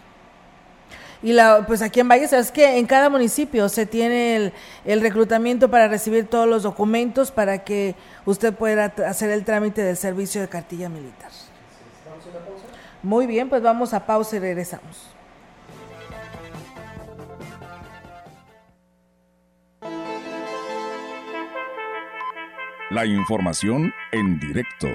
y 1.26 1.34
la, 1.34 1.66
pues 1.66 1.82
aquí 1.82 2.02
en 2.02 2.08
Valle, 2.08 2.28
sabes 2.28 2.52
que 2.52 2.78
en 2.78 2.86
cada 2.86 3.10
municipio 3.10 3.68
se 3.68 3.88
tiene 3.88 4.36
el, 4.36 4.54
el 4.86 5.02
reclutamiento 5.02 5.72
para 5.72 5.88
recibir 5.88 6.28
todos 6.28 6.48
los 6.48 6.62
documentos 6.62 7.32
para 7.32 7.64
que 7.64 7.96
usted 8.26 8.54
pueda 8.54 8.94
hacer 9.08 9.32
el 9.32 9.44
trámite 9.44 9.82
del 9.82 9.98
servicio 9.98 10.40
de 10.40 10.48
cartilla 10.48 10.88
militar. 10.88 11.32
Muy 13.02 13.26
bien, 13.26 13.50
pues 13.50 13.64
vamos 13.64 13.96
a 13.96 14.06
pausa 14.06 14.36
y 14.36 14.40
regresamos. 14.40 15.16
La 22.92 23.04
información 23.08 23.92
en 24.12 24.40
directo. 24.40 24.90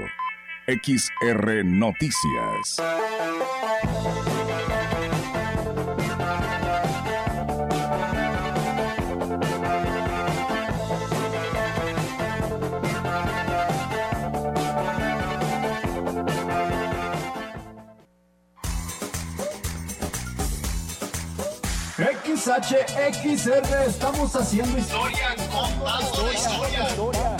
XR 0.69 1.65
Noticias. 1.65 2.77
XHXR, 22.41 23.85
estamos 23.87 24.35
haciendo 24.35 24.79
historia, 24.79 25.37
contando 25.53 26.23
la 26.23 26.33
historia. 26.33 27.40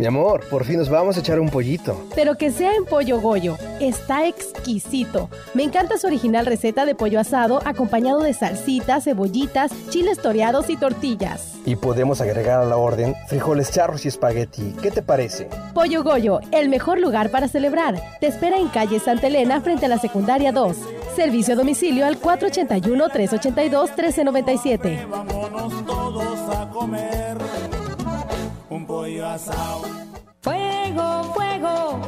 Mi 0.00 0.06
amor, 0.06 0.48
por 0.48 0.64
fin 0.64 0.78
nos 0.78 0.88
vamos 0.88 1.18
a 1.18 1.20
echar 1.20 1.38
un 1.38 1.50
pollito. 1.50 1.94
Pero 2.14 2.36
que 2.36 2.50
sea 2.50 2.74
en 2.74 2.86
pollo 2.86 3.20
goyo. 3.20 3.58
Está 3.80 4.26
exquisito. 4.26 5.28
Me 5.52 5.62
encanta 5.62 5.98
su 5.98 6.06
original 6.06 6.46
receta 6.46 6.86
de 6.86 6.94
pollo 6.94 7.20
asado 7.20 7.60
acompañado 7.66 8.22
de 8.22 8.32
salsitas, 8.32 9.04
cebollitas, 9.04 9.70
chiles 9.90 10.18
toreados 10.18 10.70
y 10.70 10.78
tortillas. 10.78 11.52
Y 11.66 11.76
podemos 11.76 12.22
agregar 12.22 12.62
a 12.62 12.64
la 12.64 12.78
orden 12.78 13.14
frijoles 13.28 13.72
charros 13.72 14.06
y 14.06 14.08
espagueti. 14.08 14.74
¿Qué 14.80 14.90
te 14.90 15.02
parece? 15.02 15.50
Pollo 15.74 16.02
Goyo, 16.02 16.40
el 16.50 16.70
mejor 16.70 16.98
lugar 16.98 17.30
para 17.30 17.48
celebrar. 17.48 18.00
Te 18.20 18.28
espera 18.28 18.56
en 18.56 18.68
calle 18.68 19.00
Santa 19.00 19.26
Elena 19.26 19.60
frente 19.60 19.84
a 19.84 19.90
la 19.90 19.98
secundaria 19.98 20.50
2. 20.50 20.78
Servicio 21.14 21.52
a 21.52 21.58
domicilio 21.58 22.06
al 22.06 22.18
481-382-1397. 22.18 25.06
Vámonos 25.10 25.84
todos 25.84 26.56
a 26.56 26.70
comer 26.70 27.36
un 28.70 28.86
pollo 28.86 29.26
asado. 29.26 29.82
Fuego, 30.40 31.24
fuego, 31.34 32.00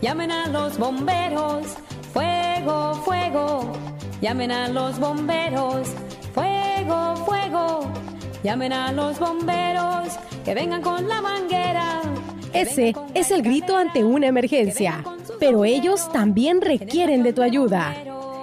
llamen 0.00 0.30
a 0.30 0.46
los 0.48 0.78
bomberos. 0.78 1.66
Fuego, 2.12 2.94
fuego, 3.04 3.72
llamen 4.20 4.52
a 4.52 4.68
los 4.68 4.98
bomberos. 4.98 5.88
Fuego, 6.34 7.16
fuego, 7.24 7.92
llamen 8.44 8.72
a 8.72 8.92
los 8.92 9.18
bomberos. 9.18 10.08
Que 10.44 10.54
vengan 10.54 10.82
con 10.82 11.08
la 11.08 11.20
manguera. 11.20 12.02
Ese 12.52 12.94
es 13.14 13.30
el 13.30 13.42
grito 13.42 13.76
ante 13.76 14.04
una 14.04 14.26
emergencia, 14.26 15.04
pero 15.38 15.64
ellos 15.64 16.10
también 16.12 16.60
requieren 16.60 17.22
de 17.22 17.32
tu 17.32 17.42
ayuda. 17.42 17.94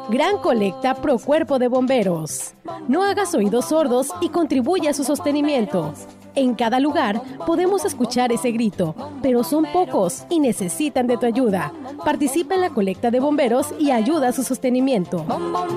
Gran 0.10 0.38
colecta 0.38 0.96
pro 0.96 1.20
cuerpo 1.20 1.60
de 1.60 1.68
bomberos. 1.68 2.54
No 2.88 3.04
hagas 3.04 3.36
oídos 3.36 3.66
sordos 3.66 4.08
y 4.22 4.30
contribuye 4.30 4.88
a 4.88 4.94
su 4.94 5.04
sostenimiento. 5.04 5.94
En 6.38 6.54
cada 6.54 6.80
lugar 6.80 7.20
podemos 7.48 7.84
escuchar 7.84 8.32
ese 8.32 8.52
grito, 8.52 8.94
pero 9.24 9.44
son 9.44 9.66
pocos 9.74 10.24
y 10.30 10.40
necesitan 10.40 11.08
de 11.08 11.18
tu 11.18 11.26
ayuda. 11.26 11.74
Participa 12.06 12.54
en 12.54 12.62
la 12.62 12.70
colecta 12.70 13.10
de 13.10 13.20
bomberos 13.20 13.74
y 13.80 13.90
ayuda 13.90 14.28
a 14.28 14.34
su 14.34 14.44
sostenimiento. 14.44 15.24
Bom, 15.24 15.52
bom, 15.52 15.76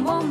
bom, 0.00 0.30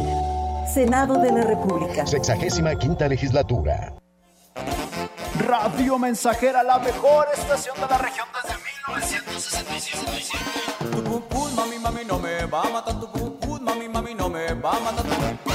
Senado 0.73 1.15
de 1.15 1.31
la 1.31 1.41
República. 1.41 2.07
Sexagésima 2.07 2.75
quinta 2.75 3.07
legislatura. 3.07 3.93
Radio 5.37 5.99
Mensajera, 5.99 6.63
la 6.63 6.79
mejor 6.79 7.27
estación 7.33 7.75
de 7.75 7.87
la 7.87 7.97
región 7.97 8.27
desde 8.33 8.55
1965. 8.57 10.05
Tu 10.91 11.03
pum 11.03 11.21
pum, 11.23 11.55
mami, 11.55 11.77
mami, 11.77 12.05
no 12.05 12.19
me 12.19 12.45
va 12.45 12.61
a 12.61 12.69
matar 12.69 12.99
tu 12.99 13.11
pum 13.11 13.31
pum, 13.39 13.59
mami, 13.61 13.89
mami, 13.89 14.15
no 14.15 14.29
me 14.29 14.53
va 14.53 14.77
a 14.77 14.79
matar 14.79 15.03
tu 15.03 15.09
pum 15.09 15.37
pum. 15.43 15.51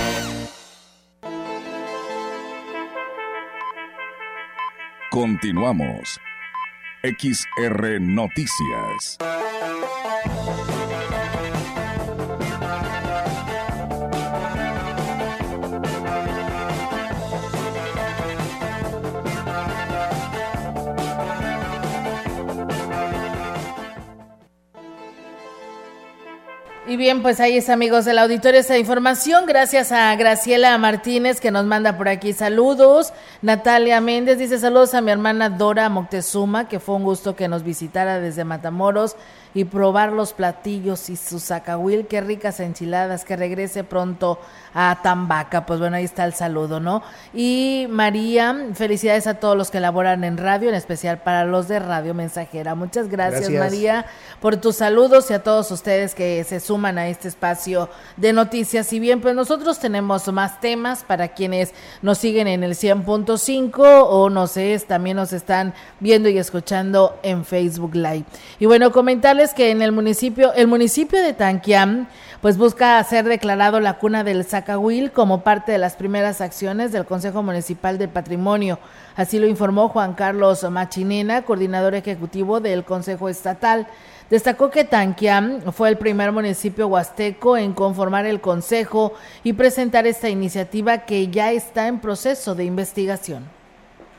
Continuamos. 5.11 6.21
XR 7.03 8.01
Noticias. 8.01 9.17
Y 26.89 26.97
bien, 26.97 27.21
pues 27.21 27.41
ahí 27.41 27.57
es 27.57 27.69
amigos 27.69 28.05
del 28.05 28.17
auditorio 28.17 28.61
esta 28.61 28.79
información. 28.79 29.45
Gracias 29.47 29.91
a 29.91 30.15
Graciela 30.15 30.79
Martínez 30.79 31.41
que 31.41 31.51
nos 31.51 31.67
manda 31.67 31.97
por 31.97 32.09
aquí 32.09 32.33
saludos. 32.33 33.13
Natalia 33.43 34.01
Méndez 34.01 34.39
dice 34.39 34.61
saludos 34.61 34.95
a 34.95 35.01
mi 35.01 35.11
hermana 35.11 35.51
Dora 35.51 35.89
Moctezuma, 35.89 36.69
que 36.69 36.79
fue 36.79 36.95
un 36.95 37.03
gusto 37.03 37.35
que 37.35 37.49
nos 37.49 37.65
visitara 37.65 38.21
desde 38.21 38.45
Matamoros 38.45 39.17
y 39.57 39.65
probar 39.65 40.13
los 40.13 40.35
platillos 40.35 41.09
y 41.09 41.17
su 41.17 41.41
zacahuil. 41.41 42.07
Qué 42.07 42.21
ricas 42.21 42.61
enchiladas, 42.61 43.25
que 43.25 43.37
regrese 43.37 43.85
pronto 43.85 44.39
a 44.75 44.99
Tambaca. 45.03 45.65
Pues 45.65 45.81
bueno, 45.81 45.97
ahí 45.97 46.05
está 46.05 46.27
el 46.27 46.35
saludo, 46.35 46.79
¿no? 46.79 47.03
Y 47.33 47.87
María, 47.89 48.55
felicidades 48.75 49.27
a 49.27 49.41
todos 49.41 49.57
los 49.57 49.71
que 49.71 49.81
laboran 49.81 50.25
en 50.25 50.37
radio, 50.37 50.69
en 50.69 50.75
especial 50.75 51.23
para 51.23 51.47
los 51.47 51.69
de 51.69 51.79
Radio 51.79 52.13
Mensajera. 52.13 52.75
Muchas 52.75 53.09
gracias, 53.09 53.49
Gracias. 53.49 53.59
María, 53.59 54.07
por 54.43 54.59
tus 54.59 54.77
saludos 54.77 55.31
y 55.31 55.33
a 55.33 55.43
todos 55.43 55.71
ustedes 55.71 56.15
que 56.15 56.45
se 56.45 56.61
suman 56.61 56.99
a 56.99 57.09
este 57.09 57.29
espacio 57.29 57.89
de 58.19 58.35
noticias. 58.35 58.93
Y 58.93 59.01
bien, 59.01 59.23
pues 59.23 59.35
nosotros 59.35 59.79
tenemos 59.79 60.31
más 60.35 60.61
temas 60.61 61.03
para 61.03 61.29
quienes 61.29 61.73
nos 62.03 62.19
siguen 62.19 62.47
en 62.47 62.63
el 62.63 62.73
100.5 62.73 63.73
o 63.79 64.29
no 64.29 64.49
sé, 64.49 64.79
también 64.87 65.17
nos 65.17 65.33
están 65.33 65.73
viendo 65.99 66.29
y 66.29 66.37
escuchando 66.37 67.19
en 67.23 67.47
Facebook 67.47 67.95
Live. 67.95 68.25
Y 68.59 68.67
bueno, 68.67 68.93
comentarles 68.93 69.46
que 69.55 69.71
en 69.71 69.83
el 69.83 69.93
municipio, 69.93 70.53
el 70.55 70.67
municipio 70.67 71.23
de 71.23 71.33
Tanquiam, 71.33 72.07
pues 72.41 72.59
busca 72.59 73.03
ser 73.05 73.25
declarado 73.25 73.81
la 73.81 73.99
cuna 73.99 74.25
del 74.25 74.45
Zacahuil 74.45 75.11
como 75.11 75.43
parte 75.43 75.73
de 75.73 75.79
las 75.79 75.97
primeras 75.97 76.41
acciones 76.41 76.93
del 76.93 77.07
Consejo 77.07 77.43
Municipal 77.43 77.99
del 77.99 78.09
Patrimonio. 78.09 78.79
Así 79.17 79.39
lo 79.39 79.47
informó 79.47 79.89
Juan 79.89 80.15
Carlos 80.15 80.63
Machinena, 80.71 81.43
coordinador 81.43 81.95
ejecutivo 81.95 82.61
del 82.61 82.85
Consejo 82.85 83.29
Estatal. 83.29 83.87
Destacó 84.31 84.71
que 84.71 84.85
Tanquiam 84.85 85.73
fue 85.73 85.89
el 85.89 85.99
primer 85.99 86.33
municipio 86.33 86.89
huasteco 86.89 87.57
en 87.57 87.73
conformar 87.73 88.27
el 88.27 88.41
consejo 88.41 89.15
y 89.45 89.53
presentar 89.53 90.07
esta 90.07 90.29
iniciativa 90.29 90.99
que 90.99 91.29
ya 91.29 91.53
está 91.53 91.87
en 91.87 92.01
proceso 92.01 92.55
de 92.55 92.65
investigación. 92.65 93.56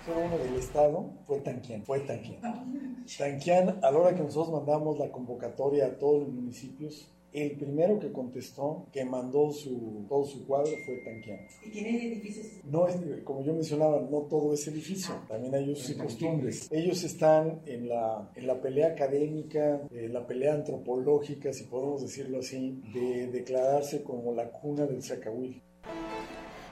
Solo 0.07 0.21
uno 0.25 0.37
del 0.37 0.55
estado 0.55 1.09
fue 1.25 1.41
Tanquián, 1.41 1.83
fue 1.83 1.99
Tanquián. 1.99 3.05
Tanquián, 3.17 3.77
a 3.83 3.91
la 3.91 3.99
hora 3.99 4.15
que 4.15 4.23
nosotros 4.23 4.53
mandamos 4.53 4.97
la 4.97 5.11
convocatoria 5.11 5.87
a 5.87 5.97
todos 5.97 6.21
los 6.21 6.29
municipios, 6.29 7.11
el 7.33 7.57
primero 7.57 7.99
que 7.99 8.13
contestó, 8.13 8.85
que 8.93 9.03
mandó 9.03 9.51
su, 9.51 10.05
todo 10.07 10.23
su 10.23 10.47
cuadro 10.47 10.71
fue 10.85 10.99
Tanquián. 11.03 11.41
¿Y 11.65 11.71
tiene 11.71 12.07
edificios? 12.07 12.47
No 12.63 12.87
es, 12.87 12.95
como 13.25 13.43
yo 13.43 13.51
mencionaba, 13.53 13.99
no 14.09 14.21
todo 14.21 14.53
es 14.53 14.65
edificio, 14.69 15.13
también 15.27 15.53
hay 15.53 15.69
usos 15.71 15.89
y 15.89 15.95
costumbres. 15.95 16.69
Ellos 16.71 17.03
están 17.03 17.59
en 17.65 17.89
la, 17.89 18.31
en 18.33 18.47
la 18.47 18.61
pelea 18.61 18.87
académica, 18.87 19.81
en 19.91 20.13
la 20.13 20.25
pelea 20.25 20.53
antropológica, 20.53 21.51
si 21.51 21.65
podemos 21.65 22.01
decirlo 22.01 22.39
así, 22.39 22.81
de 22.93 23.27
declararse 23.27 24.03
como 24.03 24.31
la 24.31 24.49
cuna 24.51 24.85
del 24.85 25.03
Zacahuil. 25.03 25.61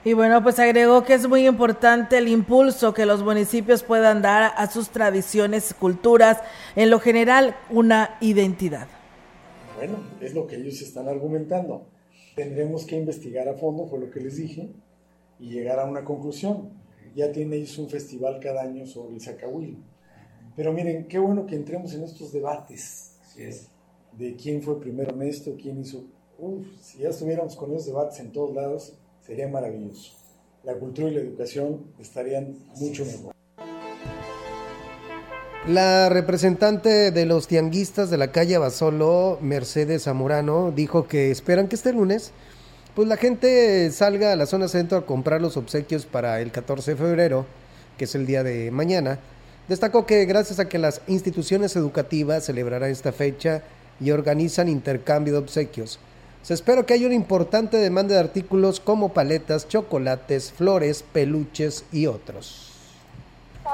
Y 0.06 0.14
bueno, 0.14 0.44
pues 0.44 0.60
agregó 0.60 1.04
que 1.04 1.16
es 1.16 1.28
muy 1.28 1.48
importante 1.48 2.20
el 2.20 2.28
impulso 2.28 2.94
que 2.94 3.08
los 3.08 3.24
municipios 3.24 3.82
puedan 3.82 4.22
dar 4.22 4.54
a 4.56 4.70
sus 4.70 4.90
tradiciones, 4.90 5.74
culturas, 5.74 6.38
en 6.76 6.92
lo 6.92 7.00
general 7.00 7.56
una 7.72 8.16
identidad. 8.22 8.88
Bueno, 9.76 9.96
es 10.22 10.36
lo 10.36 10.46
que 10.46 10.58
ellos 10.58 10.80
están 10.84 11.08
argumentando. 11.08 11.88
Tendremos 12.36 12.86
que 12.86 12.96
investigar 12.96 13.50
a 13.50 13.56
fondo, 13.56 13.88
fue 13.88 13.98
lo 13.98 14.12
que 14.12 14.20
les 14.20 14.36
dije, 14.36 14.70
y 15.40 15.50
llegar 15.50 15.80
a 15.80 15.86
una 15.86 16.04
conclusión. 16.04 16.70
Ya 17.16 17.32
tiene 17.32 17.56
ellos 17.56 17.76
un 17.80 17.90
festival 17.90 18.40
cada 18.40 18.62
año 18.62 18.86
sobre 18.86 19.16
el 19.16 19.22
Zacahuil. 19.22 19.84
Pero 20.56 20.72
miren, 20.72 21.08
qué 21.08 21.18
bueno 21.18 21.48
que 21.48 21.56
entremos 21.56 21.96
en 21.96 22.04
estos 22.04 22.32
debates 22.32 23.18
de 24.12 24.36
quién 24.36 24.62
fue 24.62 24.80
primero 24.80 25.16
en 25.16 25.24
esto, 25.24 25.56
quién 25.60 25.82
hizo... 25.82 26.04
Uf, 26.38 26.68
si 26.80 27.00
ya 27.00 27.10
estuviéramos 27.10 27.56
con 27.56 27.72
esos 27.72 27.88
debates 27.88 28.20
en 28.20 28.32
todos 28.32 28.54
lados, 28.54 28.94
sería 29.26 29.48
maravilloso. 29.48 30.14
La 30.64 30.74
cultura 30.76 31.10
y 31.10 31.14
la 31.14 31.22
educación 31.22 31.86
estarían 32.00 32.56
mucho 32.76 33.06
mejor. 33.06 33.34
La 35.68 36.10
representante 36.10 37.12
de 37.12 37.26
los 37.26 37.48
tianguistas 37.48 38.12
de 38.12 38.18
la 38.18 38.32
calle 38.32 38.58
Basolo, 38.58 39.40
Mercedes 39.42 40.04
Zamorano, 40.04 40.72
dijo 40.72 41.08
que 41.08 41.32
esperan 41.32 41.68
que 41.68 41.76
este 41.76 41.92
lunes 41.92 42.34
pues 42.94 43.10
la 43.10 43.18
gente 43.18 43.92
salga 43.92 44.32
a 44.32 44.36
la 44.38 44.46
zona 44.46 44.70
centro 44.70 44.98
a 44.98 45.06
comprar 45.06 45.42
los 45.42 45.58
obsequios 45.58 46.06
para 46.06 46.40
el 46.40 46.52
14 46.52 46.92
de 46.92 46.98
febrero, 46.98 47.46
que 47.98 48.06
es 48.06 48.16
el 48.16 48.26
día 48.26 48.42
de 48.42 48.72
mañana. 48.72 49.20
Destacó 49.68 50.06
que 50.06 50.24
gracias 50.26 50.60
a 50.60 50.70
que 50.70 50.78
las 50.78 51.02
instituciones 51.08 51.76
educativas 51.76 52.46
celebrarán 52.46 52.92
esta 52.92 53.12
fecha 53.12 53.64
y 54.00 54.12
organizan 54.12 54.70
intercambio 54.70 55.34
de 55.34 55.40
obsequios, 55.40 56.00
se 56.46 56.54
espera 56.54 56.86
que 56.86 56.94
haya 56.94 57.08
una 57.08 57.16
importante 57.16 57.78
demanda 57.78 58.14
de 58.14 58.20
artículos 58.20 58.80
como 58.80 59.14
paletas, 59.14 59.68
chocolates, 59.68 60.52
flores, 60.52 61.04
peluches 61.12 61.86
y 61.92 62.06
otros. 62.06 62.75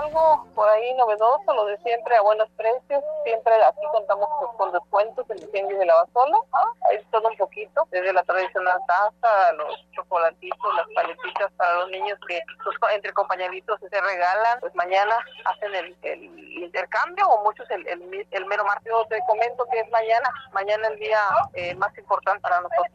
Algo 0.01 0.45
por 0.55 0.67
ahí 0.69 0.93
novedoso, 0.95 1.53
lo 1.53 1.65
de 1.65 1.77
siempre 1.79 2.15
a 2.15 2.21
buenos 2.21 2.49
precios. 2.57 3.03
Siempre 3.23 3.53
aquí 3.63 3.85
contamos 3.91 4.27
con- 4.57 4.71
descuentos 4.71 5.25
en 5.29 5.37
el 5.69 5.77
de 5.79 5.85
la 5.85 5.95
Basola. 5.95 6.37
¿ah? 6.53 6.65
Hay 6.89 6.97
todo 7.11 7.27
un 7.27 7.37
poquito, 7.37 7.87
desde 7.91 8.13
la 8.13 8.23
tradicional 8.23 8.79
taza, 8.87 9.51
los 9.53 9.67
chocolatitos, 9.93 10.75
las 10.75 10.87
paletitas 10.95 11.51
para 11.57 11.73
los 11.79 11.89
niños 11.91 12.17
que 12.27 12.39
pues, 12.63 12.77
entre 12.95 13.11
compañeritos 13.13 13.79
se 13.79 14.01
regalan. 14.01 14.59
Pues 14.59 14.73
mañana 14.75 15.13
hacen 15.45 15.75
el, 15.75 15.95
el 16.03 16.23
intercambio 16.63 17.27
o 17.27 17.43
muchos 17.43 17.69
el, 17.69 17.85
el, 17.87 18.27
el 18.31 18.45
mero 18.45 18.63
martes. 18.65 18.91
Te 19.09 19.19
comento 19.27 19.65
que 19.71 19.79
es 19.81 19.89
mañana, 19.91 20.29
mañana 20.53 20.87
el 20.87 20.97
día 20.99 21.19
eh, 21.53 21.75
más 21.75 21.95
importante 21.97 22.41
para 22.41 22.61
nosotros. 22.61 22.87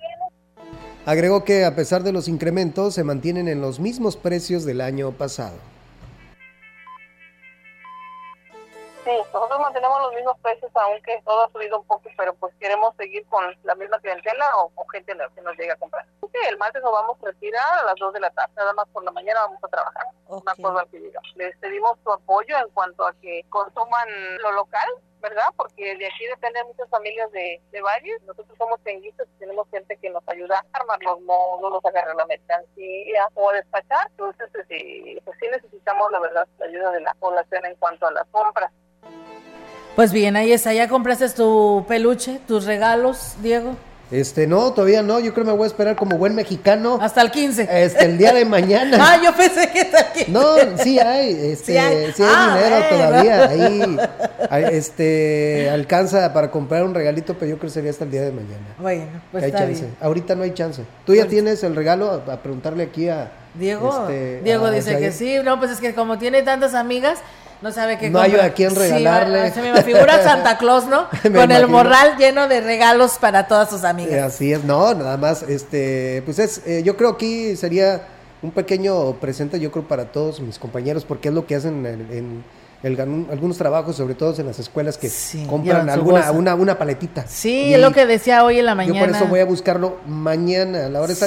Agregó 1.04 1.44
que 1.44 1.64
a 1.64 1.74
pesar 1.76 2.02
de 2.02 2.12
los 2.12 2.26
incrementos 2.26 2.94
se 2.94 3.04
mantienen 3.04 3.46
en 3.48 3.60
los 3.60 3.78
mismos 3.78 4.16
precios 4.16 4.64
del 4.64 4.80
año 4.80 5.12
pasado. 5.12 5.54
Sí, 9.06 9.12
nosotros 9.32 9.60
mantenemos 9.60 10.02
los 10.02 10.14
mismos 10.14 10.36
precios, 10.40 10.68
aunque 10.74 11.22
todo 11.24 11.44
ha 11.44 11.50
subido 11.50 11.78
un 11.78 11.86
poco, 11.86 12.10
pero 12.16 12.34
pues 12.34 12.52
queremos 12.58 12.92
seguir 12.96 13.24
con 13.28 13.56
la 13.62 13.76
misma 13.76 14.00
clientela 14.00 14.44
o 14.56 14.72
gente 14.90 15.16
que 15.32 15.42
nos 15.42 15.56
llegue 15.56 15.70
a 15.70 15.76
comprar. 15.76 16.04
Sí, 16.20 16.38
el 16.48 16.58
martes 16.58 16.82
nos 16.82 16.90
vamos 16.90 17.16
a 17.22 17.26
retirar 17.26 17.78
a 17.78 17.84
las 17.84 17.94
2 18.00 18.14
de 18.14 18.20
la 18.20 18.30
tarde, 18.30 18.52
nada 18.56 18.72
más 18.72 18.88
por 18.88 19.04
la 19.04 19.12
mañana 19.12 19.42
vamos 19.42 19.62
a 19.62 19.68
trabajar. 19.68 20.06
Una 20.26 20.54
cosa 20.56 20.80
al 20.80 20.90
que 20.90 20.98
llegamos. 20.98 21.32
Les 21.36 21.56
pedimos 21.58 21.96
su 22.02 22.10
apoyo 22.10 22.58
en 22.58 22.68
cuanto 22.70 23.06
a 23.06 23.12
que 23.22 23.44
consuman 23.48 24.08
lo 24.42 24.50
local, 24.50 24.88
¿verdad? 25.20 25.46
Porque 25.56 25.96
de 25.96 26.06
aquí 26.06 26.26
dependen 26.26 26.66
muchas 26.66 26.88
familias 26.90 27.30
de, 27.30 27.62
de 27.70 27.80
valles. 27.80 28.20
Nosotros 28.22 28.58
somos 28.58 28.80
tenguistas 28.82 29.28
y 29.36 29.38
tenemos 29.38 29.68
gente 29.70 29.96
que 29.98 30.10
nos 30.10 30.28
ayuda 30.28 30.58
a 30.72 30.78
armar 30.78 31.00
los 31.04 31.20
módulos, 31.20 31.84
a 31.84 31.88
agarrar 31.90 32.16
la 32.16 32.26
mercancía 32.26 33.28
o 33.34 33.50
a 33.50 33.54
despachar. 33.54 34.08
Entonces, 34.10 34.48
pues, 34.52 34.66
sí, 34.68 35.16
pues 35.24 35.38
sí 35.40 35.46
necesitamos, 35.48 36.10
la 36.10 36.18
verdad, 36.18 36.48
la 36.58 36.66
ayuda 36.66 36.90
de 36.90 37.00
la 37.02 37.14
población 37.14 37.64
en 37.66 37.76
cuanto 37.76 38.08
a 38.08 38.10
las 38.10 38.26
compras. 38.32 38.72
Pues 39.94 40.12
bien, 40.12 40.36
ahí 40.36 40.52
está, 40.52 40.72
ya 40.74 40.88
compraste 40.88 41.28
tu 41.30 41.84
peluche, 41.88 42.38
tus 42.46 42.64
regalos, 42.66 43.34
Diego. 43.42 43.76
Este, 44.10 44.46
no, 44.46 44.72
todavía 44.72 45.02
no. 45.02 45.18
Yo 45.18 45.32
creo 45.34 45.44
que 45.46 45.50
me 45.50 45.56
voy 45.56 45.64
a 45.64 45.66
esperar 45.66 45.96
como 45.96 46.16
buen 46.16 46.34
mexicano. 46.36 46.98
Hasta 47.00 47.22
el 47.22 47.32
15. 47.32 47.66
Este, 47.68 48.04
el 48.04 48.18
día 48.18 48.32
de 48.32 48.44
mañana. 48.44 48.98
ah, 49.00 49.20
yo 49.24 49.34
pensé 49.34 49.68
que 49.72 49.80
hasta 49.80 49.98
el 50.00 50.12
15. 50.26 50.30
No, 50.30 50.54
sí 50.78 50.98
hay, 51.00 51.30
este, 51.50 51.72
Sí 51.72 51.76
hay. 51.78 52.12
sí 52.12 52.22
hay 52.22 52.28
Ah, 52.32 52.54
dinero 52.56 52.84
todavía. 52.88 53.48
Ahí, 53.48 53.96
ahí, 54.50 54.64
este, 54.76 55.68
alcanza 55.70 56.32
para 56.32 56.50
comprar 56.52 56.84
un 56.84 56.94
regalito, 56.94 57.34
pero 57.34 57.46
yo 57.50 57.58
creo 57.58 57.68
que 57.68 57.74
sería 57.74 57.90
hasta 57.90 58.04
el 58.04 58.10
día 58.12 58.22
de 58.22 58.30
mañana. 58.32 58.76
Bueno, 58.78 59.06
pues 59.32 59.42
hay 59.42 59.48
está 59.50 59.62
chance. 59.64 59.80
bien. 59.82 59.96
Ahorita 60.00 60.34
no 60.36 60.42
hay 60.44 60.52
chance. 60.54 60.82
¿Tú 61.04 61.14
ya 61.14 61.26
tienes 61.26 61.64
el 61.64 61.74
regalo? 61.74 62.22
A, 62.28 62.32
a 62.34 62.42
preguntarle 62.42 62.84
aquí 62.84 63.08
a 63.08 63.32
Diego, 63.54 64.02
este, 64.02 64.42
Diego 64.42 64.66
a 64.66 64.70
dice 64.70 64.98
que 64.98 65.10
sí. 65.10 65.38
No, 65.42 65.58
pues 65.58 65.72
es 65.72 65.80
que 65.80 65.94
como 65.94 66.16
tiene 66.18 66.42
tantas 66.44 66.74
amigas, 66.74 67.18
no 67.62 67.72
sabe 67.72 67.98
qué 67.98 68.10
No 68.10 68.20
hay 68.20 68.34
a 68.36 68.52
quién 68.52 68.70
Sí, 68.70 68.76
regalarle. 68.76 69.50
se 69.52 69.62
me 69.62 69.82
figura 69.82 70.22
Santa 70.24 70.58
Claus, 70.58 70.86
¿no? 70.86 71.06
Con 71.22 71.50
el 71.52 71.66
morral 71.68 72.16
lleno 72.18 72.48
de 72.48 72.60
regalos 72.60 73.18
para 73.20 73.46
todas 73.48 73.70
sus 73.70 73.82
Eh, 73.82 73.86
amigas. 73.86 74.34
Así 74.34 74.52
es, 74.52 74.62
no, 74.64 74.94
nada 74.94 75.16
más, 75.16 75.42
este, 75.42 76.22
pues 76.24 76.38
es, 76.38 76.62
eh, 76.66 76.82
yo 76.84 76.96
creo 76.96 77.10
aquí 77.10 77.56
sería 77.56 78.02
un 78.42 78.50
pequeño 78.50 79.12
presente, 79.14 79.58
yo 79.58 79.70
creo 79.72 79.88
para 79.88 80.04
todos 80.12 80.40
mis 80.40 80.58
compañeros, 80.58 81.04
porque 81.04 81.28
es 81.28 81.34
lo 81.34 81.46
que 81.46 81.54
hacen 81.56 81.84
en, 81.86 82.00
en 82.12 82.44
el- 82.82 83.00
algunos 83.30 83.56
trabajos, 83.56 83.96
sobre 83.96 84.14
todo 84.14 84.34
en 84.38 84.46
las 84.46 84.58
escuelas 84.58 84.98
que 84.98 85.10
compran 85.48 85.88
alguna, 85.88 86.30
una, 86.30 86.54
una 86.54 86.78
paletita. 86.78 87.24
Sí, 87.26 87.72
es 87.72 87.80
lo 87.80 87.90
que 87.92 88.04
decía 88.06 88.44
hoy 88.44 88.58
en 88.58 88.66
la 88.66 88.72
Yo 88.72 88.76
mañana. 88.76 89.00
por 89.00 89.16
eso 89.16 89.26
voy 89.26 89.40
a 89.40 89.46
buscarlo 89.46 89.96
mañana 90.06 90.86
a 90.86 90.88
la 90.90 90.98
hora 91.00 91.08
de 91.08 91.14
Sí. 91.14 91.20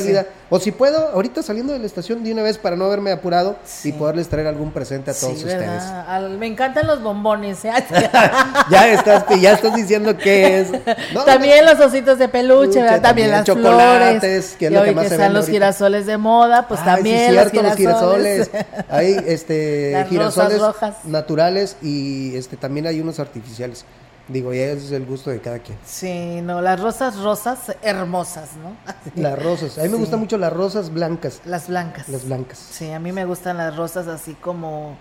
O 0.51 0.59
si 0.59 0.71
puedo, 0.71 1.09
ahorita 1.09 1.43
saliendo 1.43 1.73
de 1.73 1.79
la 1.79 1.85
estación 1.85 2.23
de 2.23 2.31
una 2.31 2.41
vez 2.41 2.57
para 2.57 2.75
no 2.75 2.85
haberme 2.85 3.11
apurado 3.11 3.57
y 3.83 3.91
poderles 3.91 4.27
traer 4.29 4.47
algún 4.47 4.71
presente 4.71 5.11
a 5.11 5.13
todos 5.13 5.33
Sí, 5.37 5.45
ustedes. 5.45 5.59
¿verdad? 5.59 6.05
Al- 6.09 6.37
me 6.39 6.47
encantan 6.47 6.87
los 6.87 7.03
bombones. 7.03 7.63
¿eh? 7.65 7.71
Ya 8.71 8.87
estás, 8.89 9.25
ya 9.39 9.53
estás 9.53 9.75
diciendo 9.75 10.17
que 10.17 10.61
es. 10.61 10.71
No, 11.13 11.23
También 11.23 11.65
los 11.65 11.79
ositos 11.79 12.17
de 12.17 12.27
peluche, 12.29 12.81
¿verdad? 12.81 13.01
También, 13.01 13.29
también 13.29 13.31
las 13.31 13.43
chocolates, 13.45 14.19
flores. 14.19 14.55
que 14.57 14.65
es 14.65 14.71
y 14.71 14.75
lo 14.75 14.83
que 14.83 14.91
más 14.93 15.07
que 15.07 15.13
están 15.13 15.33
los 15.33 15.41
ahorita. 15.45 15.51
girasoles 15.51 16.05
de 16.07 16.17
moda, 16.17 16.67
pues 16.67 16.83
también 16.83 17.27
sí, 17.27 17.31
cierto, 17.31 17.55
los 17.61 17.63
los 17.69 17.75
girasoles. 17.77 18.51
Hay 18.89 19.23
este 19.27 19.91
Las 19.93 20.09
girasoles 20.09 20.59
rojas. 20.59 20.95
naturales 21.05 21.75
y 21.83 22.35
este 22.35 22.57
también 22.57 22.87
hay 22.87 22.99
unos 23.01 23.19
artificiales. 23.19 23.85
Digo, 24.29 24.53
ya 24.53 24.65
es 24.65 24.91
el 24.91 25.05
gusto 25.05 25.31
de 25.31 25.39
cada 25.39 25.57
quien. 25.57 25.77
Sí, 25.83 26.39
no, 26.43 26.61
las 26.61 26.79
rosas 26.79 27.17
rosas 27.17 27.75
hermosas, 27.81 28.49
¿no? 28.63 28.75
Las 29.21 29.41
rosas. 29.41 29.77
A 29.79 29.83
mí 29.83 29.89
me 29.89 29.97
gustan 29.97 30.19
mucho 30.19 30.37
las 30.37 30.53
rosas 30.53 30.93
blancas. 30.93 31.41
Las 31.45 31.67
blancas. 31.67 32.07
Las 32.09 32.25
blancas. 32.25 32.59
Sí, 32.71 32.91
a 32.91 32.99
mí 32.99 33.11
me 33.11 33.25
gustan 33.25 33.57
las 33.57 33.75
rosas 33.75 34.07
así 34.07 34.35
como 34.35 34.97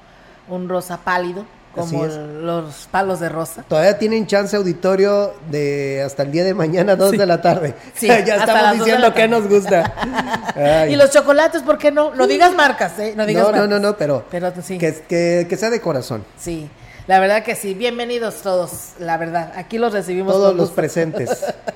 un 0.49 0.69
rosa 0.69 0.99
pálido, 1.05 1.45
como 1.75 2.07
los 2.07 2.89
palos 2.91 3.21
de 3.21 3.29
rosa. 3.29 3.65
Todavía 3.69 3.99
tienen 3.99 4.27
chance 4.27 4.57
auditorio 4.57 5.35
de 5.51 6.03
hasta 6.05 6.23
el 6.23 6.33
día 6.33 6.45
de 6.45 6.55
mañana, 6.55 6.97
2 6.97 7.13
de 7.13 7.27
la 7.27 7.43
tarde. 7.43 7.75
Sí, 7.95 8.07
ya 8.27 8.37
estamos 8.37 8.63
dos 8.63 8.79
diciendo 8.79 9.13
que 9.13 9.29
nos 9.29 9.47
gusta. 9.47 9.93
Ay. 10.57 10.95
Y 10.95 10.97
los 10.97 11.11
chocolates, 11.11 11.63
¿por 11.63 11.77
qué 11.77 11.93
no? 11.93 12.15
No 12.15 12.27
digas 12.27 12.55
marcas, 12.55 12.99
¿eh? 12.99 13.13
No 13.15 13.27
digas 13.27 13.43
no, 13.43 13.49
no, 13.51 13.59
marcas. 13.59 13.71
no, 13.71 13.89
no, 13.91 13.97
pero, 13.97 14.25
Pero 14.31 14.53
sí. 14.63 14.79
que, 14.79 14.95
que, 15.07 15.47
que 15.49 15.57
sea 15.59 15.69
de 15.69 15.81
corazón. 15.83 16.25
Sí, 16.39 16.69
la 17.09 17.19
verdad 17.21 17.43
que 17.43 17.57
sí. 17.57 17.73
Bienvenidos 17.73 18.43
todos, 18.43 18.91
la 18.99 19.17
verdad. 19.17 19.51
Aquí 19.57 19.79
los 19.79 19.95
recibimos 19.95 20.35
Todos 20.35 20.55
los 20.55 20.71
presentes, 20.71 21.31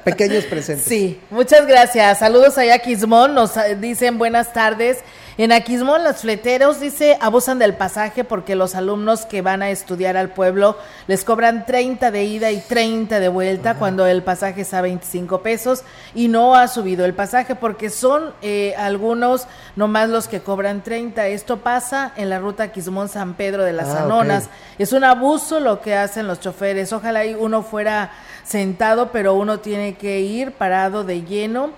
pequeños 0.04 0.44
presentes. 0.44 0.86
Sí, 0.88 1.18
muchas 1.30 1.66
gracias. 1.66 2.18
Saludos 2.18 2.58
allá 2.58 2.74
a 2.74 2.78
Quismón. 2.78 3.34
Nos 3.34 3.52
dicen 3.80 4.18
buenas 4.18 4.52
tardes. 4.52 4.98
En 5.38 5.50
Aquismón, 5.50 6.04
los 6.04 6.18
fleteros, 6.18 6.78
dice, 6.78 7.16
abusan 7.20 7.58
del 7.58 7.74
pasaje 7.74 8.22
porque 8.22 8.54
los 8.54 8.74
alumnos 8.74 9.24
que 9.24 9.40
van 9.40 9.62
a 9.62 9.70
estudiar 9.70 10.18
al 10.18 10.28
pueblo 10.28 10.76
les 11.06 11.24
cobran 11.24 11.64
30 11.64 12.10
de 12.10 12.24
ida 12.24 12.50
y 12.50 12.60
30 12.60 13.18
de 13.18 13.28
vuelta 13.28 13.76
cuando 13.76 14.06
el 14.06 14.22
pasaje 14.22 14.60
es 14.60 14.74
a 14.74 14.82
25 14.82 15.40
pesos 15.40 15.84
y 16.14 16.28
no 16.28 16.54
ha 16.54 16.68
subido 16.68 17.06
el 17.06 17.14
pasaje 17.14 17.54
porque 17.54 17.88
son 17.88 18.34
eh, 18.42 18.74
algunos 18.76 19.46
nomás 19.74 20.10
los 20.10 20.28
que 20.28 20.40
cobran 20.40 20.82
30. 20.82 21.26
Esto 21.28 21.60
pasa 21.60 22.12
en 22.16 22.28
la 22.28 22.38
ruta 22.38 22.70
Quismón-San 22.70 23.34
Pedro 23.34 23.64
de 23.64 23.72
las 23.72 23.88
Ah, 23.88 24.04
Anonas. 24.04 24.50
Es 24.78 24.92
un 24.92 25.02
abuso 25.02 25.60
lo 25.60 25.80
que 25.80 25.94
hacen 25.96 26.26
los 26.26 26.40
choferes. 26.40 26.92
Ojalá 26.92 27.24
y 27.24 27.34
uno 27.34 27.62
fuera 27.62 28.10
sentado, 28.44 29.10
pero 29.12 29.32
uno 29.34 29.60
tiene 29.60 29.94
que 29.94 30.20
ir 30.20 30.52
parado 30.52 31.04
de 31.04 31.22
lleno. 31.22 31.70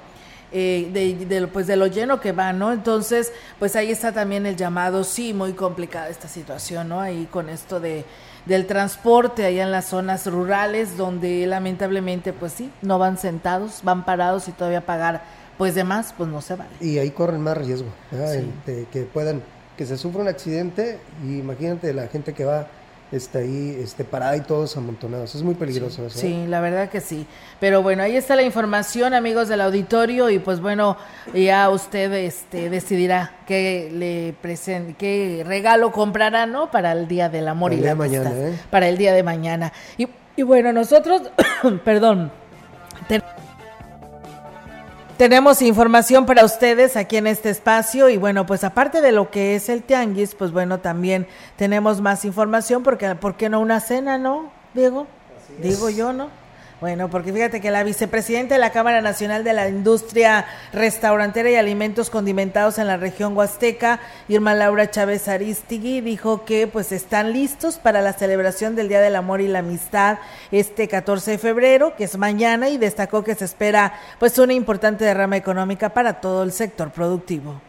Eh, 0.54 0.88
de, 0.92 1.26
de- 1.26 1.46
pues 1.48 1.66
de 1.66 1.76
lo 1.76 1.86
lleno 1.88 2.20
que 2.20 2.32
va, 2.32 2.52
¿no? 2.54 2.72
Entonces, 2.72 3.32
pues 3.58 3.76
ahí 3.76 3.90
está 3.90 4.12
también 4.12 4.46
el 4.46 4.56
llamado, 4.56 5.04
sí, 5.04 5.34
muy 5.34 5.52
complicada 5.52 6.08
esta 6.08 6.28
situación, 6.28 6.88
¿no? 6.88 7.00
Ahí 7.00 7.26
con 7.30 7.48
esto 7.50 7.80
de 7.80 8.04
del 8.46 8.66
transporte 8.66 9.44
allá 9.46 9.62
en 9.62 9.70
las 9.72 9.86
zonas 9.86 10.26
rurales 10.26 10.98
donde 10.98 11.46
lamentablemente 11.46 12.34
pues 12.34 12.52
sí, 12.52 12.70
no 12.82 12.98
van 12.98 13.16
sentados, 13.16 13.80
van 13.82 14.04
parados 14.04 14.48
y 14.48 14.52
todavía 14.52 14.84
pagar 14.84 15.22
pues 15.56 15.74
de 15.74 15.82
más, 15.82 16.12
pues 16.16 16.28
no 16.28 16.42
se 16.42 16.54
vale. 16.54 16.70
Y 16.80 16.98
ahí 16.98 17.10
corren 17.10 17.40
más 17.40 17.56
riesgo. 17.56 17.88
Sí. 18.10 18.16
El 18.18 18.50
de 18.66 18.86
que 18.92 19.02
puedan, 19.04 19.42
que 19.78 19.86
se 19.86 19.96
sufra 19.96 20.20
un 20.20 20.28
accidente 20.28 20.98
y 21.26 21.38
imagínate 21.38 21.92
la 21.94 22.06
gente 22.08 22.34
que 22.34 22.44
va 22.44 22.66
está 23.16 23.38
ahí 23.38 23.78
este, 23.82 24.04
parada 24.04 24.36
y 24.36 24.40
todos 24.40 24.76
amontonados. 24.76 25.34
Es 25.34 25.42
muy 25.42 25.54
peligroso 25.54 26.04
eso. 26.06 26.18
¿eh? 26.18 26.20
Sí, 26.20 26.44
la 26.48 26.60
verdad 26.60 26.88
que 26.88 27.00
sí. 27.00 27.26
Pero 27.60 27.82
bueno, 27.82 28.02
ahí 28.02 28.16
está 28.16 28.36
la 28.36 28.42
información, 28.42 29.14
amigos 29.14 29.48
del 29.48 29.60
auditorio, 29.60 30.30
y 30.30 30.38
pues 30.38 30.60
bueno, 30.60 30.96
ya 31.32 31.70
usted 31.70 32.12
este, 32.12 32.70
decidirá 32.70 33.32
qué 33.46 33.90
le 33.92 34.34
present 34.42 34.96
qué 34.96 35.42
regalo 35.46 35.92
comprará, 35.92 36.46
¿no? 36.46 36.70
Para 36.70 36.92
el 36.92 37.08
Día 37.08 37.28
del 37.28 37.48
Amor 37.48 37.70
Para 37.70 37.74
y 37.74 37.78
el 37.78 37.82
día 37.82 37.94
la 37.94 37.94
de 37.94 38.08
mañana. 38.08 38.48
¿eh? 38.48 38.58
Para 38.70 38.88
el 38.88 38.98
día 38.98 39.12
de 39.12 39.22
mañana. 39.22 39.72
Y, 39.96 40.08
y 40.36 40.42
bueno, 40.42 40.72
nosotros, 40.72 41.22
perdón, 41.84 42.30
te- 43.08 43.20
tenemos 45.16 45.62
información 45.62 46.26
para 46.26 46.44
ustedes 46.44 46.96
aquí 46.96 47.16
en 47.16 47.26
este 47.26 47.50
espacio 47.50 48.08
y 48.08 48.16
bueno, 48.16 48.46
pues 48.46 48.64
aparte 48.64 49.00
de 49.00 49.12
lo 49.12 49.30
que 49.30 49.54
es 49.54 49.68
el 49.68 49.82
tianguis, 49.82 50.34
pues 50.34 50.52
bueno, 50.52 50.80
también 50.80 51.26
tenemos 51.56 52.00
más 52.00 52.24
información 52.24 52.82
porque 52.82 53.14
¿por 53.14 53.36
qué 53.36 53.48
no 53.48 53.60
una 53.60 53.80
cena, 53.80 54.18
no, 54.18 54.50
Diego? 54.74 55.06
Digo 55.58 55.90
yo, 55.90 56.12
¿no? 56.12 56.43
Bueno, 56.84 57.08
porque 57.08 57.32
fíjate 57.32 57.62
que 57.62 57.70
la 57.70 57.82
vicepresidenta 57.82 58.56
de 58.56 58.60
la 58.60 58.68
Cámara 58.68 59.00
Nacional 59.00 59.42
de 59.42 59.54
la 59.54 59.70
Industria 59.70 60.44
Restaurantera 60.70 61.48
y 61.50 61.56
Alimentos 61.56 62.10
Condimentados 62.10 62.76
en 62.76 62.86
la 62.86 62.98
región 62.98 63.34
Huasteca, 63.34 64.00
Irma 64.28 64.52
Laura 64.52 64.90
Chávez 64.90 65.26
Aristigui, 65.26 66.02
dijo 66.02 66.44
que 66.44 66.66
pues 66.66 66.92
están 66.92 67.32
listos 67.32 67.78
para 67.78 68.02
la 68.02 68.12
celebración 68.12 68.76
del 68.76 68.88
Día 68.88 69.00
del 69.00 69.16
Amor 69.16 69.40
y 69.40 69.48
la 69.48 69.60
Amistad 69.60 70.18
este 70.52 70.86
14 70.86 71.30
de 71.30 71.38
febrero, 71.38 71.96
que 71.96 72.04
es 72.04 72.18
mañana, 72.18 72.68
y 72.68 72.76
destacó 72.76 73.24
que 73.24 73.34
se 73.34 73.46
espera 73.46 73.94
pues 74.18 74.36
una 74.36 74.52
importante 74.52 75.06
derrama 75.06 75.38
económica 75.38 75.94
para 75.94 76.20
todo 76.20 76.42
el 76.42 76.52
sector 76.52 76.90
productivo. 76.90 77.62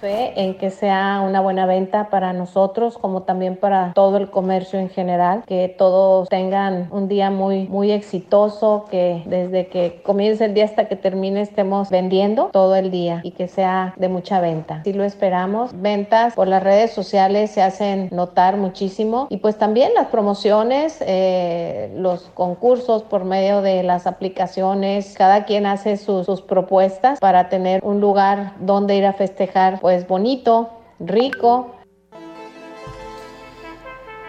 Fe 0.00 0.32
en 0.36 0.54
que 0.56 0.70
sea 0.70 1.22
una 1.24 1.40
buena 1.40 1.66
venta 1.66 2.08
para 2.08 2.32
nosotros 2.32 2.96
como 2.98 3.22
también 3.22 3.56
para 3.56 3.92
todo 3.92 4.16
el 4.16 4.30
comercio 4.30 4.78
en 4.78 4.88
general, 4.88 5.42
que 5.46 5.68
todos 5.68 6.28
tengan 6.28 6.88
un 6.90 7.08
día 7.08 7.30
muy 7.30 7.68
muy 7.68 7.92
exitoso, 7.92 8.86
que 8.90 9.22
desde 9.26 9.66
que 9.68 10.00
comience 10.02 10.46
el 10.46 10.54
día 10.54 10.64
hasta 10.64 10.86
que 10.86 10.96
termine 10.96 11.42
estemos 11.42 11.90
vendiendo 11.90 12.46
todo 12.52 12.76
el 12.76 12.90
día 12.90 13.20
y 13.22 13.32
que 13.32 13.48
sea 13.48 13.94
de 13.96 14.08
mucha 14.08 14.40
venta. 14.40 14.76
Así 14.80 14.92
lo 14.92 15.04
esperamos. 15.04 15.70
Ventas 15.74 16.34
por 16.34 16.48
las 16.48 16.62
redes 16.62 16.92
sociales 16.92 17.50
se 17.50 17.62
hacen 17.62 18.08
notar 18.10 18.56
muchísimo 18.56 19.26
y 19.28 19.36
pues 19.36 19.56
también 19.58 19.92
las 19.94 20.06
promociones, 20.06 21.02
eh, 21.06 21.92
los 21.96 22.30
concursos 22.34 23.02
por 23.02 23.24
medio 23.24 23.60
de 23.60 23.82
las 23.82 24.06
aplicaciones, 24.06 25.14
cada 25.16 25.44
quien 25.44 25.66
hace 25.66 25.96
sus, 25.96 26.24
sus 26.26 26.40
propuestas 26.40 27.18
para 27.20 27.48
tener 27.48 27.84
un 27.84 28.00
lugar 28.00 28.54
donde 28.60 28.96
ir 28.96 29.04
a 29.04 29.12
festejar 29.12 29.78
pues 29.80 29.89
bonito, 30.06 30.70
rico, 30.98 31.74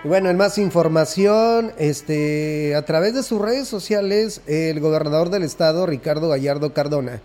bueno, 0.04 0.32
en 0.32 0.38
más 0.38 0.58
información, 0.58 1.74
este, 1.78 2.74
a 2.76 2.84
través 2.86 3.14
de 3.14 3.22
sus 3.22 3.40
redes 3.40 3.68
sociales, 3.68 4.42
el 4.48 4.80
gobernador 4.80 5.30
del 5.30 5.44
estado, 5.44 5.86
Ricardo 5.86 6.28
Gallardo 6.28 6.74
Cardona, 6.74 7.22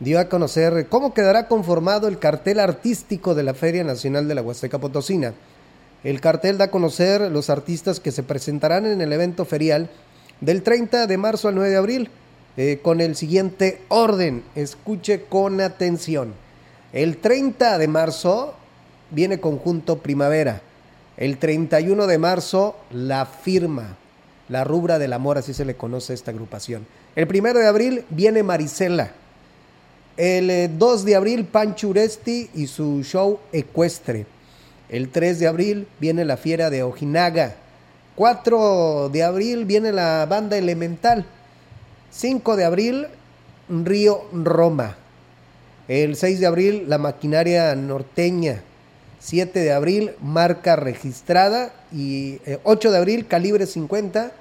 dio 0.00 0.18
a 0.18 0.28
conocer 0.28 0.88
cómo 0.88 1.14
quedará 1.14 1.46
conformado 1.46 2.08
el 2.08 2.18
cartel 2.18 2.58
artístico 2.58 3.36
de 3.36 3.44
la 3.44 3.54
Feria 3.54 3.84
Nacional 3.84 4.26
de 4.26 4.34
la 4.34 4.42
Huasteca 4.42 4.80
Potosina. 4.80 5.34
El 6.02 6.20
cartel 6.20 6.58
da 6.58 6.64
a 6.64 6.70
conocer 6.72 7.30
los 7.30 7.48
artistas 7.48 8.00
que 8.00 8.10
se 8.10 8.24
presentarán 8.24 8.86
en 8.86 9.00
el 9.00 9.12
evento 9.12 9.44
ferial 9.44 9.88
del 10.40 10.64
30 10.64 11.06
de 11.06 11.18
marzo 11.18 11.46
al 11.46 11.54
9 11.54 11.70
de 11.70 11.76
abril, 11.76 12.10
eh, 12.56 12.80
con 12.82 13.00
el 13.00 13.14
siguiente 13.14 13.82
orden. 13.86 14.42
Escuche 14.56 15.26
con 15.28 15.60
atención. 15.60 16.34
El 16.92 17.18
30 17.18 17.78
de 17.78 17.88
marzo 17.88 18.54
viene 19.10 19.40
Conjunto 19.40 19.98
Primavera. 19.98 20.62
El 21.16 21.38
31 21.38 22.06
de 22.06 22.18
marzo, 22.18 22.76
La 22.92 23.26
Firma, 23.26 23.96
la 24.48 24.64
rubra 24.64 24.98
del 24.98 25.12
amor, 25.12 25.38
así 25.38 25.54
se 25.54 25.64
le 25.64 25.76
conoce 25.76 26.12
a 26.12 26.14
esta 26.14 26.30
agrupación. 26.30 26.86
El 27.16 27.26
1 27.28 27.58
de 27.58 27.66
abril 27.66 28.04
viene 28.10 28.42
Marisela. 28.42 29.12
El 30.16 30.50
eh, 30.50 30.68
2 30.68 31.04
de 31.04 31.16
abril, 31.16 31.44
Pancho 31.46 31.88
Uresti 31.88 32.50
y 32.54 32.66
su 32.66 33.02
show 33.02 33.40
ecuestre. 33.52 34.26
El 34.88 35.08
3 35.08 35.40
de 35.40 35.46
abril 35.46 35.88
viene 35.98 36.24
la 36.24 36.36
Fiera 36.36 36.70
de 36.70 36.82
Ojinaga. 36.82 37.56
4 38.14 39.08
de 39.10 39.22
abril 39.24 39.64
viene 39.64 39.92
la 39.92 40.26
banda 40.26 40.56
Elemental. 40.56 41.26
5 42.10 42.56
de 42.56 42.64
abril, 42.64 43.06
Río 43.68 44.24
Roma. 44.32 44.96
El 45.88 46.16
6 46.16 46.40
de 46.40 46.46
abril, 46.46 46.84
la 46.88 46.98
maquinaria 46.98 47.74
norteña. 47.74 48.62
7 49.20 49.58
de 49.58 49.72
abril, 49.72 50.12
marca 50.20 50.76
registrada. 50.76 51.72
Y 51.92 52.40
eh, 52.46 52.58
8 52.64 52.90
de 52.90 52.98
abril, 52.98 53.26
calibre 53.26 53.66
50. 53.66 54.32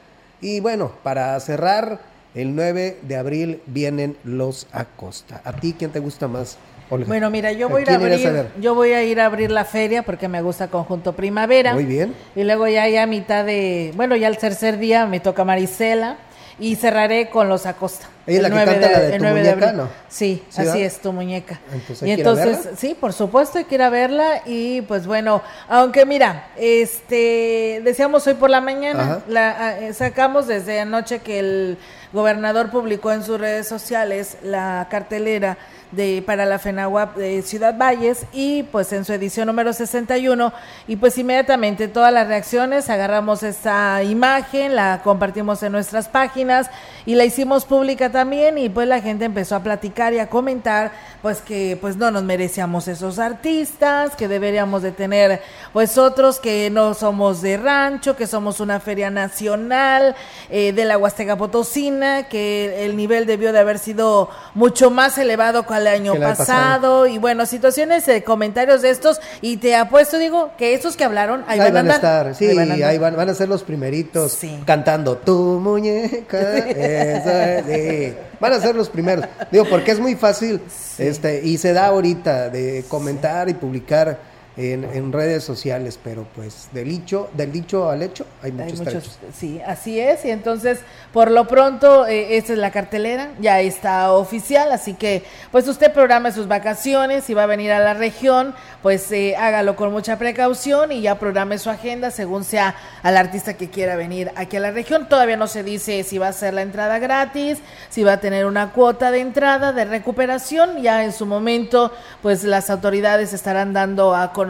Y 0.42 0.60
bueno, 0.60 0.92
para 1.04 1.40
cerrar, 1.40 2.00
el 2.34 2.56
9 2.56 2.98
de 3.02 3.16
abril 3.16 3.62
vienen 3.68 4.18
los 4.24 4.68
Acosta. 4.72 5.42
¿A 5.44 5.54
ti 5.54 5.76
quién 5.78 5.92
te 5.92 6.00
gusta 6.00 6.28
más? 6.28 6.58
Olga? 6.90 7.08
Bueno, 7.08 7.30
mira, 7.30 7.52
yo 7.52 7.70
voy 7.70 7.84
a 7.88 7.96
abrir, 7.96 8.48
yo 8.60 8.76
voy 8.76 8.92
a 8.92 9.04
ir 9.04 9.20
a 9.20 9.26
abrir 9.26 9.50
la 9.50 9.66
feria 9.66 10.04
porque 10.04 10.28
me 10.28 10.42
gusta 10.42 10.68
Conjunto 10.68 11.14
Primavera. 11.14 11.74
Muy 11.74 11.86
bien. 11.86 12.14
Y 12.36 12.44
luego 12.44 12.68
ya, 12.68 12.88
ya 12.90 13.04
a 13.04 13.08
mitad 13.08 13.46
de, 13.46 13.92
bueno, 13.96 14.16
ya 14.16 14.28
el 14.28 14.38
tercer 14.38 14.78
día 14.78 15.06
me 15.06 15.20
toca 15.20 15.44
Marisela 15.44 16.18
y 16.60 16.76
cerraré 16.76 17.30
con 17.30 17.50
los 17.50 17.66
Acosta. 17.66 18.08
Ella 18.28 18.38
es 18.38 18.42
la 18.42 18.48
El 18.48 18.54
que 18.54 18.66
9 18.66 18.72
canta 18.82 18.92
la 18.92 19.00
de 19.00 19.06
el 19.08 19.18
Tu 19.18 19.24
9 19.24 19.40
Muñeca, 19.40 19.66
abril. 19.70 19.78
¿no? 19.78 19.90
Sí, 20.08 20.44
¿Sí, 20.50 20.62
así 20.62 20.80
va? 20.80 20.86
es, 20.86 21.00
tu 21.00 21.14
muñeca. 21.14 21.60
Entonces, 21.72 22.08
y 22.08 22.12
entonces, 22.12 22.58
verla. 22.64 22.78
sí, 22.78 22.98
por 23.00 23.14
supuesto, 23.14 23.58
hay 23.58 23.66
que 23.66 23.76
ir 23.76 23.82
a 23.82 23.90
verla 23.90 24.42
y 24.46 24.82
pues 24.82 25.06
bueno, 25.06 25.42
aunque 25.68 26.06
mira, 26.06 26.48
este, 26.56 27.82
decíamos 27.84 28.26
hoy 28.26 28.34
por 28.34 28.50
la 28.50 28.62
mañana, 28.62 29.20
la, 29.28 29.56
ah, 29.60 29.80
eh, 29.80 29.94
sacamos 29.94 30.48
desde 30.48 30.80
anoche 30.80 31.20
que 31.20 31.40
el 31.40 31.78
gobernador 32.14 32.72
publicó 32.72 33.12
en 33.12 33.24
sus 33.24 33.40
redes 33.40 33.68
sociales 33.68 34.38
la 34.42 34.88
cartelera 34.90 35.58
de 35.96 36.24
para 36.26 36.46
la 36.46 36.60
FENAWAP 36.60 37.16
de 37.16 37.42
Ciudad 37.42 37.78
Valles 37.78 38.26
y 38.34 38.64
pues 38.64 38.92
en 38.94 39.06
su 39.06 39.14
edición 39.14 39.48
número 39.48 39.74
61 39.74 40.54
y 40.88 40.96
pues 40.98 41.18
inmediatamente 41.18 41.88
todas 41.88 42.14
las 42.14 42.28
reacciones 42.28 42.90
agarramos 42.90 43.44
esta 43.44 44.04
imagen, 44.04 44.76
la 44.76 45.02
compartimos 45.04 45.64
en 45.64 45.72
nuestras 45.72 46.08
páginas 46.08 46.70
y 47.06 47.16
la 47.16 47.26
hicimos 47.26 47.66
pública 47.66 48.12
también. 48.12 48.58
Y 48.58 48.70
pues 48.70 48.88
la 48.88 49.02
gente 49.02 49.26
empezó 49.26 49.56
a 49.56 49.64
platicar 49.64 50.14
y 50.14 50.20
a 50.20 50.30
comentar 50.30 50.92
pues 51.22 51.42
que 51.42 51.78
pues 51.80 51.98
no 51.98 52.12
nos 52.12 52.24
merecíamos 52.24 52.88
esos 52.88 53.18
artistas, 53.18 54.16
que 54.16 54.28
deberíamos 54.28 54.84
de 54.84 54.92
tener 54.92 55.42
pues 55.74 55.98
otros 55.98 56.40
que 56.40 56.70
no 56.70 56.94
somos 56.94 57.42
de 57.42 57.58
rancho, 57.58 58.16
que 58.16 58.28
somos 58.28 58.60
una 58.60 58.80
feria 58.80 59.10
nacional 59.10 60.16
eh, 60.50 60.72
de 60.72 60.86
la 60.86 60.98
Huasteca 60.98 61.38
Potosina, 61.38 62.24
que 62.24 62.86
el 62.86 62.96
nivel 62.96 63.26
debió 63.26 63.54
de 63.54 63.60
haber 63.60 63.80
sido 63.80 64.30
mucho 64.54 64.92
más 64.92 65.18
elevado 65.18 65.66
el 65.88 66.02
año 66.02 66.20
pasado 66.20 67.08
y 67.08 67.18
bueno, 67.18 67.46
situaciones, 67.46 68.08
eh, 68.08 68.24
comentarios 68.24 68.82
de 68.82 68.90
estos 68.90 69.20
y 69.42 69.58
te 69.58 69.76
apuesto, 69.76 70.18
digo, 70.18 70.52
que 70.58 70.74
esos 70.74 70.96
que 70.98 71.04
hablaron 71.04 71.44
ahí, 71.48 71.60
Ahí, 71.60 71.72
van, 71.72 71.74
van 71.74 71.78
a 71.92 71.96
andar. 71.96 72.28
estar, 72.28 72.36
sí, 72.36 72.46
Ahí 72.48 72.56
van 72.56 72.70
a 72.72 72.74
andar. 72.74 72.90
ahí 72.90 72.98
van, 72.98 73.16
van 73.16 73.30
a 73.30 73.34
ser 73.34 73.50
los 73.50 73.64
primeritos 73.64 74.40
cantando 74.66 75.18
Tu 75.18 75.34
muñeca, 75.60 76.58
esa 76.68 77.60
es", 77.60 77.66
sí. 77.66 78.14
Van 78.40 78.54
a 78.54 78.60
ser 78.60 78.76
los 78.76 78.90
primeros. 78.90 79.26
Digo, 79.52 79.66
porque 79.70 79.92
es 79.92 80.00
muy 80.00 80.16
fácil 80.16 80.60
este 80.98 81.42
y 81.44 81.58
se 81.58 81.74
da 81.74 81.88
ahorita 81.88 82.50
de 82.50 82.84
comentar 82.90 83.48
y 83.50 83.54
publicar 83.54 84.18
en, 84.58 84.86
en 84.86 85.12
redes 85.12 85.44
sociales, 85.44 86.00
pero 86.02 86.26
pues 86.34 86.70
del 86.72 86.88
dicho, 86.88 87.30
del 87.34 87.52
dicho 87.52 87.90
al 87.90 88.02
hecho 88.02 88.26
hay 88.42 88.52
Hay 88.52 88.58
muchos, 88.58 88.82
trechos. 88.82 89.20
sí, 89.38 89.62
así 89.66 90.00
es. 90.00 90.24
Y 90.24 90.32
entonces, 90.32 90.80
por 91.12 91.30
lo 91.30 91.46
pronto, 91.46 92.08
eh, 92.08 92.38
esta 92.38 92.54
es 92.54 92.60
la 92.60 92.72
cartelera, 92.72 93.32
ya 93.42 93.60
está 93.60 94.14
oficial. 94.14 94.72
Así 94.72 94.94
que, 94.94 95.24
pues 95.52 95.68
usted 95.68 95.92
programe 95.92 96.32
sus 96.32 96.48
vacaciones, 96.48 97.26
si 97.26 97.34
va 97.34 97.44
a 97.44 97.48
venir 97.48 97.72
a 97.74 97.80
la 97.80 97.94
región, 97.96 98.56
pues 98.82 99.12
eh, 99.12 99.36
hágalo 99.36 99.76
con 99.76 99.92
mucha 99.92 100.18
precaución 100.18 100.92
y 100.94 101.02
ya 101.02 101.20
programe 101.20 101.58
su 101.58 101.70
agenda 101.70 102.10
según 102.12 102.46
sea 102.46 102.76
al 103.04 103.18
artista 103.18 103.56
que 103.56 103.70
quiera 103.70 103.98
venir 103.98 104.32
aquí 104.36 104.56
a 104.56 104.62
la 104.62 104.72
región. 104.72 105.10
Todavía 105.10 105.36
no 105.36 105.48
se 105.48 105.64
dice 105.64 106.02
si 106.04 106.18
va 106.18 106.30
a 106.30 106.34
ser 106.34 106.54
la 106.54 106.62
entrada 106.62 106.98
gratis, 107.00 107.58
si 107.90 108.04
va 108.04 108.14
a 108.14 108.20
tener 108.22 108.46
una 108.46 108.72
cuota 108.72 109.12
de 109.12 109.20
entrada, 109.20 109.74
de 109.74 109.84
recuperación. 109.84 110.82
Ya 110.82 111.04
en 111.04 111.12
su 111.12 111.26
momento, 111.26 111.92
pues 112.22 112.46
las 112.46 112.70
autoridades 112.70 113.34
estarán 113.34 113.74
dando 113.74 114.16
a 114.16 114.32
conocer 114.32 114.45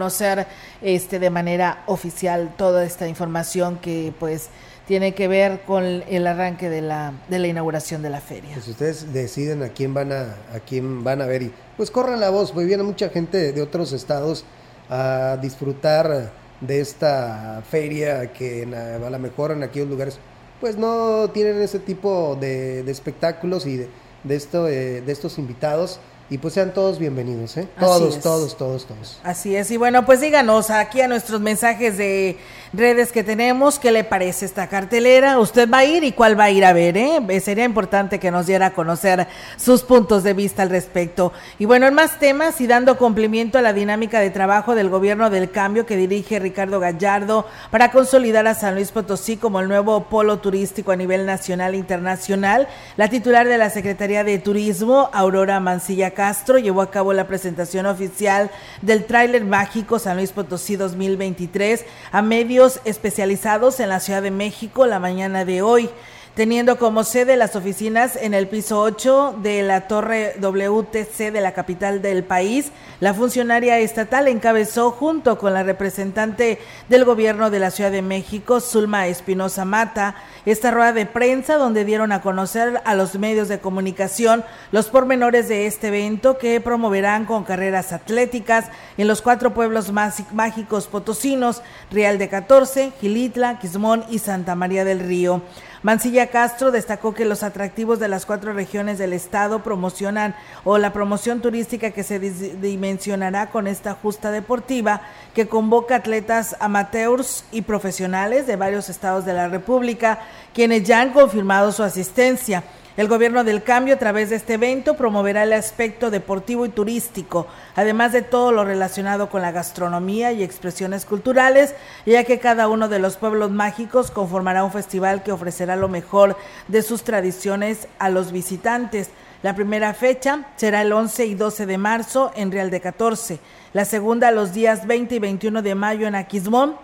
este 0.82 1.18
de 1.18 1.30
manera 1.30 1.82
oficial 1.86 2.54
toda 2.56 2.84
esta 2.84 3.08
información 3.08 3.78
que 3.78 4.12
pues 4.18 4.48
tiene 4.86 5.14
que 5.14 5.26
ver 5.26 5.62
con 5.62 5.84
el 5.84 6.26
arranque 6.26 6.70
de 6.70 6.80
la, 6.80 7.12
de 7.28 7.38
la 7.38 7.48
inauguración 7.48 8.02
de 8.02 8.10
la 8.10 8.20
feria. 8.20 8.52
Pues 8.54 8.68
ustedes 8.68 9.12
deciden 9.12 9.62
a 9.62 9.70
quién 9.70 9.94
van 9.94 10.12
a, 10.12 10.36
a 10.54 10.60
quién 10.66 11.02
van 11.02 11.20
a 11.22 11.26
ver 11.26 11.42
y 11.42 11.52
pues 11.76 11.90
corran 11.90 12.20
la 12.20 12.30
voz, 12.30 12.54
viene 12.54 12.82
mucha 12.82 13.08
gente 13.08 13.52
de 13.52 13.62
otros 13.62 13.92
estados 13.92 14.44
a 14.88 15.38
disfrutar 15.42 16.30
de 16.60 16.80
esta 16.80 17.62
feria 17.68 18.32
que 18.32 18.62
a 18.62 19.10
lo 19.10 19.18
mejor 19.18 19.50
en 19.50 19.62
aquellos 19.62 19.88
lugares 19.88 20.18
pues 20.60 20.76
no 20.76 21.28
tienen 21.30 21.60
ese 21.60 21.78
tipo 21.78 22.36
de, 22.40 22.82
de 22.82 22.92
espectáculos 22.92 23.66
y 23.66 23.76
de, 23.76 23.88
de 24.24 24.36
esto 24.36 24.68
eh, 24.68 25.02
de 25.02 25.12
estos 25.12 25.38
invitados 25.38 26.00
y 26.28 26.38
pues 26.38 26.54
sean 26.54 26.74
todos 26.74 26.98
bienvenidos, 26.98 27.56
¿eh? 27.56 27.68
Todos, 27.78 28.20
todos, 28.20 28.56
todos, 28.56 28.86
todos. 28.86 29.20
Así 29.22 29.54
es, 29.54 29.70
y 29.70 29.76
bueno, 29.76 30.04
pues 30.04 30.20
díganos 30.20 30.70
aquí 30.70 31.00
a 31.00 31.08
nuestros 31.08 31.40
mensajes 31.40 31.96
de 31.96 32.36
redes 32.72 33.12
que 33.12 33.22
tenemos, 33.22 33.78
qué 33.78 33.92
le 33.92 34.02
parece 34.02 34.44
esta 34.44 34.68
cartelera, 34.68 35.38
usted 35.38 35.70
va 35.70 35.78
a 35.78 35.84
ir 35.84 36.02
y 36.02 36.12
cuál 36.12 36.38
va 36.38 36.44
a 36.44 36.50
ir 36.50 36.64
a 36.64 36.72
ver, 36.72 36.96
¿eh? 36.96 37.20
Eh, 37.28 37.40
Sería 37.40 37.64
importante 37.64 38.18
que 38.18 38.32
nos 38.32 38.46
diera 38.46 38.66
a 38.66 38.72
conocer 38.72 39.28
sus 39.56 39.82
puntos 39.82 40.24
de 40.24 40.34
vista 40.34 40.62
al 40.62 40.70
respecto. 40.70 41.32
Y 41.58 41.64
bueno, 41.64 41.86
en 41.86 41.94
más 41.94 42.18
temas 42.18 42.60
y 42.60 42.66
dando 42.66 42.98
cumplimiento 42.98 43.58
a 43.58 43.62
la 43.62 43.72
dinámica 43.72 44.18
de 44.18 44.30
trabajo 44.30 44.74
del 44.74 44.90
gobierno 44.90 45.30
del 45.30 45.50
cambio 45.50 45.86
que 45.86 45.96
dirige 45.96 46.40
Ricardo 46.40 46.80
Gallardo 46.80 47.46
para 47.70 47.92
consolidar 47.92 48.46
a 48.48 48.54
San 48.54 48.74
Luis 48.74 48.90
Potosí 48.90 49.36
como 49.36 49.60
el 49.60 49.68
nuevo 49.68 50.04
polo 50.04 50.38
turístico 50.38 50.90
a 50.90 50.96
nivel 50.96 51.24
nacional 51.24 51.74
e 51.74 51.78
internacional, 51.78 52.66
la 52.96 53.08
titular 53.08 53.46
de 53.46 53.58
la 53.58 53.70
Secretaría 53.70 54.24
de 54.24 54.38
Turismo, 54.38 55.08
Aurora 55.12 55.60
Mancilla 55.60 56.15
Castro, 56.16 56.58
llevó 56.58 56.80
a 56.80 56.90
cabo 56.90 57.12
la 57.12 57.28
presentación 57.28 57.86
oficial 57.86 58.50
del 58.82 59.04
tráiler 59.04 59.44
mágico 59.44 60.00
San 60.00 60.16
Luis 60.16 60.32
Potosí 60.32 60.74
2023 60.74 61.84
a 62.10 62.22
medios 62.22 62.80
especializados 62.84 63.78
en 63.78 63.90
la 63.90 64.00
Ciudad 64.00 64.22
de 64.22 64.32
México 64.32 64.86
la 64.86 64.98
mañana 64.98 65.44
de 65.44 65.62
hoy 65.62 65.90
teniendo 66.36 66.76
como 66.76 67.02
sede 67.02 67.38
las 67.38 67.56
oficinas 67.56 68.14
en 68.14 68.34
el 68.34 68.46
piso 68.46 68.82
8 68.82 69.38
de 69.42 69.62
la 69.62 69.88
torre 69.88 70.34
WTC 70.38 71.32
de 71.32 71.40
la 71.40 71.54
capital 71.54 72.02
del 72.02 72.24
país. 72.24 72.72
La 73.00 73.14
funcionaria 73.14 73.78
estatal 73.78 74.28
encabezó 74.28 74.90
junto 74.90 75.38
con 75.38 75.54
la 75.54 75.62
representante 75.62 76.58
del 76.90 77.06
gobierno 77.06 77.48
de 77.48 77.58
la 77.58 77.70
Ciudad 77.70 77.90
de 77.90 78.02
México, 78.02 78.60
Zulma 78.60 79.06
Espinosa 79.06 79.64
Mata, 79.64 80.16
esta 80.44 80.70
rueda 80.70 80.92
de 80.92 81.06
prensa 81.06 81.56
donde 81.56 81.86
dieron 81.86 82.12
a 82.12 82.20
conocer 82.20 82.82
a 82.84 82.94
los 82.94 83.18
medios 83.18 83.48
de 83.48 83.58
comunicación 83.58 84.44
los 84.72 84.88
pormenores 84.88 85.48
de 85.48 85.66
este 85.66 85.88
evento 85.88 86.36
que 86.36 86.60
promoverán 86.60 87.24
con 87.24 87.44
carreras 87.44 87.94
atléticas 87.94 88.66
en 88.98 89.08
los 89.08 89.22
cuatro 89.22 89.54
pueblos 89.54 89.90
más 89.90 90.22
mágicos 90.34 90.86
potosinos, 90.86 91.62
Real 91.90 92.18
de 92.18 92.28
14, 92.28 92.92
Gilitla, 93.00 93.58
Quismón 93.58 94.04
y 94.10 94.18
Santa 94.18 94.54
María 94.54 94.84
del 94.84 95.00
Río. 95.00 95.40
Mancilla 95.86 96.30
Castro 96.30 96.72
destacó 96.72 97.14
que 97.14 97.24
los 97.24 97.44
atractivos 97.44 98.00
de 98.00 98.08
las 98.08 98.26
cuatro 98.26 98.52
regiones 98.52 98.98
del 98.98 99.12
estado 99.12 99.62
promocionan 99.62 100.34
o 100.64 100.78
la 100.78 100.92
promoción 100.92 101.40
turística 101.40 101.92
que 101.92 102.02
se 102.02 102.18
dimensionará 102.18 103.50
con 103.50 103.68
esta 103.68 103.94
justa 103.94 104.32
deportiva 104.32 105.02
que 105.32 105.46
convoca 105.46 105.94
atletas 105.94 106.56
amateurs 106.58 107.44
y 107.52 107.62
profesionales 107.62 108.48
de 108.48 108.56
varios 108.56 108.88
estados 108.88 109.24
de 109.24 109.34
la 109.34 109.46
República, 109.46 110.18
quienes 110.52 110.82
ya 110.82 111.00
han 111.00 111.12
confirmado 111.12 111.70
su 111.70 111.84
asistencia. 111.84 112.64
El 112.96 113.08
gobierno 113.08 113.44
del 113.44 113.62
cambio 113.62 113.94
a 113.94 113.98
través 113.98 114.30
de 114.30 114.36
este 114.36 114.54
evento 114.54 114.96
promoverá 114.96 115.42
el 115.42 115.52
aspecto 115.52 116.10
deportivo 116.10 116.64
y 116.64 116.70
turístico, 116.70 117.46
además 117.74 118.12
de 118.12 118.22
todo 118.22 118.52
lo 118.52 118.64
relacionado 118.64 119.28
con 119.28 119.42
la 119.42 119.52
gastronomía 119.52 120.32
y 120.32 120.42
expresiones 120.42 121.04
culturales, 121.04 121.74
ya 122.06 122.24
que 122.24 122.38
cada 122.38 122.68
uno 122.68 122.88
de 122.88 122.98
los 122.98 123.18
pueblos 123.18 123.50
mágicos 123.50 124.10
conformará 124.10 124.64
un 124.64 124.72
festival 124.72 125.22
que 125.22 125.30
ofrecerá 125.30 125.76
lo 125.76 125.90
mejor 125.90 126.38
de 126.68 126.80
sus 126.80 127.02
tradiciones 127.02 127.86
a 127.98 128.08
los 128.08 128.32
visitantes. 128.32 129.10
La 129.42 129.54
primera 129.54 129.92
fecha 129.92 130.46
será 130.56 130.80
el 130.80 130.90
11 130.90 131.26
y 131.26 131.34
12 131.34 131.66
de 131.66 131.76
marzo 131.76 132.32
en 132.34 132.50
Real 132.50 132.70
de 132.70 132.80
14, 132.80 133.40
la 133.74 133.84
segunda 133.84 134.30
los 134.30 134.54
días 134.54 134.86
20 134.86 135.16
y 135.16 135.18
21 135.18 135.60
de 135.60 135.74
mayo 135.74 136.06
en 136.06 136.14
Aquismón, 136.14 136.76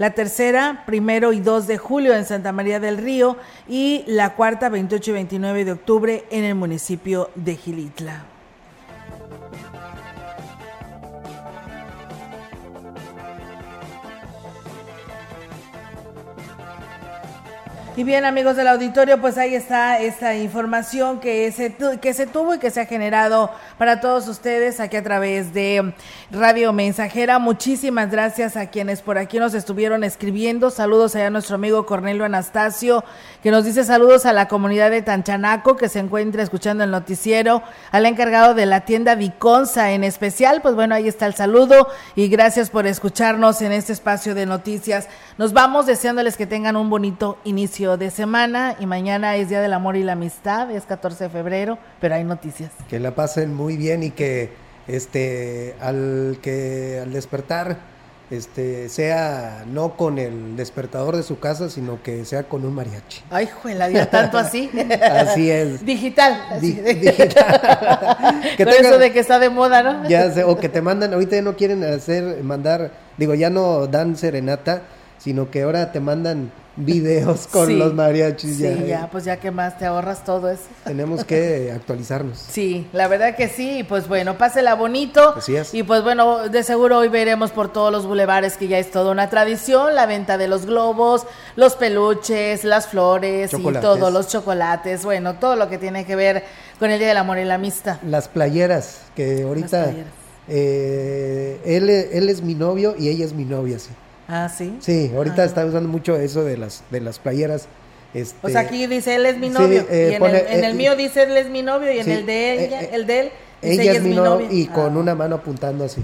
la 0.00 0.12
tercera, 0.12 0.84
primero 0.86 1.34
y 1.34 1.40
2 1.40 1.66
de 1.66 1.76
julio 1.76 2.14
en 2.14 2.24
Santa 2.24 2.52
María 2.52 2.80
del 2.80 2.96
Río 2.96 3.36
y 3.68 4.02
la 4.06 4.34
cuarta, 4.34 4.70
28 4.70 5.10
y 5.10 5.12
29 5.12 5.64
de 5.66 5.72
octubre 5.72 6.24
en 6.30 6.44
el 6.44 6.54
municipio 6.54 7.28
de 7.34 7.56
Gilitla. 7.56 8.29
Y 18.00 18.04
bien, 18.04 18.24
amigos 18.24 18.56
del 18.56 18.66
auditorio, 18.66 19.20
pues 19.20 19.36
ahí 19.36 19.54
está 19.54 19.98
esta 19.98 20.34
información 20.34 21.20
que 21.20 21.52
se, 21.52 21.76
que 22.00 22.14
se 22.14 22.26
tuvo 22.26 22.54
y 22.54 22.58
que 22.58 22.70
se 22.70 22.80
ha 22.80 22.86
generado 22.86 23.50
para 23.76 24.00
todos 24.00 24.26
ustedes 24.26 24.80
aquí 24.80 24.96
a 24.96 25.02
través 25.02 25.52
de 25.52 25.92
Radio 26.30 26.72
Mensajera. 26.72 27.38
Muchísimas 27.38 28.10
gracias 28.10 28.56
a 28.56 28.70
quienes 28.70 29.02
por 29.02 29.18
aquí 29.18 29.38
nos 29.38 29.52
estuvieron 29.52 30.02
escribiendo. 30.02 30.70
Saludos 30.70 31.14
allá 31.14 31.26
a 31.26 31.30
nuestro 31.30 31.56
amigo 31.56 31.84
Cornelio 31.84 32.24
Anastasio, 32.24 33.04
que 33.42 33.50
nos 33.50 33.66
dice 33.66 33.84
saludos 33.84 34.24
a 34.24 34.32
la 34.32 34.48
comunidad 34.48 34.90
de 34.90 35.02
Tanchanaco 35.02 35.76
que 35.76 35.90
se 35.90 35.98
encuentra 35.98 36.42
escuchando 36.42 36.84
el 36.84 36.90
noticiero, 36.90 37.62
al 37.92 38.06
encargado 38.06 38.54
de 38.54 38.64
la 38.64 38.86
tienda 38.86 39.14
Viconza 39.14 39.92
en 39.92 40.04
especial. 40.04 40.62
Pues 40.62 40.74
bueno, 40.74 40.94
ahí 40.94 41.06
está 41.06 41.26
el 41.26 41.34
saludo 41.34 41.86
y 42.16 42.28
gracias 42.28 42.70
por 42.70 42.86
escucharnos 42.86 43.60
en 43.60 43.72
este 43.72 43.92
espacio 43.92 44.34
de 44.34 44.46
noticias. 44.46 45.06
Nos 45.36 45.52
vamos 45.52 45.84
deseándoles 45.84 46.38
que 46.38 46.46
tengan 46.46 46.76
un 46.76 46.88
bonito 46.88 47.36
inicio 47.44 47.89
de 47.96 48.10
semana 48.10 48.76
y 48.78 48.86
mañana 48.86 49.36
es 49.36 49.48
Día 49.48 49.60
del 49.60 49.72
Amor 49.72 49.96
y 49.96 50.02
la 50.02 50.12
Amistad, 50.12 50.70
es 50.70 50.84
14 50.84 51.24
de 51.24 51.30
febrero, 51.30 51.78
pero 52.00 52.14
hay 52.14 52.24
noticias. 52.24 52.70
Que 52.88 52.98
la 53.00 53.14
pasen 53.14 53.54
muy 53.54 53.76
bien 53.76 54.02
y 54.02 54.10
que 54.10 54.52
este 54.88 55.74
al 55.80 56.38
que 56.42 57.00
al 57.02 57.12
despertar 57.12 57.76
este 58.30 58.88
sea 58.88 59.64
no 59.66 59.96
con 59.96 60.18
el 60.18 60.56
despertador 60.56 61.16
de 61.16 61.24
su 61.24 61.40
casa, 61.40 61.68
sino 61.68 62.00
que 62.02 62.24
sea 62.24 62.44
con 62.44 62.64
un 62.64 62.72
mariachi. 62.74 63.22
Ay, 63.28 63.48
juela, 63.48 63.88
tanto 64.08 64.38
así. 64.38 64.70
Así 65.02 65.50
es. 65.50 65.84
Digital. 65.84 66.40
así. 66.50 66.72
Di- 66.74 66.92
digital. 66.94 67.60
Que 68.56 68.64
tenga- 68.64 68.88
eso 68.88 68.98
de 68.98 69.12
que 69.12 69.18
está 69.18 69.38
de 69.40 69.48
moda, 69.50 69.82
¿no? 69.82 70.08
Ya 70.08 70.30
sé, 70.30 70.44
o 70.44 70.56
que 70.58 70.68
te 70.68 70.80
mandan, 70.80 71.12
ahorita 71.12 71.36
ya 71.36 71.42
no 71.42 71.56
quieren 71.56 71.82
hacer, 71.82 72.42
mandar, 72.44 72.92
digo, 73.16 73.34
ya 73.34 73.50
no 73.50 73.86
dan 73.88 74.16
serenata, 74.16 74.82
sino 75.18 75.50
que 75.50 75.62
ahora 75.62 75.90
te 75.92 75.98
mandan 76.00 76.52
videos 76.84 77.46
con 77.46 77.66
Sí. 77.68 77.76
los 77.76 77.94
mariachis. 77.94 78.56
Sí, 78.56 78.62
ya, 78.62 78.74
ya, 78.86 79.08
pues 79.10 79.24
ya 79.24 79.36
que 79.38 79.50
más 79.50 79.78
te 79.78 79.86
ahorras 79.86 80.24
todo 80.24 80.50
eso. 80.50 80.62
Tenemos 80.84 81.24
que 81.24 81.72
actualizarnos. 81.74 82.38
Sí, 82.38 82.86
la 82.92 83.08
verdad 83.08 83.36
que 83.36 83.48
sí, 83.48 83.84
pues 83.88 84.08
bueno, 84.08 84.36
pásela 84.38 84.74
bonito. 84.74 85.34
Así 85.36 85.56
es. 85.56 85.72
Y 85.74 85.82
pues 85.82 86.02
bueno, 86.02 86.48
de 86.48 86.62
seguro 86.62 86.98
hoy 86.98 87.08
veremos 87.08 87.50
por 87.50 87.72
todos 87.72 87.92
los 87.92 88.06
bulevares 88.06 88.56
que 88.56 88.68
ya 88.68 88.78
es 88.78 88.90
toda 88.90 89.12
una 89.12 89.30
tradición, 89.30 89.94
la 89.94 90.06
venta 90.06 90.38
de 90.38 90.48
los 90.48 90.66
globos, 90.66 91.26
los 91.56 91.74
peluches, 91.76 92.64
las 92.64 92.86
flores 92.88 93.50
Chocolates. 93.50 93.78
y 93.78 93.82
todos 93.82 94.12
los 94.12 94.28
chocolates, 94.28 95.04
bueno, 95.04 95.34
todo 95.34 95.56
lo 95.56 95.68
que 95.68 95.78
tiene 95.78 96.04
que 96.06 96.16
ver 96.16 96.44
con 96.78 96.90
el 96.90 96.98
Día 96.98 97.08
del 97.08 97.16
Amor 97.18 97.38
y 97.38 97.44
la 97.44 97.54
Amistad. 97.54 97.98
Las 98.02 98.28
playeras, 98.28 99.02
que 99.14 99.42
ahorita 99.42 99.84
playeras. 99.84 100.06
eh, 100.48 101.60
él, 101.64 101.88
él 101.90 102.28
es 102.28 102.42
mi 102.42 102.54
novio 102.54 102.94
y 102.98 103.08
ella 103.08 103.24
es 103.24 103.32
mi 103.32 103.44
novia, 103.44 103.78
sí. 103.78 103.90
Ah, 104.30 104.48
sí. 104.48 104.76
Sí, 104.80 105.10
ahorita 105.14 105.42
Ah. 105.42 105.46
está 105.46 105.64
usando 105.64 105.88
mucho 105.88 106.16
eso 106.16 106.44
de 106.44 106.56
las, 106.56 106.82
de 106.90 107.00
las 107.00 107.18
playeras. 107.18 107.66
Este, 108.14 108.36
O 108.44 108.50
sea, 108.50 108.62
aquí 108.62 108.86
dice 108.86 109.14
él 109.14 109.26
es 109.26 109.36
mi 109.38 109.48
sí, 109.48 109.52
novio 109.54 109.84
eh, 109.88 110.08
y 110.10 110.14
en, 110.14 110.18
pone, 110.20 110.38
el, 110.40 110.46
en 110.48 110.64
eh, 110.64 110.66
el 110.68 110.74
mío 110.74 110.96
dice 110.96 111.22
él 111.22 111.36
es 111.36 111.48
mi 111.48 111.62
novio 111.62 111.92
y 111.92 112.00
en 112.00 112.10
el 112.10 112.26
de 112.26 112.64
ella, 112.64 112.80
eh, 112.82 112.84
eh, 112.86 112.90
el 112.94 113.06
de 113.06 113.20
él 113.20 113.30
dice 113.62 113.82
ella 113.82 113.92
es 113.92 114.02
mi 114.02 114.14
novia 114.16 114.48
y 114.50 114.66
con 114.66 114.96
Ah. 114.96 114.98
una 114.98 115.14
mano 115.14 115.36
apuntando 115.36 115.84
así. 115.84 116.00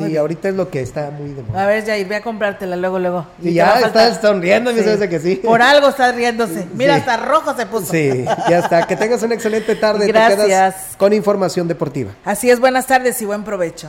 muy 0.00 0.10
sí, 0.10 0.16
ahorita 0.16 0.48
es 0.48 0.54
lo 0.54 0.70
que 0.70 0.80
está 0.80 1.10
muy 1.10 1.30
de 1.34 1.42
moda. 1.42 1.62
A 1.62 1.66
ver, 1.66 1.84
Jair, 1.84 2.06
ve 2.08 2.16
a 2.16 2.22
comprártela 2.22 2.76
luego, 2.76 2.98
luego. 2.98 3.26
Y 3.40 3.44
te 3.44 3.52
ya 3.52 3.80
estás 3.80 4.18
sonriendo, 4.22 4.72
me 4.72 4.80
dice 4.82 5.08
que 5.10 5.18
sí. 5.20 5.36
Por 5.36 5.60
algo 5.60 5.88
estás 5.88 6.14
riéndose. 6.14 6.66
Mira, 6.74 6.94
hasta 6.96 7.18
rojo 7.18 7.54
se 7.54 7.66
puso. 7.66 7.92
Sí, 7.92 8.24
ya 8.48 8.58
está. 8.60 8.86
Que 8.86 8.96
tengas 8.96 9.22
una 9.22 9.34
excelente 9.34 9.74
tarde. 9.76 10.06
Te 10.06 10.12
Gracias. 10.12 10.46
quedas 10.46 10.74
con 10.96 11.12
información 11.12 11.68
deportiva. 11.68 12.12
Así 12.24 12.48
es, 12.50 12.60
buenas 12.60 12.86
tardes 12.86 13.20
y 13.20 13.26
buen 13.26 13.44
provecho. 13.44 13.88